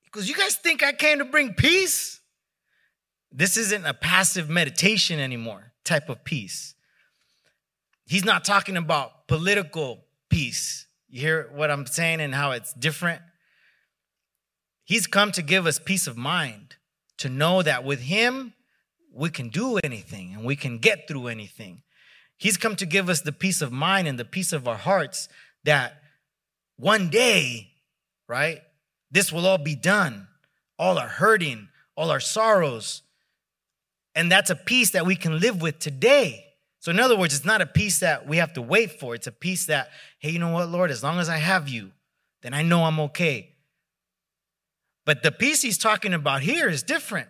because 0.04 0.28
you 0.28 0.34
guys 0.34 0.56
think 0.56 0.82
I 0.82 0.92
came 0.92 1.18
to 1.18 1.24
bring 1.24 1.54
peace? 1.54 2.20
This 3.30 3.56
isn't 3.56 3.86
a 3.86 3.94
passive 3.94 4.50
meditation 4.50 5.20
anymore 5.20 5.72
type 5.84 6.08
of 6.08 6.24
peace. 6.24 6.74
He's 8.04 8.24
not 8.24 8.44
talking 8.44 8.76
about 8.76 9.28
political 9.28 10.04
peace. 10.28 10.88
You 11.08 11.20
hear 11.20 11.50
what 11.54 11.70
I'm 11.70 11.86
saying 11.86 12.20
and 12.20 12.34
how 12.34 12.50
it's 12.50 12.72
different? 12.72 13.22
He's 14.82 15.06
come 15.06 15.30
to 15.32 15.42
give 15.42 15.68
us 15.68 15.78
peace 15.78 16.08
of 16.08 16.16
mind, 16.16 16.74
to 17.18 17.28
know 17.28 17.62
that 17.62 17.84
with 17.84 18.00
him, 18.00 18.54
we 19.14 19.30
can 19.30 19.50
do 19.50 19.78
anything 19.84 20.34
and 20.34 20.44
we 20.44 20.56
can 20.56 20.78
get 20.78 21.06
through 21.06 21.28
anything. 21.28 21.82
He's 22.42 22.56
come 22.56 22.74
to 22.74 22.86
give 22.86 23.08
us 23.08 23.20
the 23.20 23.30
peace 23.30 23.62
of 23.62 23.70
mind 23.70 24.08
and 24.08 24.18
the 24.18 24.24
peace 24.24 24.52
of 24.52 24.66
our 24.66 24.76
hearts 24.76 25.28
that 25.62 26.02
one 26.76 27.08
day, 27.08 27.70
right, 28.28 28.60
this 29.12 29.30
will 29.30 29.46
all 29.46 29.58
be 29.58 29.76
done. 29.76 30.26
All 30.76 30.98
our 30.98 31.06
hurting, 31.06 31.68
all 31.96 32.10
our 32.10 32.18
sorrows. 32.18 33.02
And 34.16 34.28
that's 34.28 34.50
a 34.50 34.56
peace 34.56 34.90
that 34.90 35.06
we 35.06 35.14
can 35.14 35.38
live 35.38 35.62
with 35.62 35.78
today. 35.78 36.44
So, 36.80 36.90
in 36.90 36.98
other 36.98 37.16
words, 37.16 37.32
it's 37.32 37.44
not 37.44 37.60
a 37.60 37.66
peace 37.66 38.00
that 38.00 38.26
we 38.26 38.38
have 38.38 38.54
to 38.54 38.60
wait 38.60 38.98
for. 38.98 39.14
It's 39.14 39.28
a 39.28 39.32
peace 39.32 39.66
that, 39.66 39.90
hey, 40.18 40.30
you 40.30 40.40
know 40.40 40.50
what, 40.50 40.68
Lord, 40.68 40.90
as 40.90 41.04
long 41.04 41.20
as 41.20 41.28
I 41.28 41.36
have 41.36 41.68
you, 41.68 41.92
then 42.42 42.54
I 42.54 42.62
know 42.62 42.82
I'm 42.82 42.98
okay. 42.98 43.50
But 45.06 45.22
the 45.22 45.30
peace 45.30 45.62
he's 45.62 45.78
talking 45.78 46.12
about 46.12 46.42
here 46.42 46.68
is 46.68 46.82
different. 46.82 47.28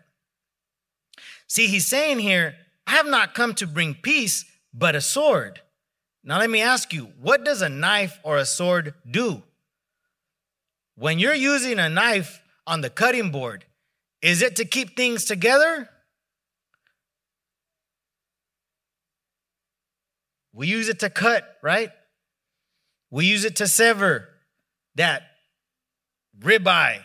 See, 1.49 1.67
he's 1.67 1.87
saying 1.87 2.21
here, 2.21 2.55
I 2.87 2.93
have 2.93 3.07
not 3.07 3.35
come 3.35 3.53
to 3.57 3.67
bring 3.67 3.93
peace, 3.93 4.47
but 4.73 4.95
a 4.95 5.01
sword. 5.01 5.61
Now, 6.25 6.39
let 6.39 6.51
me 6.51 6.63
ask 6.63 6.93
you, 6.93 7.13
what 7.21 7.45
does 7.45 7.63
a 7.63 7.69
knife 7.69 8.19
or 8.23 8.37
a 8.37 8.47
sword 8.47 8.95
do? 9.11 9.43
When 10.95 11.19
you're 11.19 11.35
using 11.35 11.79
a 11.79 11.89
knife 11.89 12.41
on 12.67 12.81
the 12.81 12.91
cutting 12.91 13.31
board, 13.31 13.65
is 14.21 14.41
it 14.41 14.57
to 14.57 14.65
keep 14.65 14.97
things 14.97 15.25
together? 15.25 15.89
We 20.53 20.69
use 20.69 20.89
it 20.89 21.01
to 21.01 21.11
cut, 21.11 21.59
right? 21.63 21.91
We 23.11 23.27
use 23.27 23.45
it 23.45 23.57
to 23.57 23.67
sever 23.67 24.29
that 24.95 25.23
ribeye, 26.39 27.03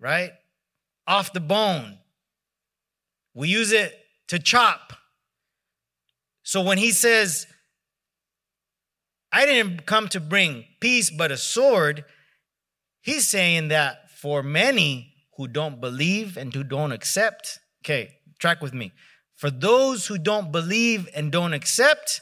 right? 0.00 0.32
Off 1.06 1.32
the 1.32 1.40
bone. 1.40 1.98
We 3.34 3.48
use 3.48 3.72
it 3.72 3.92
to 4.28 4.38
chop 4.38 4.94
so 6.46 6.62
when 6.62 6.78
he 6.78 6.92
says, 6.92 7.48
I 9.32 9.46
didn't 9.46 9.84
come 9.84 10.06
to 10.10 10.20
bring 10.20 10.64
peace 10.78 11.10
but 11.10 11.32
a 11.32 11.36
sword, 11.36 12.04
he's 13.00 13.26
saying 13.26 13.66
that 13.68 14.12
for 14.12 14.44
many 14.44 15.12
who 15.36 15.48
don't 15.48 15.80
believe 15.80 16.36
and 16.36 16.54
who 16.54 16.62
don't 16.62 16.92
accept, 16.92 17.58
okay, 17.84 18.18
track 18.38 18.62
with 18.62 18.72
me. 18.72 18.92
For 19.34 19.50
those 19.50 20.06
who 20.06 20.18
don't 20.18 20.52
believe 20.52 21.08
and 21.16 21.32
don't 21.32 21.52
accept, 21.52 22.20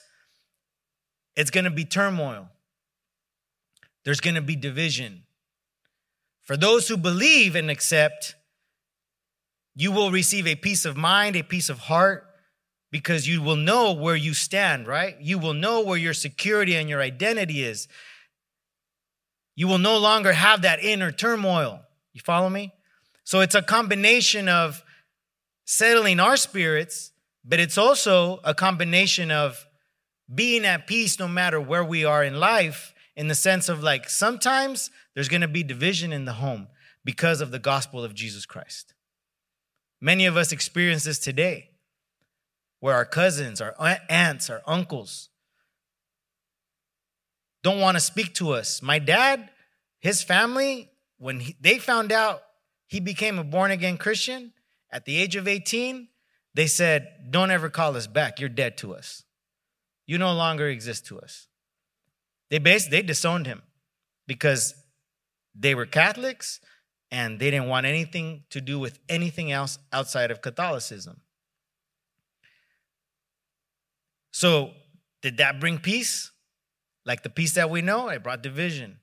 it's 1.36 1.50
going 1.50 1.64
to 1.64 1.70
be 1.70 1.84
turmoil. 1.84 2.48
There's 4.06 4.22
going 4.22 4.36
to 4.36 4.42
be 4.42 4.56
division. 4.56 5.24
For 6.44 6.56
those 6.56 6.88
who 6.88 6.96
believe 6.96 7.54
and 7.56 7.70
accept, 7.70 8.36
you 9.74 9.92
will 9.92 10.10
receive 10.10 10.46
a 10.46 10.56
peace 10.56 10.86
of 10.86 10.96
mind, 10.96 11.36
a 11.36 11.42
peace 11.42 11.68
of 11.68 11.78
heart, 11.80 12.24
because 12.94 13.26
you 13.26 13.42
will 13.42 13.56
know 13.56 13.92
where 13.92 14.14
you 14.14 14.32
stand, 14.32 14.86
right? 14.86 15.16
You 15.20 15.36
will 15.36 15.52
know 15.52 15.80
where 15.80 15.98
your 15.98 16.14
security 16.14 16.76
and 16.76 16.88
your 16.88 17.00
identity 17.00 17.64
is. 17.64 17.88
You 19.56 19.66
will 19.66 19.78
no 19.78 19.98
longer 19.98 20.32
have 20.32 20.62
that 20.62 20.78
inner 20.78 21.10
turmoil. 21.10 21.80
You 22.12 22.20
follow 22.20 22.48
me? 22.48 22.72
So 23.24 23.40
it's 23.40 23.56
a 23.56 23.62
combination 23.62 24.48
of 24.48 24.84
settling 25.64 26.20
our 26.20 26.36
spirits, 26.36 27.10
but 27.44 27.58
it's 27.58 27.76
also 27.76 28.38
a 28.44 28.54
combination 28.54 29.32
of 29.32 29.66
being 30.32 30.64
at 30.64 30.86
peace 30.86 31.18
no 31.18 31.26
matter 31.26 31.60
where 31.60 31.82
we 31.82 32.04
are 32.04 32.22
in 32.22 32.38
life, 32.38 32.94
in 33.16 33.26
the 33.26 33.34
sense 33.34 33.68
of 33.68 33.82
like 33.82 34.08
sometimes 34.08 34.92
there's 35.14 35.28
gonna 35.28 35.48
be 35.48 35.64
division 35.64 36.12
in 36.12 36.26
the 36.26 36.34
home 36.34 36.68
because 37.04 37.40
of 37.40 37.50
the 37.50 37.58
gospel 37.58 38.04
of 38.04 38.14
Jesus 38.14 38.46
Christ. 38.46 38.94
Many 40.00 40.26
of 40.26 40.36
us 40.36 40.52
experience 40.52 41.02
this 41.02 41.18
today 41.18 41.70
where 42.84 42.96
our 42.96 43.06
cousins, 43.06 43.62
our 43.62 43.74
aunts, 44.10 44.50
our 44.50 44.60
uncles 44.66 45.30
don't 47.62 47.80
want 47.80 47.96
to 47.96 48.00
speak 48.00 48.34
to 48.34 48.50
us. 48.50 48.82
My 48.82 48.98
dad, 48.98 49.48
his 50.00 50.22
family, 50.22 50.90
when 51.16 51.40
he, 51.40 51.56
they 51.58 51.78
found 51.78 52.12
out 52.12 52.42
he 52.86 53.00
became 53.00 53.38
a 53.38 53.42
born 53.42 53.70
again 53.70 53.96
Christian 53.96 54.52
at 54.90 55.06
the 55.06 55.16
age 55.16 55.34
of 55.34 55.48
18, 55.48 56.08
they 56.52 56.66
said, 56.66 57.08
Don't 57.30 57.50
ever 57.50 57.70
call 57.70 57.96
us 57.96 58.06
back. 58.06 58.38
You're 58.38 58.50
dead 58.50 58.76
to 58.76 58.94
us. 58.94 59.24
You 60.06 60.18
no 60.18 60.34
longer 60.34 60.68
exist 60.68 61.06
to 61.06 61.18
us. 61.18 61.48
They 62.50 62.58
basically 62.58 62.98
they 62.98 63.06
disowned 63.06 63.46
him 63.46 63.62
because 64.26 64.74
they 65.54 65.74
were 65.74 65.86
Catholics 65.86 66.60
and 67.10 67.38
they 67.38 67.50
didn't 67.50 67.68
want 67.68 67.86
anything 67.86 68.44
to 68.50 68.60
do 68.60 68.78
with 68.78 68.98
anything 69.08 69.50
else 69.50 69.78
outside 69.90 70.30
of 70.30 70.42
Catholicism. 70.42 71.22
So, 74.34 74.72
did 75.22 75.36
that 75.36 75.60
bring 75.60 75.78
peace? 75.78 76.32
Like 77.06 77.22
the 77.22 77.30
peace 77.30 77.54
that 77.54 77.70
we 77.70 77.82
know? 77.82 78.08
It 78.08 78.24
brought 78.24 78.42
division. 78.42 78.98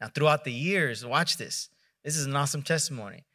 Now, 0.00 0.08
throughout 0.12 0.42
the 0.42 0.52
years, 0.52 1.06
watch 1.06 1.36
this. 1.36 1.68
This 2.02 2.16
is 2.16 2.26
an 2.26 2.34
awesome 2.34 2.62
testimony. 2.62 3.26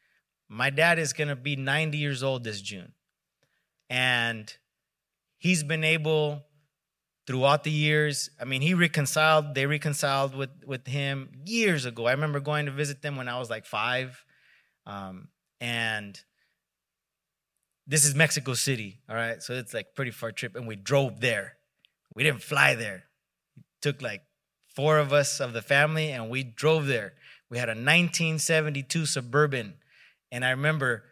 My 0.50 0.70
dad 0.70 1.00
is 1.00 1.14
going 1.14 1.30
to 1.30 1.38
be 1.38 1.56
90 1.56 1.98
years 1.98 2.22
old 2.22 2.44
this 2.44 2.60
June. 2.60 2.92
And 3.90 4.54
he's 5.38 5.64
been 5.64 5.86
able 5.86 6.44
throughout 7.26 7.64
the 7.64 7.72
years. 7.72 8.30
I 8.38 8.44
mean, 8.44 8.62
he 8.62 8.74
reconciled, 8.74 9.56
they 9.56 9.66
reconciled 9.66 10.36
with, 10.36 10.50
with 10.66 10.86
him 10.86 11.30
years 11.46 11.86
ago. 11.86 12.08
I 12.08 12.12
remember 12.12 12.42
going 12.42 12.66
to 12.66 12.74
visit 12.74 13.02
them 13.02 13.16
when 13.16 13.30
I 13.30 13.40
was 13.40 13.50
like 13.50 13.66
five. 13.66 14.22
Um, 14.86 15.30
and 15.62 16.22
this 17.88 18.06
is 18.06 18.16
Mexico 18.16 18.54
City, 18.54 19.00
all 19.10 19.16
right? 19.16 19.42
So 19.42 19.54
it's 19.54 19.74
like 19.74 19.96
pretty 19.96 20.12
far 20.12 20.32
trip. 20.32 20.56
And 20.56 20.68
we 20.68 20.76
drove 20.76 21.20
there. 21.20 21.58
We 22.16 22.24
didn't 22.24 22.44
fly 22.44 22.76
there. 22.76 23.04
It 23.58 23.64
took 23.82 24.02
like 24.02 24.22
four 24.76 24.98
of 24.98 25.12
us 25.14 25.40
of 25.40 25.54
the 25.54 25.62
family 25.62 26.12
and 26.12 26.30
we 26.30 26.44
drove 26.44 26.88
there. 26.88 27.14
We 27.50 27.58
had 27.58 27.70
a 27.70 27.72
1972 27.72 29.06
Suburban. 29.06 29.76
And 30.32 30.46
I 30.46 30.52
remember 30.52 31.04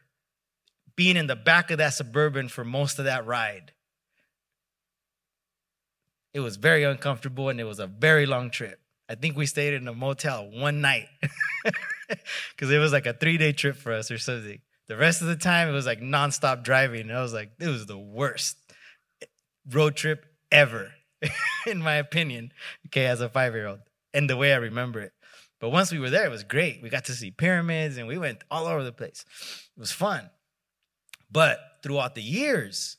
being 0.95 1.17
in 1.17 1.27
the 1.27 1.35
back 1.35 1.71
of 1.71 1.77
that 1.79 1.93
Suburban 1.93 2.47
for 2.47 2.63
most 2.63 2.99
of 2.99 3.05
that 3.05 3.25
ride. 3.25 3.73
It 6.33 6.41
was 6.41 6.57
very 6.57 6.83
uncomfortable 6.83 7.49
and 7.49 7.59
it 7.59 7.63
was 7.63 7.79
a 7.79 7.87
very 7.87 8.25
long 8.25 8.51
trip. 8.51 8.79
I 9.09 9.15
think 9.15 9.35
we 9.35 9.47
stayed 9.47 9.73
in 9.73 9.87
a 9.87 9.93
motel 9.93 10.49
one 10.51 10.81
night 10.81 11.07
because 12.51 12.69
it 12.69 12.77
was 12.77 12.93
like 12.93 13.07
a 13.07 13.13
three 13.13 13.37
day 13.37 13.51
trip 13.51 13.75
for 13.75 13.91
us 13.91 14.11
or 14.11 14.17
something. 14.19 14.59
The 14.89 14.97
rest 14.97 15.21
of 15.21 15.27
the 15.27 15.35
time, 15.35 15.69
it 15.69 15.71
was 15.71 15.85
like 15.85 16.01
nonstop 16.01 16.63
driving. 16.63 17.01
And 17.01 17.13
I 17.13 17.21
was 17.21 17.33
like, 17.33 17.51
it 17.59 17.67
was 17.67 17.85
the 17.85 17.97
worst 17.97 18.57
road 19.71 19.95
trip 19.95 20.25
ever, 20.51 20.91
in 21.67 21.79
my 21.79 21.93
opinion, 21.93 22.51
okay, 22.87 23.05
as 23.05 23.21
a 23.21 23.29
five 23.29 23.53
year 23.53 23.67
old, 23.67 23.79
and 24.15 24.27
the 24.27 24.35
way 24.35 24.51
I 24.51 24.57
remember 24.57 24.99
it. 24.99 25.13
But 25.59 25.69
once 25.69 25.91
we 25.91 25.99
were 25.99 26.09
there, 26.09 26.25
it 26.25 26.31
was 26.31 26.43
great. 26.43 26.81
We 26.81 26.89
got 26.89 27.05
to 27.05 27.13
see 27.13 27.29
pyramids 27.29 27.97
and 27.97 28.07
we 28.07 28.17
went 28.17 28.43
all 28.49 28.65
over 28.65 28.83
the 28.83 28.91
place. 28.91 29.25
It 29.77 29.79
was 29.79 29.91
fun. 29.91 30.29
But 31.29 31.59
throughout 31.83 32.15
the 32.15 32.23
years, 32.23 32.97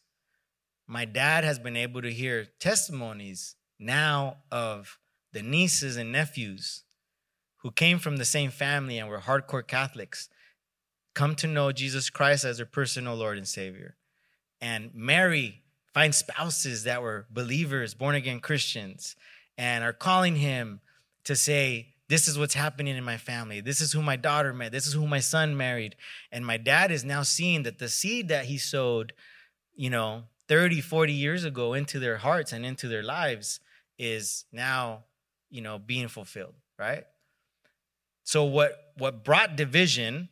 my 0.86 1.05
dad 1.05 1.43
has 1.43 1.59
been 1.59 1.76
able 1.76 2.03
to 2.03 2.12
hear 2.12 2.47
testimonies 2.61 3.57
now 3.80 4.36
of 4.53 4.99
the 5.32 5.43
nieces 5.43 5.97
and 5.97 6.12
nephews 6.12 6.84
who 7.62 7.72
came 7.72 7.99
from 7.99 8.18
the 8.18 8.24
same 8.24 8.51
family 8.51 8.99
and 8.99 9.09
were 9.09 9.20
hardcore 9.20 9.66
Catholics 9.66 10.28
come 11.15 11.35
to 11.37 11.47
know 11.47 11.73
Jesus 11.73 12.11
Christ 12.11 12.45
as 12.45 12.59
their 12.59 12.67
personal 12.67 13.15
Lord 13.15 13.39
and 13.39 13.49
Savior. 13.49 13.97
And 14.61 14.91
marry, 14.95 15.63
find 15.93 16.15
spouses 16.15 16.85
that 16.85 17.03
were 17.03 17.27
believers, 17.31 17.95
born 17.95 18.15
again 18.15 18.41
Christians, 18.41 19.17
and 19.57 19.83
are 19.83 19.93
calling 19.93 20.37
him 20.37 20.81
to 21.25 21.35
say, 21.35 21.95
This 22.09 22.29
is 22.29 22.39
what's 22.39 22.55
happening 22.55 22.97
in 22.97 23.05
my 23.05 23.17
family. 23.17 23.61
This 23.61 23.81
is 23.81 23.93
who 23.93 24.03
my 24.03 24.17
daughter 24.17 24.53
met. 24.53 24.73
This 24.73 24.87
is 24.87 24.93
who 24.93 25.07
my 25.07 25.21
son 25.21 25.57
married. 25.57 25.97
And 26.31 26.45
my 26.45 26.57
dad 26.57 26.91
is 26.91 27.05
now 27.05 27.23
seeing 27.23 27.63
that 27.65 27.79
the 27.79 27.89
seed 27.89 28.29
that 28.29 28.47
he 28.47 28.59
sowed, 28.59 29.13
you 29.75 29.91
know, 29.91 30.25
30, 30.49 30.81
40 30.81 31.13
years 31.13 31.45
ago 31.45 31.75
into 31.75 31.99
their 31.99 32.19
hearts 32.19 32.53
and 32.53 32.67
into 32.67 32.89
their 32.89 33.03
lives 33.03 33.61
is 33.99 34.45
now, 34.53 35.05
you 35.49 35.61
know, 35.61 35.79
being 35.79 36.09
fulfilled, 36.09 36.55
right? 36.79 37.05
So 38.25 38.45
what 38.45 38.93
what 38.97 39.25
brought 39.25 39.57
division 39.57 40.29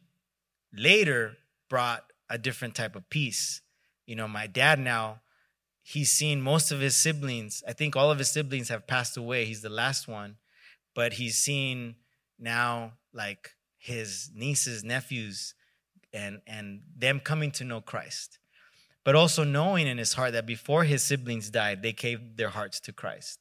later 0.72 1.36
brought 1.68 2.04
a 2.30 2.38
different 2.38 2.74
type 2.74 2.96
of 2.96 3.08
peace. 3.10 3.62
You 4.06 4.16
know, 4.16 4.28
my 4.28 4.46
dad 4.46 4.78
now 4.78 5.20
he's 5.82 6.10
seen 6.10 6.42
most 6.42 6.70
of 6.70 6.80
his 6.80 6.94
siblings. 6.94 7.62
I 7.66 7.72
think 7.72 7.96
all 7.96 8.10
of 8.10 8.18
his 8.18 8.30
siblings 8.30 8.68
have 8.68 8.86
passed 8.86 9.16
away. 9.16 9.44
He's 9.44 9.62
the 9.62 9.70
last 9.70 10.06
one, 10.06 10.36
but 10.94 11.14
he's 11.14 11.36
seen 11.36 11.96
now 12.38 12.92
like 13.12 13.54
his 13.78 14.30
nieces, 14.34 14.84
nephews, 14.84 15.54
and 16.12 16.40
and 16.46 16.82
them 16.96 17.20
coming 17.20 17.50
to 17.52 17.64
know 17.64 17.80
Christ 17.80 18.38
but 19.08 19.14
also 19.14 19.42
knowing 19.42 19.86
in 19.86 19.96
his 19.96 20.12
heart 20.12 20.32
that 20.32 20.44
before 20.44 20.84
his 20.84 21.02
siblings 21.02 21.48
died, 21.48 21.82
they 21.82 21.94
gave 21.94 22.36
their 22.36 22.50
hearts 22.50 22.78
to 22.78 22.92
Christ. 22.92 23.38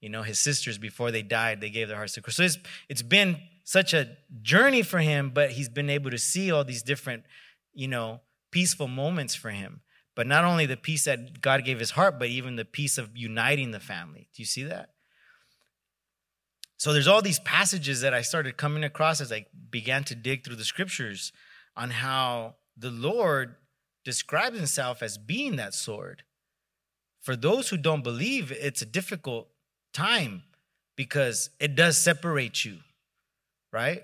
You 0.00 0.08
know, 0.08 0.22
his 0.22 0.38
sisters, 0.38 0.78
before 0.78 1.10
they 1.10 1.22
died, 1.22 1.60
they 1.60 1.68
gave 1.68 1.88
their 1.88 1.96
hearts 1.96 2.12
to 2.12 2.22
Christ. 2.22 2.36
So 2.36 2.44
it's, 2.44 2.58
it's 2.88 3.02
been 3.02 3.40
such 3.64 3.94
a 3.94 4.16
journey 4.42 4.82
for 4.82 4.98
him, 4.98 5.30
but 5.30 5.52
he's 5.52 5.68
been 5.68 5.90
able 5.90 6.10
to 6.10 6.18
see 6.18 6.50
all 6.50 6.64
these 6.64 6.82
different, 6.82 7.24
you 7.72 7.88
know, 7.88 8.20
peaceful 8.50 8.88
moments 8.88 9.34
for 9.34 9.50
him. 9.50 9.80
But 10.16 10.26
not 10.26 10.44
only 10.44 10.66
the 10.66 10.76
peace 10.76 11.04
that 11.04 11.40
God 11.40 11.64
gave 11.64 11.78
his 11.78 11.92
heart, 11.92 12.18
but 12.18 12.28
even 12.28 12.56
the 12.56 12.64
peace 12.64 12.98
of 12.98 13.16
uniting 13.16 13.70
the 13.70 13.80
family. 13.80 14.28
Do 14.34 14.42
you 14.42 14.46
see 14.46 14.64
that? 14.64 14.90
So 16.76 16.92
there's 16.92 17.08
all 17.08 17.22
these 17.22 17.40
passages 17.40 18.00
that 18.00 18.14
I 18.14 18.22
started 18.22 18.56
coming 18.56 18.84
across 18.84 19.20
as 19.20 19.30
I 19.30 19.46
began 19.70 20.02
to 20.04 20.14
dig 20.14 20.44
through 20.44 20.56
the 20.56 20.64
scriptures 20.64 21.32
on 21.76 21.90
how 21.90 22.54
the 22.76 22.90
Lord 22.90 23.56
describes 24.04 24.56
himself 24.56 25.02
as 25.02 25.18
being 25.18 25.56
that 25.56 25.74
sword. 25.74 26.22
For 27.20 27.36
those 27.36 27.68
who 27.68 27.76
don't 27.76 28.02
believe, 28.02 28.50
it's 28.50 28.80
a 28.80 28.86
difficult 28.86 29.48
time 29.92 30.44
because 30.96 31.50
it 31.60 31.74
does 31.74 31.98
separate 31.98 32.64
you, 32.64 32.78
right? 33.72 34.02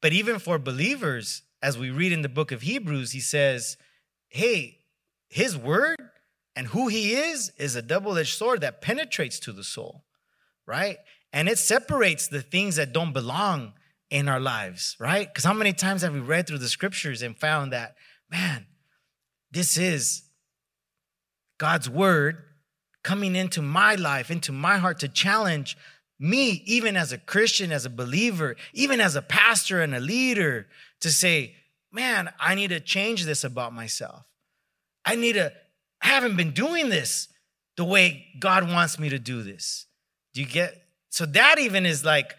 But 0.00 0.12
even 0.12 0.38
for 0.38 0.58
believers, 0.58 1.42
as 1.62 1.78
we 1.78 1.90
read 1.90 2.12
in 2.12 2.22
the 2.22 2.28
book 2.28 2.52
of 2.52 2.62
Hebrews, 2.62 3.12
he 3.12 3.20
says, 3.20 3.76
hey, 4.28 4.80
his 5.28 5.56
word 5.56 5.96
and 6.54 6.68
who 6.68 6.88
he 6.88 7.14
is 7.14 7.50
is 7.56 7.74
a 7.74 7.82
double 7.82 8.16
edged 8.18 8.36
sword 8.36 8.60
that 8.60 8.82
penetrates 8.82 9.38
to 9.40 9.52
the 9.52 9.64
soul, 9.64 10.04
right? 10.66 10.98
And 11.32 11.48
it 11.48 11.58
separates 11.58 12.28
the 12.28 12.42
things 12.42 12.76
that 12.76 12.92
don't 12.92 13.12
belong 13.12 13.72
in 14.10 14.28
our 14.28 14.38
lives, 14.38 14.96
right? 15.00 15.26
Because 15.26 15.44
how 15.44 15.54
many 15.54 15.72
times 15.72 16.02
have 16.02 16.12
we 16.12 16.20
read 16.20 16.46
through 16.46 16.58
the 16.58 16.68
scriptures 16.68 17.22
and 17.22 17.36
found 17.36 17.72
that 17.72 17.96
man, 18.30 18.66
this 19.50 19.76
is 19.76 20.22
God's 21.58 21.88
word 21.88 22.42
coming 23.02 23.36
into 23.36 23.62
my 23.62 23.94
life, 23.94 24.30
into 24.30 24.52
my 24.52 24.78
heart 24.78 24.98
to 25.00 25.08
challenge 25.08 25.76
me, 26.24 26.62
even 26.64 26.96
as 26.96 27.12
a 27.12 27.18
Christian, 27.18 27.70
as 27.70 27.84
a 27.84 27.90
believer, 27.90 28.56
even 28.72 29.00
as 29.00 29.14
a 29.14 29.22
pastor 29.22 29.82
and 29.82 29.94
a 29.94 30.00
leader, 30.00 30.66
to 31.00 31.10
say, 31.10 31.54
man, 31.92 32.32
I 32.40 32.54
need 32.54 32.68
to 32.68 32.80
change 32.80 33.24
this 33.24 33.44
about 33.44 33.74
myself. 33.74 34.24
I 35.04 35.16
need 35.16 35.34
to, 35.34 35.52
I 36.02 36.06
haven't 36.06 36.36
been 36.36 36.52
doing 36.52 36.88
this 36.88 37.28
the 37.76 37.84
way 37.84 38.26
God 38.38 38.66
wants 38.66 38.98
me 38.98 39.10
to 39.10 39.18
do 39.18 39.42
this. 39.42 39.86
Do 40.32 40.40
you 40.40 40.46
get? 40.46 40.82
So 41.10 41.26
that 41.26 41.58
even 41.58 41.84
is 41.84 42.04
like, 42.04 42.34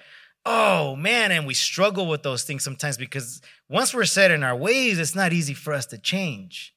oh 0.45 0.95
man, 0.95 1.31
and 1.31 1.45
we 1.45 1.53
struggle 1.53 2.07
with 2.07 2.23
those 2.23 2.43
things 2.43 2.63
sometimes 2.63 2.97
because 2.97 3.41
once 3.69 3.93
we're 3.93 4.05
set 4.05 4.31
in 4.31 4.43
our 4.43 4.55
ways, 4.55 4.97
it's 4.97 5.15
not 5.15 5.31
easy 5.31 5.53
for 5.53 5.73
us 5.73 5.85
to 5.87 5.97
change. 5.97 6.73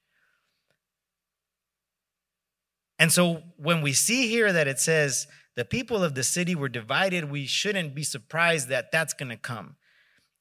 And 2.99 3.11
so 3.11 3.43
when 3.57 3.81
we 3.81 3.93
see 3.95 4.29
here 4.29 4.53
that 4.53 4.69
it 4.69 4.79
says 4.79 5.27
the 5.59 5.65
people 5.65 6.05
of 6.05 6.15
the 6.15 6.23
city 6.23 6.55
were 6.55 6.69
divided, 6.69 7.33
we 7.33 7.45
shouldn't 7.45 7.93
be 7.93 8.05
surprised 8.05 8.69
that 8.69 8.93
that's 8.93 9.13
going 9.13 9.31
to 9.31 9.37
come. 9.37 9.75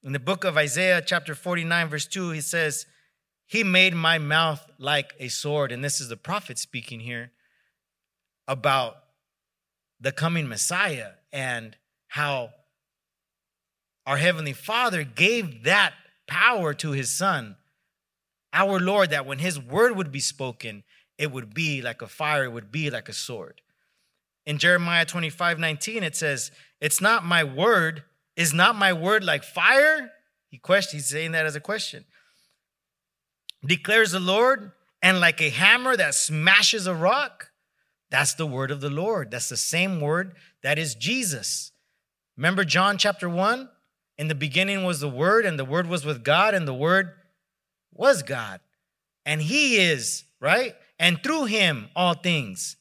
In 0.04 0.14
the 0.14 0.20
book 0.20 0.44
of 0.44 0.58
Isaiah, 0.58 1.02
chapter 1.04 1.34
49, 1.34 1.90
verse 1.90 2.06
2, 2.06 2.30
he 2.30 2.40
says, 2.40 2.86
He 3.48 3.64
made 3.64 3.96
my 3.96 4.20
mouth 4.20 4.64
like 4.78 5.16
a 5.20 5.30
sword. 5.30 5.72
And 5.72 5.84
this 5.84 6.00
is 6.00 6.10
the 6.10 6.18
prophet 6.18 6.60
speaking 6.60 7.00
here 7.00 7.32
about 8.48 8.98
the 10.00 10.12
coming 10.12 10.48
Messiah 10.48 11.14
and 11.34 11.76
how 12.10 12.52
our 14.06 14.18
Heavenly 14.18 14.54
Father 14.54 15.04
gave 15.04 15.64
that 15.64 15.96
power 16.28 16.76
to 16.76 16.92
his 16.92 17.10
son, 17.10 17.56
our 18.54 18.80
Lord, 18.80 19.10
that 19.10 19.26
when 19.26 19.40
his 19.40 19.60
word 19.60 19.98
would 19.98 20.12
be 20.12 20.20
spoken, 20.20 20.84
it 21.18 21.32
would 21.32 21.56
be 21.56 21.82
like 21.82 22.04
a 22.04 22.08
fire, 22.08 22.44
it 22.44 22.52
would 22.52 22.72
be 22.72 22.92
like 22.92 23.10
a 23.10 23.14
sword. 23.14 23.62
In 24.48 24.58
Jeremiah 24.58 25.06
25 25.06 25.60
19, 25.60 26.04
it 26.04 26.16
says, 26.16 26.52
It's 26.82 27.02
not 27.02 27.26
my 27.26 27.44
word, 27.44 28.04
is 28.36 28.54
not 28.54 28.76
my 28.76 28.94
word 28.94 29.24
like 29.24 29.44
fire? 29.44 30.10
He 30.48 30.58
questions, 30.58 31.04
he's 31.04 31.12
saying 31.12 31.34
that 31.34 31.46
as 31.46 31.56
a 31.56 31.60
question. 31.60 32.06
Declares 33.64 34.14
the 34.14 34.22
Lord, 34.22 34.72
and 35.02 35.20
like 35.20 35.42
a 35.42 35.50
hammer 35.50 35.98
that 35.98 36.16
smashes 36.16 36.88
a 36.88 36.96
rock, 36.96 37.52
that's 38.10 38.34
the 38.36 38.48
word 38.48 38.72
of 38.72 38.80
the 38.80 38.90
Lord. 38.90 39.32
That's 39.32 39.50
the 39.50 39.58
same 39.58 40.00
word 40.00 40.34
that 40.64 40.80
is 40.80 40.96
Jesus. 40.96 41.74
Remember 42.38 42.64
John 42.64 42.98
chapter 42.98 43.28
1? 43.28 43.70
In 44.18 44.30
the 44.30 44.36
beginning 44.36 44.84
was 44.84 45.00
the 45.00 45.10
Word, 45.10 45.46
and 45.46 45.60
the 45.60 45.66
Word 45.66 45.88
was 45.88 46.06
with 46.06 46.24
God, 46.24 46.56
and 46.56 46.68
the 46.68 46.74
Word 46.74 47.12
was 47.94 48.24
God. 48.24 48.62
and 49.26 49.42
he 49.42 49.76
is, 49.76 50.24
right? 50.40 50.74
And 50.98 51.22
through 51.22 51.46
him, 51.46 51.90
all 51.98 52.14
things 52.14 52.78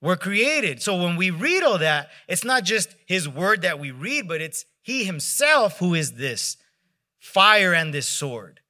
were 0.00 0.16
created. 0.16 0.80
So 0.82 0.96
when 1.02 1.16
we 1.16 1.30
read 1.30 1.62
all 1.62 1.78
that, 1.78 2.08
it's 2.28 2.44
not 2.44 2.64
just 2.64 2.94
his 3.06 3.28
word 3.28 3.62
that 3.62 3.78
we 3.78 3.90
read, 3.90 4.28
but 4.28 4.40
it's 4.40 4.64
he 4.82 5.04
himself 5.04 5.78
who 5.78 5.94
is 5.94 6.12
this 6.12 6.56
fire 7.18 7.74
and 7.74 7.92
this 7.92 8.06
sword. 8.06 8.60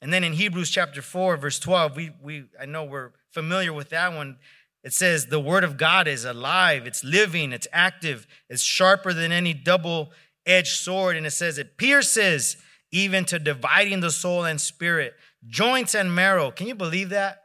And 0.00 0.12
then 0.12 0.24
in 0.24 0.32
Hebrews 0.32 0.70
chapter 0.70 1.02
4, 1.02 1.36
verse 1.36 1.58
12, 1.58 1.96
we, 1.96 2.10
we 2.20 2.44
I 2.60 2.66
know 2.66 2.84
we're 2.84 3.12
familiar 3.30 3.72
with 3.72 3.90
that 3.90 4.14
one. 4.14 4.38
It 4.82 4.92
says, 4.92 5.26
The 5.26 5.38
word 5.38 5.62
of 5.62 5.76
God 5.76 6.08
is 6.08 6.24
alive, 6.24 6.86
it's 6.86 7.04
living, 7.04 7.52
it's 7.52 7.68
active, 7.72 8.26
it's 8.48 8.62
sharper 8.62 9.12
than 9.12 9.30
any 9.30 9.54
double 9.54 10.10
edged 10.44 10.76
sword. 10.80 11.16
And 11.16 11.26
it 11.26 11.30
says, 11.30 11.58
It 11.58 11.76
pierces 11.76 12.56
even 12.90 13.24
to 13.26 13.38
dividing 13.38 14.00
the 14.00 14.10
soul 14.10 14.44
and 14.44 14.60
spirit, 14.60 15.14
joints 15.46 15.94
and 15.94 16.14
marrow. 16.14 16.50
Can 16.50 16.66
you 16.66 16.74
believe 16.74 17.10
that? 17.10 17.41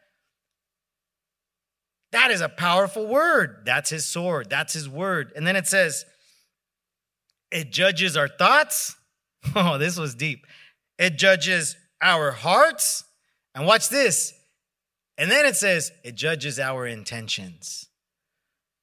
That 2.12 2.32
is 2.32 2.42
a 2.42 2.50
powerful 2.50 3.08
word. 3.08 3.64
That's 3.66 3.90
his 3.90 4.06
sword, 4.06 4.50
that's 4.50 4.74
his 4.74 4.90
word. 4.90 5.34
And 5.36 5.46
then 5.46 5.56
it 5.56 5.68
says, 5.68 6.06
It 7.52 7.72
judges 7.72 8.18
our 8.18 8.28
thoughts. 8.28 8.96
Oh, 9.56 9.78
this 9.78 9.98
was 9.98 10.14
deep. 10.14 10.46
It 11.00 11.18
judges 11.18 11.78
our 12.02 12.32
hearts. 12.32 13.06
And 13.56 13.66
watch 13.66 13.88
this 13.88 14.34
and 15.18 15.32
then 15.32 15.46
it 15.46 15.56
says 15.56 15.92
it 16.04 16.16
judges 16.16 16.60
our 16.60 16.86
intentions. 16.86 17.88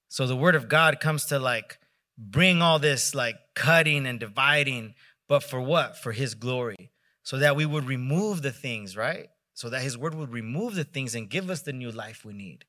So 0.08 0.26
the 0.26 0.36
word 0.36 0.56
of 0.56 0.68
God 0.68 1.00
comes 1.00 1.26
to 1.26 1.38
like 1.38 1.78
bring 2.18 2.60
all 2.60 2.78
this 2.78 3.14
like 3.14 3.36
cutting 3.54 4.06
and 4.06 4.18
dividing, 4.18 4.94
but 5.28 5.42
for 5.42 5.60
what? 5.60 5.96
For 5.96 6.12
his 6.12 6.34
glory. 6.34 6.90
So 7.22 7.38
that 7.38 7.56
we 7.56 7.64
would 7.64 7.86
remove 7.86 8.42
the 8.42 8.52
things, 8.52 8.96
right? 8.96 9.28
So 9.54 9.70
that 9.70 9.82
his 9.82 9.96
word 9.96 10.14
would 10.14 10.32
remove 10.32 10.74
the 10.74 10.84
things 10.84 11.14
and 11.14 11.30
give 11.30 11.48
us 11.48 11.62
the 11.62 11.72
new 11.72 11.90
life 11.90 12.24
we 12.24 12.34
need. 12.34 12.64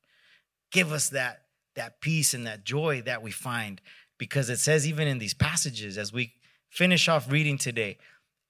Give 0.76 0.92
us 0.92 1.08
that 1.08 1.42
that 1.74 2.00
peace 2.02 2.34
and 2.34 2.46
that 2.46 2.64
joy 2.64 3.02
that 3.02 3.22
we 3.22 3.30
find 3.30 3.80
because 4.18 4.50
it 4.50 4.58
says 4.58 4.86
even 4.86 5.08
in 5.08 5.18
these 5.18 5.34
passages 5.34 5.98
as 5.98 6.12
we 6.12 6.32
finish 6.70 7.08
off 7.08 7.30
reading 7.30 7.58
today 7.58 7.98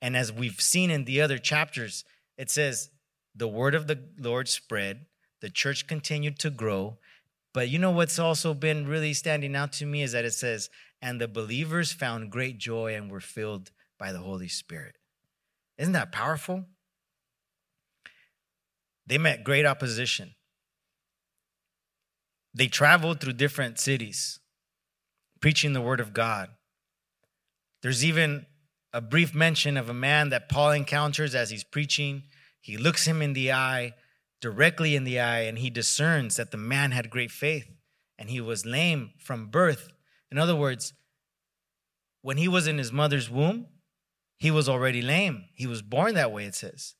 and 0.01 0.16
as 0.16 0.33
we've 0.33 0.61
seen 0.61 0.91
in 0.91 1.05
the 1.05 1.20
other 1.20 1.39
chapters 1.39 2.05
it 2.37 2.51
says 2.51 2.91
the 3.35 3.49
word 3.49 3.74
of 3.74 3.87
the 3.87 4.03
Lord 4.18 4.49
spread, 4.49 5.07
the 5.41 5.51
church 5.51 5.87
continued 5.87 6.39
to 6.41 6.51
grow. 6.51 6.99
But 7.53 7.68
you 7.68 7.79
know 7.79 7.91
what's 7.91 8.18
also 8.18 8.55
been 8.55 8.89
really 8.89 9.12
standing 9.12 9.55
out 9.55 9.72
to 9.74 9.87
me 9.87 10.03
is 10.03 10.12
that 10.12 10.24
it 10.24 10.33
says, 10.33 10.70
and 11.03 11.20
the 11.20 11.29
believers 11.29 11.93
found 11.93 12.31
great 12.31 12.59
joy 12.59 12.95
and 12.95 13.11
were 13.11 13.20
filled 13.20 13.70
by 13.99 14.12
the 14.12 14.18
Holy 14.18 14.49
Spirit. 14.49 14.97
Isn't 15.79 15.93
that 15.93 16.12
powerful? 16.12 16.64
They 19.07 19.18
met 19.18 19.45
great 19.45 19.66
opposition. 19.66 20.36
They 22.57 22.69
traveled 22.69 23.21
through 23.21 23.35
different 23.35 23.79
cities 23.79 24.41
preaching 25.41 25.75
the 25.75 25.83
word 25.83 26.01
of 26.01 26.15
God. 26.15 26.49
There's 27.83 28.03
even 28.03 28.47
a 28.95 29.03
brief 29.03 29.35
mention 29.35 29.77
of 29.77 29.91
a 29.91 29.95
man 29.95 30.31
that 30.31 30.49
Paul 30.49 30.71
encounters 30.71 31.35
as 31.35 31.51
he's 31.51 31.65
preaching 31.65 32.23
he 32.67 32.77
looks 32.77 33.07
him 33.07 33.23
in 33.23 33.33
the 33.33 33.53
eye, 33.53 33.95
directly 34.41 34.97
in 34.97 35.05
the 35.05 35.21
eye, 35.21 35.43
and 35.43 35.57
he 35.57 35.71
discerns 35.71 36.35
that 36.35 36.51
the 36.51 36.57
man 36.57 36.91
had 36.91 37.11
great 37.11 37.31
faith 37.31 37.71
and 38.19 38.29
he 38.29 38.41
was 38.41 38.67
lame 38.67 39.13
from 39.21 39.51
birth. 39.51 39.93
In 40.33 40.39
other 40.39 40.57
words, 40.57 40.93
when 42.23 42.39
he 42.39 42.49
was 42.49 42.67
in 42.67 42.79
his 42.79 42.91
mother's 42.91 43.31
womb, 43.31 43.67
he 44.37 44.51
was 44.51 44.69
already 44.69 45.01
lame. 45.01 45.45
He 45.55 45.69
was 45.69 45.81
born 45.81 46.15
that 46.15 46.33
way, 46.33 46.47
it 46.47 46.57
says. 46.57 46.97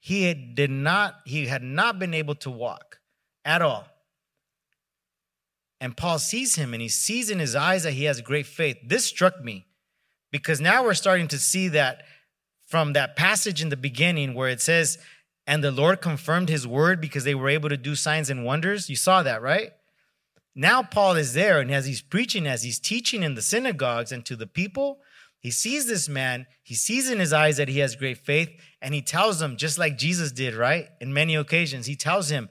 He 0.00 0.22
had, 0.22 0.54
did 0.54 0.70
not, 0.70 1.16
he 1.26 1.46
had 1.46 1.62
not 1.62 1.98
been 1.98 2.14
able 2.14 2.36
to 2.36 2.50
walk 2.50 3.00
at 3.44 3.60
all. 3.60 3.86
And 5.80 5.96
Paul 5.96 6.18
sees 6.18 6.56
him 6.56 6.72
and 6.72 6.82
he 6.82 6.88
sees 6.88 7.30
in 7.30 7.38
his 7.38 7.54
eyes 7.54 7.82
that 7.82 7.92
he 7.92 8.04
has 8.04 8.20
great 8.20 8.46
faith. 8.46 8.78
This 8.84 9.04
struck 9.04 9.42
me 9.42 9.66
because 10.32 10.60
now 10.60 10.84
we're 10.84 10.94
starting 10.94 11.28
to 11.28 11.38
see 11.38 11.68
that 11.68 12.02
from 12.66 12.94
that 12.94 13.16
passage 13.16 13.62
in 13.62 13.68
the 13.68 13.76
beginning 13.76 14.34
where 14.34 14.48
it 14.48 14.60
says, 14.60 14.98
and 15.46 15.62
the 15.62 15.70
Lord 15.70 16.00
confirmed 16.00 16.48
his 16.48 16.66
word 16.66 17.00
because 17.00 17.24
they 17.24 17.34
were 17.34 17.48
able 17.48 17.68
to 17.68 17.76
do 17.76 17.94
signs 17.94 18.30
and 18.30 18.44
wonders. 18.44 18.90
You 18.90 18.96
saw 18.96 19.22
that, 19.22 19.42
right? 19.42 19.70
Now 20.54 20.82
Paul 20.82 21.14
is 21.16 21.34
there, 21.34 21.60
and 21.60 21.70
as 21.70 21.86
he's 21.86 22.00
preaching, 22.00 22.46
as 22.46 22.62
he's 22.62 22.80
teaching 22.80 23.22
in 23.22 23.34
the 23.34 23.42
synagogues 23.42 24.10
and 24.10 24.24
to 24.24 24.34
the 24.34 24.46
people, 24.46 24.98
he 25.38 25.50
sees 25.50 25.86
this 25.86 26.08
man, 26.08 26.46
he 26.62 26.74
sees 26.74 27.10
in 27.10 27.20
his 27.20 27.32
eyes 27.32 27.58
that 27.58 27.68
he 27.68 27.78
has 27.80 27.94
great 27.94 28.18
faith, 28.18 28.48
and 28.82 28.94
he 28.94 29.02
tells 29.02 29.38
them, 29.38 29.56
just 29.56 29.78
like 29.78 29.98
Jesus 29.98 30.32
did, 30.32 30.54
right? 30.54 30.88
In 31.00 31.12
many 31.12 31.36
occasions, 31.36 31.86
he 31.86 31.94
tells 31.94 32.30
him, 32.30 32.48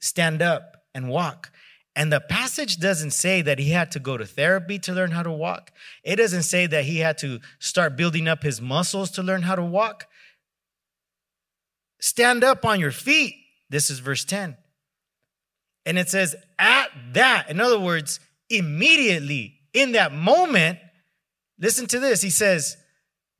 stand 0.00 0.42
up 0.42 0.84
and 0.94 1.08
walk. 1.08 1.52
And 1.96 2.12
the 2.12 2.20
passage 2.20 2.76
doesn't 2.76 3.12
say 3.12 3.40
that 3.40 3.58
he 3.58 3.70
had 3.70 3.90
to 3.92 3.98
go 3.98 4.18
to 4.18 4.26
therapy 4.26 4.78
to 4.80 4.92
learn 4.92 5.12
how 5.12 5.22
to 5.22 5.32
walk. 5.32 5.72
It 6.04 6.16
doesn't 6.16 6.42
say 6.42 6.66
that 6.66 6.84
he 6.84 6.98
had 6.98 7.16
to 7.18 7.40
start 7.58 7.96
building 7.96 8.28
up 8.28 8.42
his 8.42 8.60
muscles 8.60 9.10
to 9.12 9.22
learn 9.22 9.42
how 9.42 9.54
to 9.54 9.64
walk. 9.64 10.06
Stand 11.98 12.44
up 12.44 12.66
on 12.66 12.80
your 12.80 12.90
feet. 12.92 13.34
This 13.70 13.88
is 13.88 14.00
verse 14.00 14.26
10. 14.26 14.58
And 15.86 15.98
it 15.98 16.10
says, 16.10 16.36
at 16.58 16.88
that, 17.14 17.48
in 17.48 17.60
other 17.60 17.80
words, 17.80 18.20
immediately 18.50 19.54
in 19.72 19.92
that 19.92 20.12
moment, 20.12 20.78
listen 21.58 21.86
to 21.86 21.98
this. 21.98 22.20
He 22.20 22.28
says, 22.28 22.76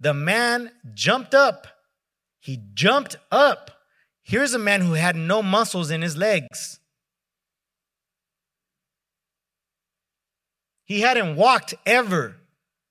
the 0.01 0.15
man 0.15 0.71
jumped 0.95 1.35
up. 1.35 1.67
He 2.41 2.59
jumped 2.73 3.17
up. 3.31 3.71
Here's 4.23 4.55
a 4.55 4.59
man 4.59 4.81
who 4.81 4.95
had 4.95 5.15
no 5.15 5.43
muscles 5.43 5.91
in 5.91 6.01
his 6.01 6.17
legs. 6.17 6.81
He 10.87 11.01
hadn't 11.01 11.37
walked 11.37 11.75
ever. 11.85 12.37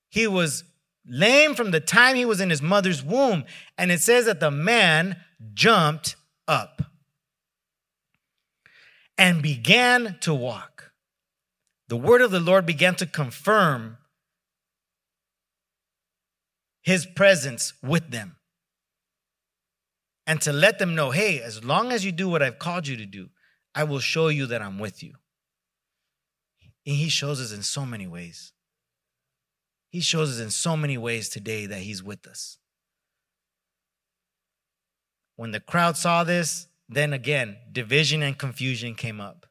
He 0.08 0.26
was 0.26 0.62
lame 1.08 1.54
from 1.54 1.70
the 1.70 1.80
time 1.80 2.14
he 2.14 2.24
was 2.24 2.40
in 2.40 2.50
his 2.50 2.62
mother's 2.62 3.02
womb. 3.02 3.44
And 3.76 3.90
it 3.90 4.00
says 4.00 4.26
that 4.26 4.38
the 4.38 4.50
man 4.50 5.16
jumped 5.54 6.14
up 6.46 6.82
and 9.18 9.42
began 9.42 10.18
to 10.20 10.34
walk. 10.34 10.92
The 11.88 11.96
word 11.96 12.20
of 12.20 12.30
the 12.30 12.40
Lord 12.40 12.66
began 12.66 12.94
to 12.96 13.06
confirm 13.06 13.96
his 16.82 17.06
presence 17.06 17.72
with 17.82 18.10
them 18.10 18.36
and 20.26 20.40
to 20.42 20.52
let 20.52 20.78
them 20.78 20.94
know 20.94 21.12
hey, 21.12 21.40
as 21.40 21.64
long 21.64 21.92
as 21.92 22.04
you 22.04 22.12
do 22.12 22.28
what 22.28 22.42
I've 22.42 22.58
called 22.58 22.86
you 22.86 22.96
to 22.96 23.06
do, 23.06 23.30
I 23.74 23.84
will 23.84 24.00
show 24.00 24.28
you 24.28 24.46
that 24.46 24.60
I'm 24.60 24.78
with 24.78 25.02
you. 25.02 25.14
And 26.86 26.94
he 26.94 27.08
shows 27.08 27.40
us 27.40 27.52
in 27.52 27.62
so 27.62 27.84
many 27.84 28.06
ways. 28.06 28.52
He 29.90 30.00
shows 30.00 30.36
us 30.36 30.40
in 30.40 30.50
so 30.50 30.76
many 30.76 30.96
ways 30.96 31.28
today 31.28 31.66
that 31.66 31.80
he's 31.80 32.02
with 32.02 32.26
us. 32.26 32.58
When 35.34 35.50
the 35.50 35.60
crowd 35.60 35.96
saw 35.96 36.24
this, 36.24 36.68
then 36.88 37.12
again, 37.12 37.56
division 37.72 38.22
and 38.22 38.38
confusion 38.38 38.94
came 38.94 39.20
up. 39.20 39.46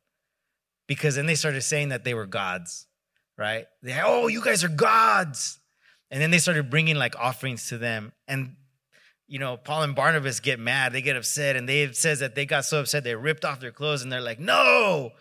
Because 0.88 1.16
then 1.16 1.26
they 1.26 1.36
started 1.36 1.62
saying 1.62 1.90
that 1.90 2.04
they 2.04 2.14
were 2.14 2.26
gods, 2.26 2.88
right? 3.38 3.66
They, 3.82 4.00
oh, 4.04 4.28
you 4.28 4.42
guys 4.42 4.64
are 4.64 4.70
gods. 4.70 5.60
And 6.12 6.22
then 6.22 6.32
they 6.32 6.38
started 6.38 6.70
bringing 6.70 6.96
like 6.96 7.18
offerings 7.18 7.70
to 7.70 7.78
them. 7.78 8.14
And, 8.28 8.56
you 9.28 9.40
know, 9.40 9.58
Paul 9.58 9.84
and 9.84 9.96
Barnabas 9.96 10.40
get 10.40 10.60
mad, 10.60 10.94
they 10.94 11.02
get 11.02 11.18
upset, 11.18 11.56
and 11.56 11.68
they 11.68 11.92
says 11.92 12.20
that 12.20 12.36
they 12.36 12.46
got 12.46 12.66
so 12.66 12.80
upset 12.80 13.04
they 13.04 13.16
ripped 13.16 13.44
off 13.44 13.60
their 13.60 13.72
clothes 13.72 14.04
and 14.04 14.12
they're 14.12 14.22
like, 14.22 14.40
no, 14.40 15.12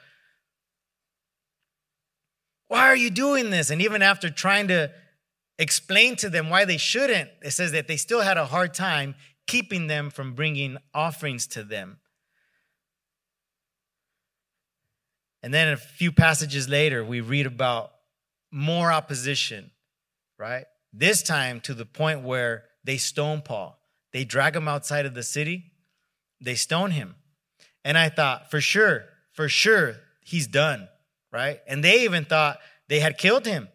why 2.74 2.88
are 2.88 2.96
you 2.96 3.08
doing 3.08 3.50
this? 3.50 3.70
And 3.70 3.80
even 3.80 4.02
after 4.02 4.28
trying 4.28 4.66
to 4.66 4.90
explain 5.60 6.16
to 6.16 6.28
them 6.28 6.50
why 6.50 6.64
they 6.64 6.76
shouldn't, 6.76 7.30
it 7.40 7.52
says 7.52 7.70
that 7.70 7.86
they 7.86 7.96
still 7.96 8.22
had 8.22 8.36
a 8.36 8.46
hard 8.46 8.74
time 8.74 9.14
keeping 9.46 9.86
them 9.86 10.10
from 10.10 10.34
bringing 10.34 10.78
offerings 10.92 11.46
to 11.46 11.62
them. 11.62 11.98
And 15.40 15.54
then 15.54 15.72
a 15.72 15.76
few 15.76 16.10
passages 16.10 16.68
later, 16.68 17.04
we 17.04 17.20
read 17.20 17.46
about 17.46 17.92
more 18.50 18.90
opposition, 18.90 19.70
right? 20.36 20.64
This 20.92 21.22
time 21.22 21.60
to 21.60 21.74
the 21.74 21.86
point 21.86 22.22
where 22.22 22.64
they 22.82 22.96
stone 22.96 23.40
Paul. 23.40 23.78
They 24.12 24.24
drag 24.24 24.56
him 24.56 24.66
outside 24.66 25.06
of 25.06 25.14
the 25.14 25.22
city, 25.22 25.70
they 26.40 26.56
stone 26.56 26.90
him. 26.90 27.14
And 27.84 27.96
I 27.96 28.08
thought, 28.08 28.50
for 28.50 28.60
sure, 28.60 29.04
for 29.32 29.48
sure, 29.48 29.94
he's 30.24 30.48
done 30.48 30.88
right? 31.34 31.58
And 31.66 31.82
they 31.82 32.04
even 32.04 32.24
thought 32.24 32.58
they 32.88 33.00
had 33.00 33.18
killed 33.18 33.44
him. 33.44 33.68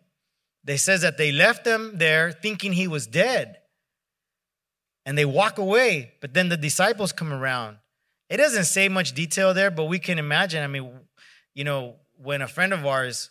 They 0.63 0.77
says 0.77 1.01
that 1.01 1.17
they 1.17 1.33
left 1.33 1.67
him 1.67 1.97
there 1.97 2.31
thinking 2.31 2.71
he 2.71 2.87
was 2.87 3.05
dead. 3.05 3.57
And 5.05 5.17
they 5.17 5.25
walk 5.25 5.57
away, 5.57 6.13
but 6.21 6.33
then 6.33 6.47
the 6.47 6.57
disciples 6.57 7.11
come 7.11 7.33
around. 7.33 7.77
It 8.29 8.37
doesn't 8.37 8.65
say 8.65 8.87
much 8.87 9.13
detail 9.13 9.53
there, 9.53 9.71
but 9.71 9.85
we 9.85 9.99
can 9.99 10.19
imagine. 10.19 10.63
I 10.63 10.67
mean, 10.67 10.89
you 11.53 11.65
know, 11.65 11.95
when 12.15 12.41
a 12.41 12.47
friend 12.47 12.71
of 12.73 12.85
ours 12.85 13.29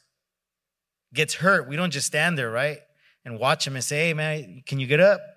gets 1.15 1.35
hurt, 1.35 1.69
we 1.69 1.77
don't 1.77 1.93
just 1.93 2.07
stand 2.07 2.37
there, 2.37 2.51
right? 2.51 2.81
And 3.25 3.39
watch 3.39 3.67
him 3.67 3.77
and 3.77 3.85
say, 3.85 4.09
hey, 4.09 4.15
man, 4.15 4.63
can 4.67 4.79
you 4.79 4.87
get 4.87 5.01
up? 5.01 5.21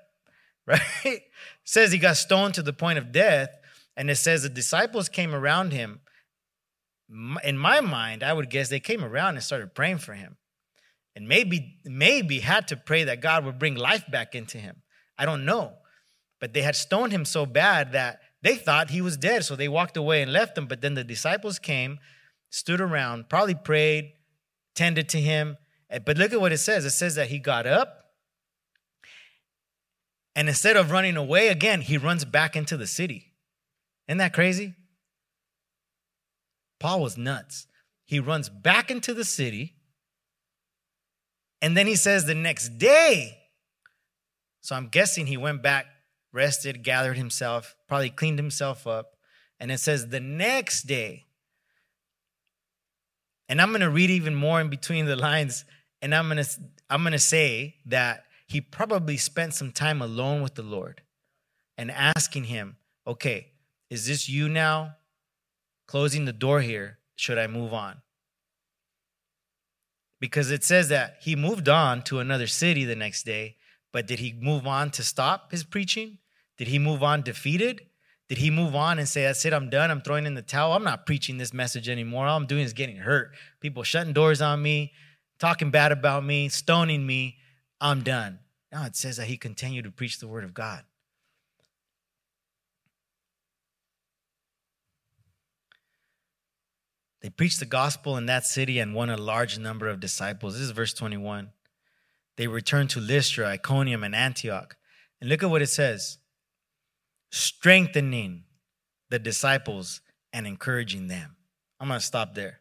Right? 0.67 1.21
says 1.63 1.91
he 1.91 1.97
got 1.97 2.17
stoned 2.17 2.53
to 2.53 2.61
the 2.61 2.71
point 2.71 2.99
of 2.99 3.11
death. 3.11 3.49
And 3.97 4.11
it 4.11 4.15
says 4.15 4.43
the 4.43 4.49
disciples 4.49 5.09
came 5.09 5.33
around 5.33 5.73
him. 5.73 6.01
In 7.43 7.57
my 7.57 7.81
mind, 7.81 8.23
I 8.23 8.33
would 8.33 8.49
guess 8.49 8.69
they 8.69 8.79
came 8.79 9.03
around 9.03 9.35
and 9.35 9.43
started 9.43 9.75
praying 9.75 9.97
for 9.97 10.13
him. 10.13 10.37
And 11.15 11.27
maybe, 11.27 11.77
maybe 11.83 12.39
had 12.39 12.69
to 12.69 12.77
pray 12.77 13.03
that 13.03 13.21
God 13.21 13.43
would 13.43 13.59
bring 13.59 13.75
life 13.75 14.09
back 14.09 14.33
into 14.33 14.57
him. 14.57 14.81
I 15.17 15.25
don't 15.25 15.43
know. 15.43 15.73
But 16.39 16.53
they 16.53 16.61
had 16.61 16.75
stoned 16.75 17.11
him 17.11 17.25
so 17.25 17.45
bad 17.45 17.91
that 17.91 18.21
they 18.41 18.55
thought 18.55 18.89
he 18.89 19.01
was 19.01 19.17
dead. 19.17 19.43
So 19.43 19.55
they 19.55 19.67
walked 19.67 19.97
away 19.97 20.21
and 20.21 20.31
left 20.31 20.57
him. 20.57 20.67
But 20.67 20.81
then 20.81 20.93
the 20.93 21.03
disciples 21.03 21.59
came, 21.59 21.99
stood 22.49 22.79
around, 22.79 23.27
probably 23.27 23.55
prayed, 23.55 24.13
tended 24.73 25.09
to 25.09 25.19
him. 25.19 25.57
Eh, 25.89 25.99
but 25.99 26.17
look 26.17 26.31
at 26.31 26.39
what 26.39 26.53
it 26.53 26.59
says 26.59 26.85
it 26.85 26.91
says 26.91 27.15
that 27.15 27.27
he 27.27 27.39
got 27.39 27.67
up. 27.67 27.97
And 30.33 30.47
instead 30.47 30.77
of 30.77 30.91
running 30.91 31.17
away 31.17 31.49
again, 31.49 31.81
he 31.81 31.97
runs 31.97 32.23
back 32.23 32.55
into 32.55 32.77
the 32.77 32.87
city. 32.87 33.33
Isn't 34.07 34.19
that 34.19 34.33
crazy? 34.33 34.75
Paul 36.81 37.01
was 37.01 37.15
nuts. 37.15 37.67
He 38.05 38.19
runs 38.19 38.49
back 38.49 38.89
into 38.89 39.13
the 39.13 39.23
city. 39.23 39.75
And 41.61 41.77
then 41.77 41.85
he 41.85 41.95
says 41.95 42.25
the 42.25 42.33
next 42.33 42.79
day. 42.79 43.37
So 44.61 44.75
I'm 44.75 44.87
guessing 44.87 45.27
he 45.27 45.37
went 45.37 45.61
back, 45.61 45.85
rested, 46.33 46.83
gathered 46.83 47.17
himself, 47.17 47.75
probably 47.87 48.09
cleaned 48.09 48.39
himself 48.39 48.87
up. 48.87 49.15
And 49.59 49.71
it 49.71 49.79
says 49.79 50.07
the 50.07 50.19
next 50.19 50.83
day. 50.83 51.27
And 53.47 53.61
I'm 53.61 53.69
going 53.69 53.81
to 53.81 53.89
read 53.91 54.09
even 54.09 54.33
more 54.33 54.59
in 54.59 54.69
between 54.69 55.05
the 55.05 55.15
lines. 55.15 55.65
And 56.01 56.15
I'm 56.15 56.29
going 56.29 56.43
to 56.43 56.49
I'm 56.89 57.03
going 57.03 57.13
to 57.13 57.19
say 57.19 57.75
that 57.85 58.25
he 58.47 58.59
probably 58.59 59.17
spent 59.17 59.53
some 59.53 59.71
time 59.71 60.01
alone 60.01 60.41
with 60.41 60.55
the 60.55 60.63
Lord 60.63 61.03
and 61.77 61.91
asking 61.91 62.45
him, 62.45 62.77
okay, 63.05 63.51
is 63.91 64.07
this 64.07 64.27
you 64.27 64.49
now? 64.49 64.95
Closing 65.91 66.23
the 66.23 66.31
door 66.31 66.61
here. 66.61 66.99
Should 67.17 67.37
I 67.37 67.47
move 67.47 67.73
on? 67.73 67.97
Because 70.21 70.49
it 70.49 70.63
says 70.63 70.87
that 70.87 71.17
he 71.19 71.35
moved 71.35 71.67
on 71.67 72.01
to 72.03 72.19
another 72.19 72.47
city 72.47 72.85
the 72.85 72.95
next 72.95 73.23
day, 73.23 73.57
but 73.91 74.07
did 74.07 74.19
he 74.19 74.31
move 74.31 74.65
on 74.65 74.91
to 74.91 75.03
stop 75.03 75.51
his 75.51 75.65
preaching? 75.65 76.19
Did 76.57 76.69
he 76.69 76.79
move 76.79 77.03
on 77.03 77.23
defeated? 77.23 77.87
Did 78.29 78.37
he 78.37 78.49
move 78.49 78.73
on 78.73 78.99
and 78.99 79.09
say, 79.09 79.23
That's 79.23 79.43
it, 79.43 79.51
I'm 79.51 79.69
done, 79.69 79.91
I'm 79.91 79.99
throwing 79.99 80.25
in 80.25 80.33
the 80.33 80.41
towel, 80.41 80.71
I'm 80.71 80.85
not 80.85 81.05
preaching 81.05 81.37
this 81.37 81.53
message 81.53 81.89
anymore. 81.89 82.25
All 82.25 82.37
I'm 82.37 82.47
doing 82.47 82.63
is 82.63 82.71
getting 82.71 82.95
hurt. 82.95 83.33
People 83.59 83.83
shutting 83.83 84.13
doors 84.13 84.41
on 84.41 84.61
me, 84.61 84.93
talking 85.39 85.71
bad 85.71 85.91
about 85.91 86.23
me, 86.23 86.47
stoning 86.47 87.05
me. 87.05 87.35
I'm 87.81 88.01
done. 88.01 88.39
Now 88.71 88.85
it 88.85 88.95
says 88.95 89.17
that 89.17 89.27
he 89.27 89.35
continued 89.35 89.83
to 89.83 89.91
preach 89.91 90.19
the 90.19 90.29
word 90.29 90.45
of 90.45 90.53
God. 90.53 90.85
They 97.21 97.29
preached 97.29 97.59
the 97.59 97.65
gospel 97.65 98.17
in 98.17 98.25
that 98.25 98.45
city 98.45 98.79
and 98.79 98.95
won 98.95 99.09
a 99.09 99.17
large 99.17 99.59
number 99.59 99.87
of 99.87 99.99
disciples. 99.99 100.53
This 100.53 100.63
is 100.63 100.71
verse 100.71 100.93
21. 100.93 101.51
They 102.37 102.47
returned 102.47 102.89
to 102.91 102.99
Lystra, 102.99 103.47
Iconium, 103.47 104.03
and 104.03 104.15
Antioch. 104.15 104.75
And 105.19 105.29
look 105.29 105.43
at 105.43 105.49
what 105.49 105.61
it 105.61 105.67
says 105.67 106.17
strengthening 107.31 108.43
the 109.09 109.19
disciples 109.19 110.01
and 110.33 110.47
encouraging 110.47 111.07
them. 111.07 111.35
I'm 111.79 111.87
going 111.87 111.99
to 111.99 112.05
stop 112.05 112.33
there. 112.33 112.59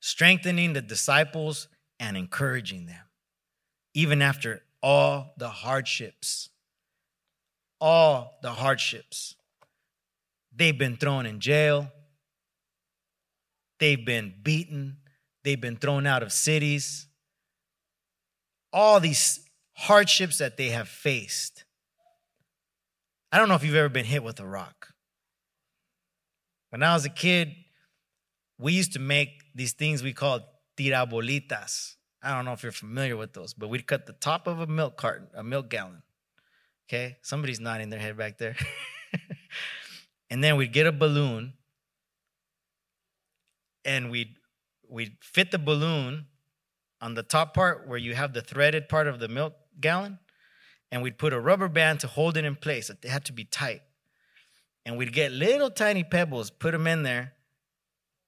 Strengthening 0.00 0.72
the 0.72 0.82
disciples 0.82 1.68
and 1.98 2.16
encouraging 2.16 2.86
them, 2.86 3.04
even 3.94 4.22
after 4.22 4.62
all 4.82 5.34
the 5.38 5.48
hardships. 5.48 6.50
All 7.80 8.38
the 8.42 8.52
hardships. 8.52 9.34
They've 10.54 10.76
been 10.76 10.96
thrown 10.96 11.26
in 11.26 11.40
jail. 11.40 11.90
They've 13.78 14.04
been 14.04 14.34
beaten. 14.42 14.98
They've 15.44 15.60
been 15.60 15.76
thrown 15.76 16.06
out 16.06 16.22
of 16.22 16.32
cities. 16.32 17.06
All 18.72 19.00
these 19.00 19.40
hardships 19.74 20.38
that 20.38 20.56
they 20.56 20.70
have 20.70 20.88
faced. 20.88 21.64
I 23.30 23.38
don't 23.38 23.48
know 23.48 23.54
if 23.54 23.64
you've 23.64 23.74
ever 23.74 23.88
been 23.88 24.06
hit 24.06 24.22
with 24.22 24.40
a 24.40 24.46
rock. 24.46 24.94
When 26.70 26.82
I 26.82 26.94
was 26.94 27.04
a 27.04 27.10
kid, 27.10 27.54
we 28.58 28.72
used 28.72 28.94
to 28.94 28.98
make 28.98 29.28
these 29.54 29.72
things 29.72 30.02
we 30.02 30.12
called 30.12 30.42
tirabolitas. 30.76 31.94
I 32.22 32.34
don't 32.34 32.44
know 32.44 32.52
if 32.52 32.62
you're 32.62 32.72
familiar 32.72 33.16
with 33.16 33.34
those, 33.34 33.54
but 33.54 33.68
we'd 33.68 33.86
cut 33.86 34.06
the 34.06 34.12
top 34.14 34.46
of 34.46 34.60
a 34.60 34.66
milk 34.66 34.96
carton, 34.96 35.28
a 35.34 35.44
milk 35.44 35.68
gallon. 35.68 36.02
Okay? 36.88 37.16
Somebody's 37.22 37.60
nodding 37.60 37.90
their 37.90 38.00
head 38.00 38.16
back 38.16 38.38
there. 38.38 38.56
and 40.30 40.42
then 40.42 40.56
we'd 40.56 40.72
get 40.72 40.86
a 40.86 40.92
balloon 40.92 41.52
and 43.86 44.10
we'd 44.10 44.34
we'd 44.88 45.16
fit 45.22 45.50
the 45.50 45.58
balloon 45.58 46.26
on 47.00 47.14
the 47.14 47.22
top 47.22 47.54
part 47.54 47.88
where 47.88 47.98
you 47.98 48.14
have 48.14 48.34
the 48.34 48.42
threaded 48.42 48.88
part 48.88 49.06
of 49.06 49.20
the 49.20 49.28
milk 49.28 49.54
gallon, 49.80 50.18
and 50.90 51.02
we'd 51.02 51.18
put 51.18 51.32
a 51.32 51.40
rubber 51.40 51.68
band 51.68 52.00
to 52.00 52.06
hold 52.06 52.36
it 52.36 52.44
in 52.44 52.56
place. 52.56 52.90
It 52.90 53.04
had 53.04 53.24
to 53.26 53.32
be 53.32 53.44
tight. 53.44 53.82
And 54.84 54.96
we'd 54.96 55.12
get 55.12 55.32
little 55.32 55.70
tiny 55.70 56.04
pebbles, 56.04 56.50
put 56.50 56.70
them 56.70 56.86
in 56.86 57.02
there, 57.02 57.32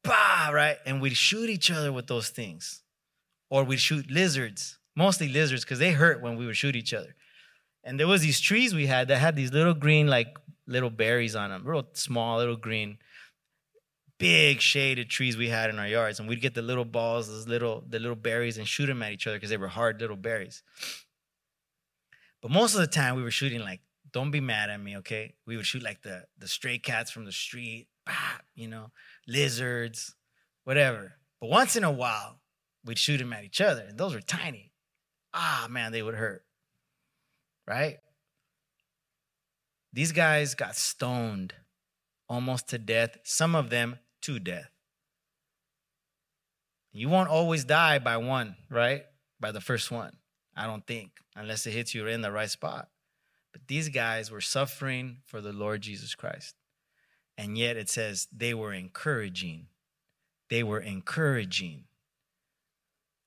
bah, 0.03 0.51
right? 0.53 0.77
And 0.85 1.01
we'd 1.01 1.17
shoot 1.17 1.49
each 1.49 1.71
other 1.71 1.93
with 1.93 2.09
those 2.09 2.31
things. 2.31 2.83
Or 3.49 3.63
we'd 3.63 3.81
shoot 3.81 4.11
lizards, 4.11 4.79
mostly 4.97 5.29
lizards, 5.29 5.65
because 5.65 5.79
they 5.79 5.93
hurt 5.93 6.21
when 6.21 6.37
we 6.37 6.47
would 6.47 6.57
shoot 6.57 6.75
each 6.75 6.93
other. 6.93 7.15
And 7.85 7.99
there 7.99 8.09
was 8.09 8.23
these 8.23 8.41
trees 8.41 8.75
we 8.75 8.87
had 8.87 9.09
that 9.09 9.19
had 9.19 9.37
these 9.37 9.53
little 9.53 9.73
green, 9.73 10.09
like 10.09 10.37
little 10.67 10.91
berries 10.91 11.37
on 11.37 11.51
them, 11.51 11.65
real 11.65 11.87
small, 11.93 12.39
little 12.39 12.57
green 12.57 12.99
big 14.19 14.61
shaded 14.61 15.09
trees 15.09 15.37
we 15.37 15.49
had 15.49 15.71
in 15.71 15.79
our 15.79 15.87
yards, 15.87 16.19
and 16.21 16.29
we'd 16.29 16.41
get 16.41 16.55
the 16.55 16.63
little 16.63 16.85
balls, 16.85 17.29
those 17.29 17.49
little 17.49 17.85
the 17.89 17.99
little 17.99 18.17
berries, 18.17 18.59
and 18.59 18.67
shoot 18.67 18.87
them 18.87 19.03
at 19.03 19.13
each 19.13 19.27
other 19.27 19.37
because 19.37 19.51
they 19.51 19.57
were 19.57 19.69
hard 19.69 20.01
little 20.01 20.17
berries. 20.17 20.63
But 22.43 22.51
most 22.51 22.75
of 22.75 22.81
the 22.81 22.87
time, 22.87 23.17
we 23.17 23.23
were 23.23 23.31
shooting 23.31 23.61
like, 23.61 23.81
don't 24.13 24.31
be 24.31 24.41
mad 24.41 24.71
at 24.71 24.81
me, 24.81 24.97
okay? 24.99 25.35
We 25.47 25.57
would 25.57 25.67
shoot 25.67 25.83
like 25.83 26.03
the 26.03 26.25
the 26.39 26.49
stray 26.49 26.79
cats 26.79 27.11
from 27.11 27.25
the 27.25 27.33
street, 27.33 27.89
you 28.55 28.69
know, 28.69 28.91
lizards, 29.27 30.15
whatever. 30.65 31.15
But 31.41 31.51
once 31.51 31.77
in 31.77 31.85
a 31.85 31.93
while, 31.93 32.41
we'd 32.85 32.99
shoot 32.99 33.19
them 33.19 33.33
at 33.33 33.45
each 33.45 33.61
other, 33.61 33.83
and 33.89 33.99
those 33.99 34.15
were 34.15 34.21
tiny. 34.21 34.73
Ah, 35.33 35.67
man, 35.71 35.93
they 35.93 36.03
would 36.03 36.15
hurt, 36.15 36.45
right? 37.67 37.99
These 39.93 40.13
guys 40.13 40.55
got 40.55 40.75
stoned 40.77 41.55
almost 42.29 42.69
to 42.69 42.79
death, 42.79 43.17
some 43.25 43.55
of 43.55 43.71
them 43.71 43.99
to 44.29 44.39
death. 44.39 44.69
You 46.93 47.09
won't 47.09 47.31
always 47.31 47.65
die 47.65 47.99
by 47.99 48.19
one, 48.19 48.57
right? 48.69 49.05
By 49.41 49.53
the 49.53 49.61
first 49.63 49.91
one. 49.91 50.17
I 50.55 50.67
don't 50.67 50.87
think, 50.87 51.13
unless 51.35 51.67
it 51.67 51.71
hits 51.71 51.95
you 51.95 52.07
in 52.07 52.21
the 52.21 52.31
right 52.31 52.51
spot. 52.51 52.89
But 53.53 53.69
these 53.69 53.89
guys 53.89 54.31
were 54.31 54.43
suffering 54.43 55.19
for 55.25 55.41
the 55.41 55.55
Lord 55.55 55.81
Jesus 55.81 56.15
Christ. 56.15 56.57
And 57.39 57.57
yet 57.57 57.79
it 57.79 57.89
says 57.89 58.29
they 58.31 58.53
were 58.53 58.75
encouraging. 58.75 59.69
They 60.51 60.63
were 60.63 60.81
encouraging 60.81 61.85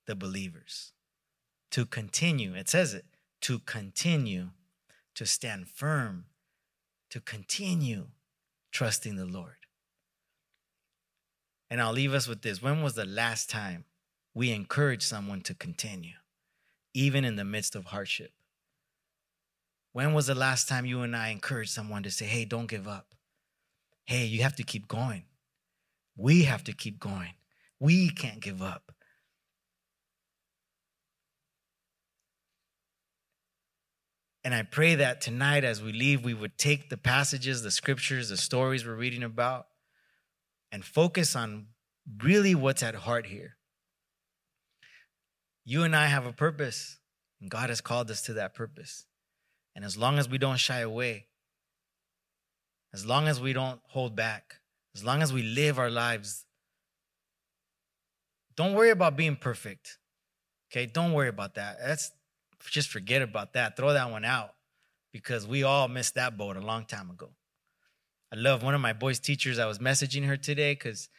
the 0.05 0.15
believers 0.15 0.91
to 1.71 1.87
continue. 1.87 2.53
It 2.53 2.69
says 2.69 2.93
it 2.93 3.05
to 3.41 3.57
continue, 3.57 4.49
to 5.15 5.25
stand 5.25 5.67
firm, 5.67 6.25
to 7.09 7.19
continue 7.19 8.09
trusting 8.71 9.15
the 9.15 9.25
Lord. 9.25 9.60
And 11.71 11.81
I'll 11.81 11.93
leave 11.93 12.13
us 12.13 12.27
with 12.27 12.41
this. 12.41 12.61
When 12.61 12.81
was 12.81 12.95
the 12.95 13.05
last 13.05 13.49
time 13.49 13.85
we 14.33 14.51
encouraged 14.51 15.03
someone 15.03 15.39
to 15.43 15.53
continue, 15.53 16.15
even 16.93 17.23
in 17.23 17.37
the 17.37 17.45
midst 17.45 17.77
of 17.77 17.85
hardship? 17.85 18.33
When 19.93 20.13
was 20.13 20.27
the 20.27 20.35
last 20.35 20.67
time 20.67 20.85
you 20.85 21.01
and 21.01 21.15
I 21.15 21.29
encouraged 21.29 21.71
someone 21.71 22.03
to 22.03 22.11
say, 22.11 22.25
hey, 22.25 22.43
don't 22.43 22.67
give 22.67 22.89
up? 22.89 23.15
Hey, 24.03 24.25
you 24.25 24.43
have 24.43 24.57
to 24.57 24.63
keep 24.63 24.89
going. 24.89 25.23
We 26.17 26.43
have 26.43 26.65
to 26.65 26.73
keep 26.73 26.99
going. 26.99 27.35
We 27.79 28.09
can't 28.09 28.41
give 28.41 28.61
up. 28.61 28.91
And 34.43 34.53
I 34.53 34.63
pray 34.63 34.95
that 34.95 35.21
tonight, 35.21 35.63
as 35.63 35.81
we 35.81 35.93
leave, 35.93 36.25
we 36.25 36.33
would 36.33 36.57
take 36.57 36.89
the 36.89 36.97
passages, 36.97 37.63
the 37.63 37.71
scriptures, 37.71 38.27
the 38.27 38.35
stories 38.35 38.85
we're 38.85 38.95
reading 38.95 39.23
about, 39.23 39.67
and 40.71 40.83
focus 40.85 41.35
on 41.35 41.67
really 42.23 42.55
what's 42.55 42.83
at 42.83 42.95
heart 42.95 43.27
here. 43.27 43.57
You 45.63 45.83
and 45.83 45.95
I 45.95 46.07
have 46.07 46.25
a 46.25 46.33
purpose, 46.33 46.99
and 47.39 47.49
God 47.49 47.69
has 47.69 47.81
called 47.81 48.09
us 48.09 48.21
to 48.23 48.33
that 48.33 48.53
purpose. 48.55 49.05
And 49.75 49.85
as 49.85 49.97
long 49.97 50.17
as 50.17 50.27
we 50.27 50.37
don't 50.37 50.59
shy 50.59 50.79
away, 50.79 51.27
as 52.93 53.05
long 53.05 53.27
as 53.27 53.39
we 53.39 53.53
don't 53.53 53.79
hold 53.87 54.15
back, 54.15 54.55
as 54.95 55.03
long 55.03 55.21
as 55.21 55.31
we 55.31 55.43
live 55.43 55.79
our 55.79 55.89
lives, 55.89 56.45
don't 58.55 58.73
worry 58.73 58.89
about 58.89 59.15
being 59.15 59.35
perfect. 59.35 59.97
Okay, 60.71 60.85
don't 60.85 61.13
worry 61.13 61.29
about 61.29 61.55
that. 61.55 61.77
That's 61.79 62.11
just 62.69 62.89
forget 62.89 63.21
about 63.21 63.53
that. 63.53 63.77
Throw 63.77 63.93
that 63.93 64.11
one 64.11 64.25
out 64.25 64.53
because 65.11 65.47
we 65.47 65.63
all 65.63 65.87
missed 65.87 66.15
that 66.15 66.37
boat 66.37 66.57
a 66.57 66.61
long 66.61 66.85
time 66.85 67.09
ago. 67.09 67.29
I 68.33 68.37
love 68.37 68.63
one 68.63 68.73
of 68.73 68.81
my 68.81 68.93
boys' 68.93 69.19
teachers. 69.19 69.59
I 69.59 69.65
was 69.65 69.79
messaging 69.79 70.25
her 70.25 70.37
today 70.37 70.73
because, 70.73 71.09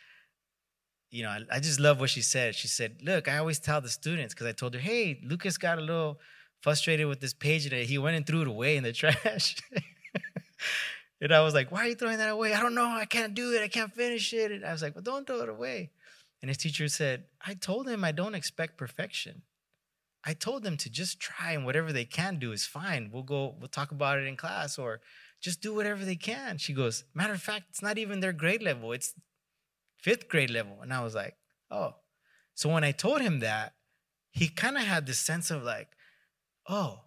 you 1.10 1.22
know, 1.22 1.28
I, 1.28 1.40
I, 1.50 1.60
just 1.60 1.78
love 1.78 2.00
what 2.00 2.08
she 2.08 2.22
said. 2.22 2.54
She 2.54 2.68
said, 2.68 3.00
Look, 3.02 3.28
I 3.28 3.36
always 3.36 3.58
tell 3.58 3.80
the 3.82 3.90
students 3.90 4.32
because 4.32 4.46
I 4.46 4.52
told 4.52 4.74
her, 4.74 4.80
Hey, 4.80 5.20
Lucas 5.22 5.58
got 5.58 5.78
a 5.78 5.82
little 5.82 6.20
frustrated 6.62 7.06
with 7.06 7.20
this 7.20 7.34
page 7.34 7.64
today. 7.64 7.84
He 7.84 7.98
went 7.98 8.16
and 8.16 8.26
threw 8.26 8.42
it 8.42 8.48
away 8.48 8.76
in 8.76 8.82
the 8.82 8.92
trash. 8.94 9.56
and 11.20 11.32
I 11.32 11.40
was 11.40 11.52
like, 11.52 11.70
Why 11.70 11.84
are 11.84 11.88
you 11.88 11.94
throwing 11.94 12.18
that 12.18 12.30
away? 12.30 12.54
I 12.54 12.60
don't 12.60 12.74
know. 12.74 12.86
I 12.86 13.04
can't 13.04 13.34
do 13.34 13.52
it. 13.52 13.62
I 13.62 13.68
can't 13.68 13.92
finish 13.92 14.32
it. 14.32 14.50
And 14.50 14.64
I 14.64 14.72
was 14.72 14.80
like, 14.80 14.94
Well, 14.94 15.02
don't 15.02 15.26
throw 15.26 15.42
it 15.42 15.50
away. 15.50 15.90
And 16.40 16.48
his 16.48 16.58
teacher 16.58 16.88
said, 16.88 17.24
I 17.46 17.54
told 17.54 17.88
him 17.88 18.04
I 18.04 18.12
don't 18.12 18.34
expect 18.34 18.78
perfection. 18.78 19.42
I 20.24 20.34
told 20.34 20.62
them 20.62 20.76
to 20.78 20.90
just 20.90 21.20
try 21.20 21.52
and 21.52 21.64
whatever 21.64 21.92
they 21.92 22.04
can 22.04 22.38
do 22.38 22.52
is 22.52 22.64
fine. 22.64 23.10
We'll 23.12 23.22
go, 23.22 23.54
we'll 23.58 23.68
talk 23.68 23.90
about 23.90 24.18
it 24.18 24.26
in 24.26 24.36
class 24.36 24.78
or 24.78 25.00
just 25.43 25.61
do 25.61 25.74
whatever 25.74 26.05
they 26.05 26.16
can. 26.16 26.57
She 26.57 26.72
goes, 26.72 27.05
matter 27.14 27.32
of 27.32 27.43
fact, 27.43 27.66
it's 27.68 27.82
not 27.82 27.99
even 27.99 28.20
their 28.20 28.32
grade 28.32 28.62
level, 28.62 28.93
it's 28.93 29.12
fifth 29.99 30.28
grade 30.28 30.51
level. 30.51 30.78
And 30.80 30.93
I 30.93 31.03
was 31.03 31.14
like, 31.14 31.36
oh. 31.70 31.97
So 32.55 32.68
when 32.68 32.84
I 32.84 32.93
told 32.93 33.20
him 33.20 33.40
that, 33.40 33.74
he 34.30 34.49
kind 34.49 34.76
of 34.76 34.84
had 34.84 35.05
this 35.05 35.18
sense 35.18 35.51
of 35.51 35.64
like, 35.64 35.88
oh. 36.68 37.01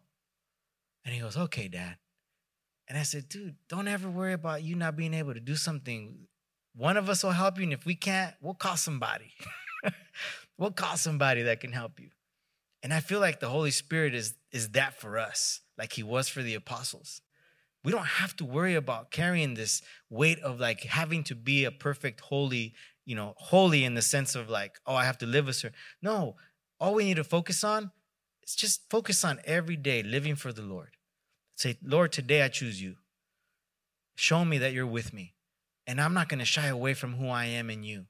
And 1.05 1.13
he 1.13 1.21
goes, 1.21 1.37
okay, 1.37 1.67
dad. 1.67 1.97
And 2.87 2.97
I 2.97 3.03
said, 3.03 3.29
dude, 3.29 3.55
don't 3.69 3.87
ever 3.87 4.09
worry 4.09 4.33
about 4.33 4.63
you 4.63 4.75
not 4.75 4.95
being 4.95 5.13
able 5.13 5.33
to 5.33 5.39
do 5.39 5.55
something. 5.55 6.27
One 6.75 6.97
of 6.97 7.09
us 7.09 7.23
will 7.23 7.31
help 7.31 7.57
you. 7.57 7.63
And 7.63 7.73
if 7.73 7.85
we 7.85 7.95
can't, 7.95 8.35
we'll 8.41 8.53
call 8.53 8.75
somebody. 8.75 9.31
we'll 10.57 10.71
call 10.71 10.97
somebody 10.97 11.43
that 11.43 11.61
can 11.61 11.71
help 11.71 11.99
you. 11.99 12.09
And 12.83 12.93
I 12.93 12.99
feel 12.99 13.19
like 13.19 13.39
the 13.39 13.49
Holy 13.49 13.71
Spirit 13.71 14.13
is, 14.13 14.35
is 14.51 14.69
that 14.69 14.99
for 14.99 15.17
us, 15.17 15.61
like 15.77 15.93
he 15.93 16.03
was 16.03 16.27
for 16.27 16.43
the 16.43 16.53
apostles. 16.53 17.21
We 17.85 17.91
don't 17.91 18.05
have 18.05 18.35
to 18.37 18.45
worry 18.45 18.73
about 18.73 19.11
carrying 19.11 19.53
this 19.53 19.83
weight 20.09 20.39
of 20.39 20.59
like 20.59 20.81
having 20.81 21.23
to 21.25 21.35
be 21.35 21.65
a 21.65 21.71
perfect, 21.71 22.19
holy, 22.19 22.73
you 23.05 23.15
know, 23.15 23.35
holy 23.37 23.83
in 23.83 23.93
the 23.93 24.01
sense 24.01 24.33
of 24.33 24.49
like, 24.49 24.79
oh, 24.87 24.95
I 24.95 25.05
have 25.05 25.19
to 25.19 25.27
live 25.27 25.47
a 25.47 25.53
certain. 25.53 25.77
No, 26.01 26.35
all 26.79 26.95
we 26.95 27.03
need 27.03 27.17
to 27.17 27.23
focus 27.23 27.63
on 27.63 27.91
is 28.43 28.55
just 28.55 28.89
focus 28.89 29.23
on 29.23 29.39
every 29.45 29.75
day 29.75 30.01
living 30.01 30.35
for 30.35 30.51
the 30.51 30.63
Lord. 30.63 30.97
Say, 31.57 31.77
Lord, 31.83 32.11
today 32.11 32.41
I 32.41 32.47
choose 32.47 32.81
you. 32.81 32.95
Show 34.15 34.43
me 34.43 34.57
that 34.57 34.73
you're 34.73 34.87
with 34.87 35.13
me. 35.13 35.35
And 35.85 36.01
I'm 36.01 36.15
not 36.15 36.27
going 36.27 36.39
to 36.39 36.45
shy 36.45 36.65
away 36.65 36.95
from 36.95 37.13
who 37.13 37.27
I 37.27 37.45
am 37.45 37.69
in 37.69 37.83
you. 37.83 38.07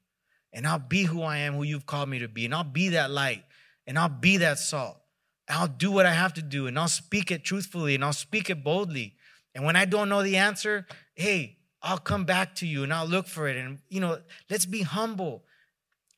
And 0.53 0.65
I'll 0.65 0.79
be 0.79 1.03
who 1.03 1.21
I 1.21 1.39
am, 1.39 1.55
who 1.55 1.63
you've 1.63 1.85
called 1.85 2.07
me 2.07 2.19
to 2.19 2.29
be. 2.29 2.45
And 2.45 2.55
I'll 2.55 2.63
be 2.63 2.89
that 2.89 3.11
light 3.11 3.43
and 3.85 3.99
I'll 3.99 4.07
be 4.07 4.37
that 4.37 4.57
salt. 4.57 5.01
I'll 5.49 5.67
do 5.67 5.91
what 5.91 6.05
I 6.05 6.13
have 6.13 6.33
to 6.35 6.41
do 6.41 6.65
and 6.65 6.79
I'll 6.79 6.87
speak 6.87 7.29
it 7.29 7.43
truthfully 7.43 7.93
and 7.93 8.05
I'll 8.05 8.13
speak 8.13 8.49
it 8.49 8.63
boldly. 8.63 9.15
And 9.55 9.63
when 9.63 9.75
I 9.75 9.85
don't 9.85 10.09
know 10.09 10.21
the 10.21 10.37
answer, 10.37 10.85
hey, 11.15 11.57
I'll 11.81 11.97
come 11.97 12.25
back 12.25 12.55
to 12.55 12.67
you 12.67 12.83
and 12.83 12.93
I'll 12.93 13.07
look 13.07 13.27
for 13.27 13.47
it. 13.47 13.55
And, 13.55 13.79
you 13.89 14.01
know, 14.01 14.19
let's 14.49 14.65
be 14.65 14.81
humble. 14.81 15.45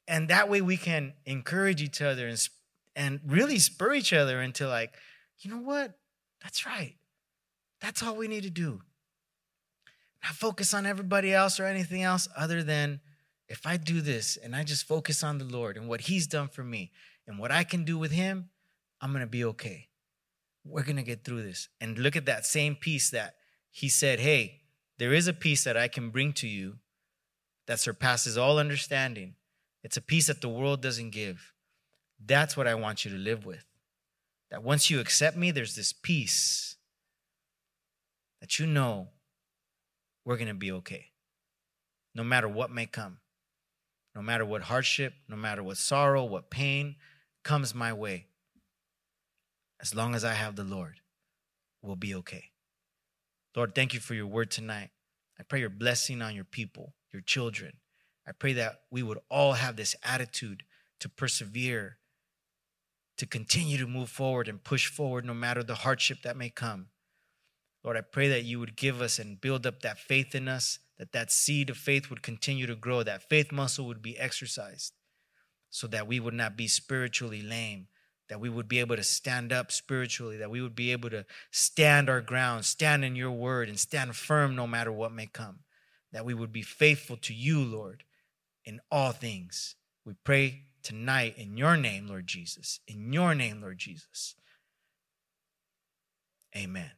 And 0.07 0.29
that 0.29 0.49
way 0.49 0.61
we 0.61 0.75
can 0.75 1.13
encourage 1.25 1.81
each 1.81 2.01
other 2.01 2.27
and, 2.27 2.49
and 2.95 3.19
really 3.25 3.59
spur 3.59 3.93
each 3.93 4.11
other 4.11 4.41
into, 4.41 4.67
like, 4.67 4.95
you 5.39 5.51
know 5.51 5.61
what? 5.61 5.97
That's 6.41 6.65
right. 6.65 6.95
That's 7.79 8.01
all 8.01 8.15
we 8.15 8.27
need 8.27 8.43
to 8.43 8.49
do. 8.49 8.81
Not 10.23 10.33
focus 10.33 10.73
on 10.73 10.85
everybody 10.85 11.31
else 11.33 11.59
or 11.59 11.65
anything 11.65 12.01
else 12.01 12.27
other 12.35 12.63
than 12.63 13.01
if 13.47 13.67
I 13.67 13.77
do 13.77 14.01
this 14.01 14.35
and 14.37 14.55
I 14.55 14.63
just 14.63 14.87
focus 14.87 15.23
on 15.23 15.37
the 15.37 15.45
Lord 15.45 15.77
and 15.77 15.87
what 15.87 16.01
He's 16.01 16.27
done 16.27 16.47
for 16.47 16.63
me 16.63 16.91
and 17.27 17.37
what 17.37 17.51
I 17.51 17.63
can 17.63 17.83
do 17.83 17.97
with 17.97 18.11
him, 18.11 18.49
I'm 18.99 19.11
going 19.11 19.21
to 19.21 19.27
be 19.27 19.43
okay. 19.45 19.89
We're 20.67 20.83
going 20.83 20.97
to 20.97 21.03
get 21.03 21.23
through 21.23 21.43
this. 21.43 21.69
And 21.79 21.97
look 21.97 22.15
at 22.15 22.25
that 22.25 22.45
same 22.45 22.75
peace 22.75 23.09
that 23.11 23.35
he 23.71 23.89
said, 23.89 24.19
Hey, 24.19 24.61
there 24.97 25.13
is 25.13 25.27
a 25.27 25.33
peace 25.33 25.63
that 25.63 25.77
I 25.77 25.87
can 25.87 26.09
bring 26.09 26.33
to 26.33 26.47
you 26.47 26.77
that 27.67 27.79
surpasses 27.79 28.37
all 28.37 28.57
understanding. 28.57 29.35
It's 29.83 29.97
a 29.97 30.01
peace 30.01 30.27
that 30.27 30.41
the 30.41 30.49
world 30.49 30.81
doesn't 30.81 31.11
give. 31.11 31.53
That's 32.23 32.57
what 32.57 32.67
I 32.67 32.75
want 32.75 33.05
you 33.05 33.11
to 33.11 33.17
live 33.17 33.45
with. 33.45 33.65
That 34.49 34.63
once 34.63 34.89
you 34.89 34.99
accept 34.99 35.37
me, 35.37 35.51
there's 35.51 35.75
this 35.75 35.93
peace 35.93 36.77
that 38.41 38.59
you 38.59 38.65
know 38.65 39.09
we're 40.25 40.37
going 40.37 40.47
to 40.47 40.53
be 40.53 40.71
okay, 40.71 41.07
no 42.15 42.23
matter 42.23 42.47
what 42.47 42.71
may 42.71 42.85
come, 42.85 43.17
no 44.15 44.21
matter 44.21 44.45
what 44.45 44.63
hardship, 44.63 45.13
no 45.27 45.35
matter 45.35 45.63
what 45.63 45.77
sorrow, 45.77 46.23
what 46.23 46.49
pain, 46.49 46.95
comes 47.43 47.73
my 47.73 47.93
way, 47.93 48.27
as 49.81 49.93
long 49.93 50.15
as 50.15 50.23
I 50.23 50.33
have 50.33 50.55
the 50.55 50.63
Lord, 50.63 51.01
we'll 51.81 51.95
be 51.95 52.15
okay. 52.15 52.51
Lord, 53.55 53.75
thank 53.75 53.93
you 53.93 53.99
for 53.99 54.13
your 54.13 54.27
word 54.27 54.51
tonight. 54.51 54.89
I 55.39 55.43
pray 55.43 55.59
your 55.59 55.69
blessing 55.69 56.21
on 56.21 56.35
your 56.35 56.43
people, 56.43 56.93
your 57.11 57.21
children. 57.21 57.73
I 58.27 58.31
pray 58.31 58.53
that 58.53 58.81
we 58.91 59.03
would 59.03 59.19
all 59.29 59.53
have 59.53 59.75
this 59.75 59.95
attitude 60.03 60.63
to 60.99 61.09
persevere, 61.09 61.97
to 63.17 63.25
continue 63.25 63.77
to 63.77 63.87
move 63.87 64.09
forward 64.09 64.47
and 64.47 64.63
push 64.63 64.87
forward 64.87 65.25
no 65.25 65.33
matter 65.33 65.63
the 65.63 65.75
hardship 65.75 66.23
that 66.23 66.37
may 66.37 66.49
come. 66.49 66.87
Lord, 67.83 67.97
I 67.97 68.01
pray 68.01 68.27
that 68.29 68.43
you 68.43 68.59
would 68.59 68.75
give 68.75 69.01
us 69.01 69.17
and 69.17 69.39
build 69.39 69.65
up 69.65 69.81
that 69.81 69.99
faith 69.99 70.35
in 70.35 70.47
us, 70.47 70.79
that 70.97 71.13
that 71.13 71.31
seed 71.31 71.69
of 71.69 71.77
faith 71.77 72.09
would 72.09 72.21
continue 72.21 72.67
to 72.67 72.75
grow, 72.75 73.03
that 73.03 73.29
faith 73.29 73.51
muscle 73.51 73.85
would 73.85 74.01
be 74.01 74.17
exercised 74.17 74.93
so 75.69 75.87
that 75.87 76.07
we 76.07 76.19
would 76.19 76.33
not 76.33 76.57
be 76.57 76.67
spiritually 76.67 77.41
lame, 77.41 77.87
that 78.29 78.39
we 78.39 78.49
would 78.49 78.67
be 78.67 78.79
able 78.79 78.95
to 78.95 79.03
stand 79.03 79.53
up 79.53 79.71
spiritually, 79.71 80.37
that 80.37 80.49
we 80.49 80.61
would 80.61 80.75
be 80.75 80.91
able 80.91 81.09
to 81.09 81.25
stand 81.51 82.09
our 82.09 82.21
ground, 82.21 82.65
stand 82.65 83.05
in 83.05 83.15
your 83.15 83.31
word, 83.31 83.69
and 83.69 83.79
stand 83.79 84.15
firm 84.15 84.55
no 84.55 84.67
matter 84.67 84.91
what 84.91 85.11
may 85.11 85.27
come, 85.27 85.59
that 86.11 86.25
we 86.25 86.33
would 86.33 86.51
be 86.51 86.61
faithful 86.61 87.17
to 87.17 87.33
you, 87.33 87.63
Lord, 87.63 88.03
in 88.65 88.79
all 88.91 89.11
things. 89.11 89.75
We 90.05 90.13
pray 90.23 90.63
tonight 90.83 91.35
in 91.37 91.57
your 91.57 91.77
name, 91.77 92.07
Lord 92.07 92.27
Jesus. 92.27 92.79
In 92.87 93.13
your 93.13 93.33
name, 93.35 93.61
Lord 93.61 93.77
Jesus. 93.77 94.35
Amen. 96.55 96.91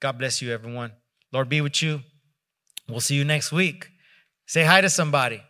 God 0.00 0.18
bless 0.18 0.42
you, 0.42 0.52
everyone. 0.52 0.92
Lord 1.32 1.48
be 1.48 1.60
with 1.60 1.82
you. 1.82 2.02
We'll 2.88 3.00
see 3.00 3.16
you 3.16 3.24
next 3.24 3.50
week. 3.50 3.88
Say 4.46 4.64
hi 4.64 4.80
to 4.80 4.90
somebody. 4.90 5.42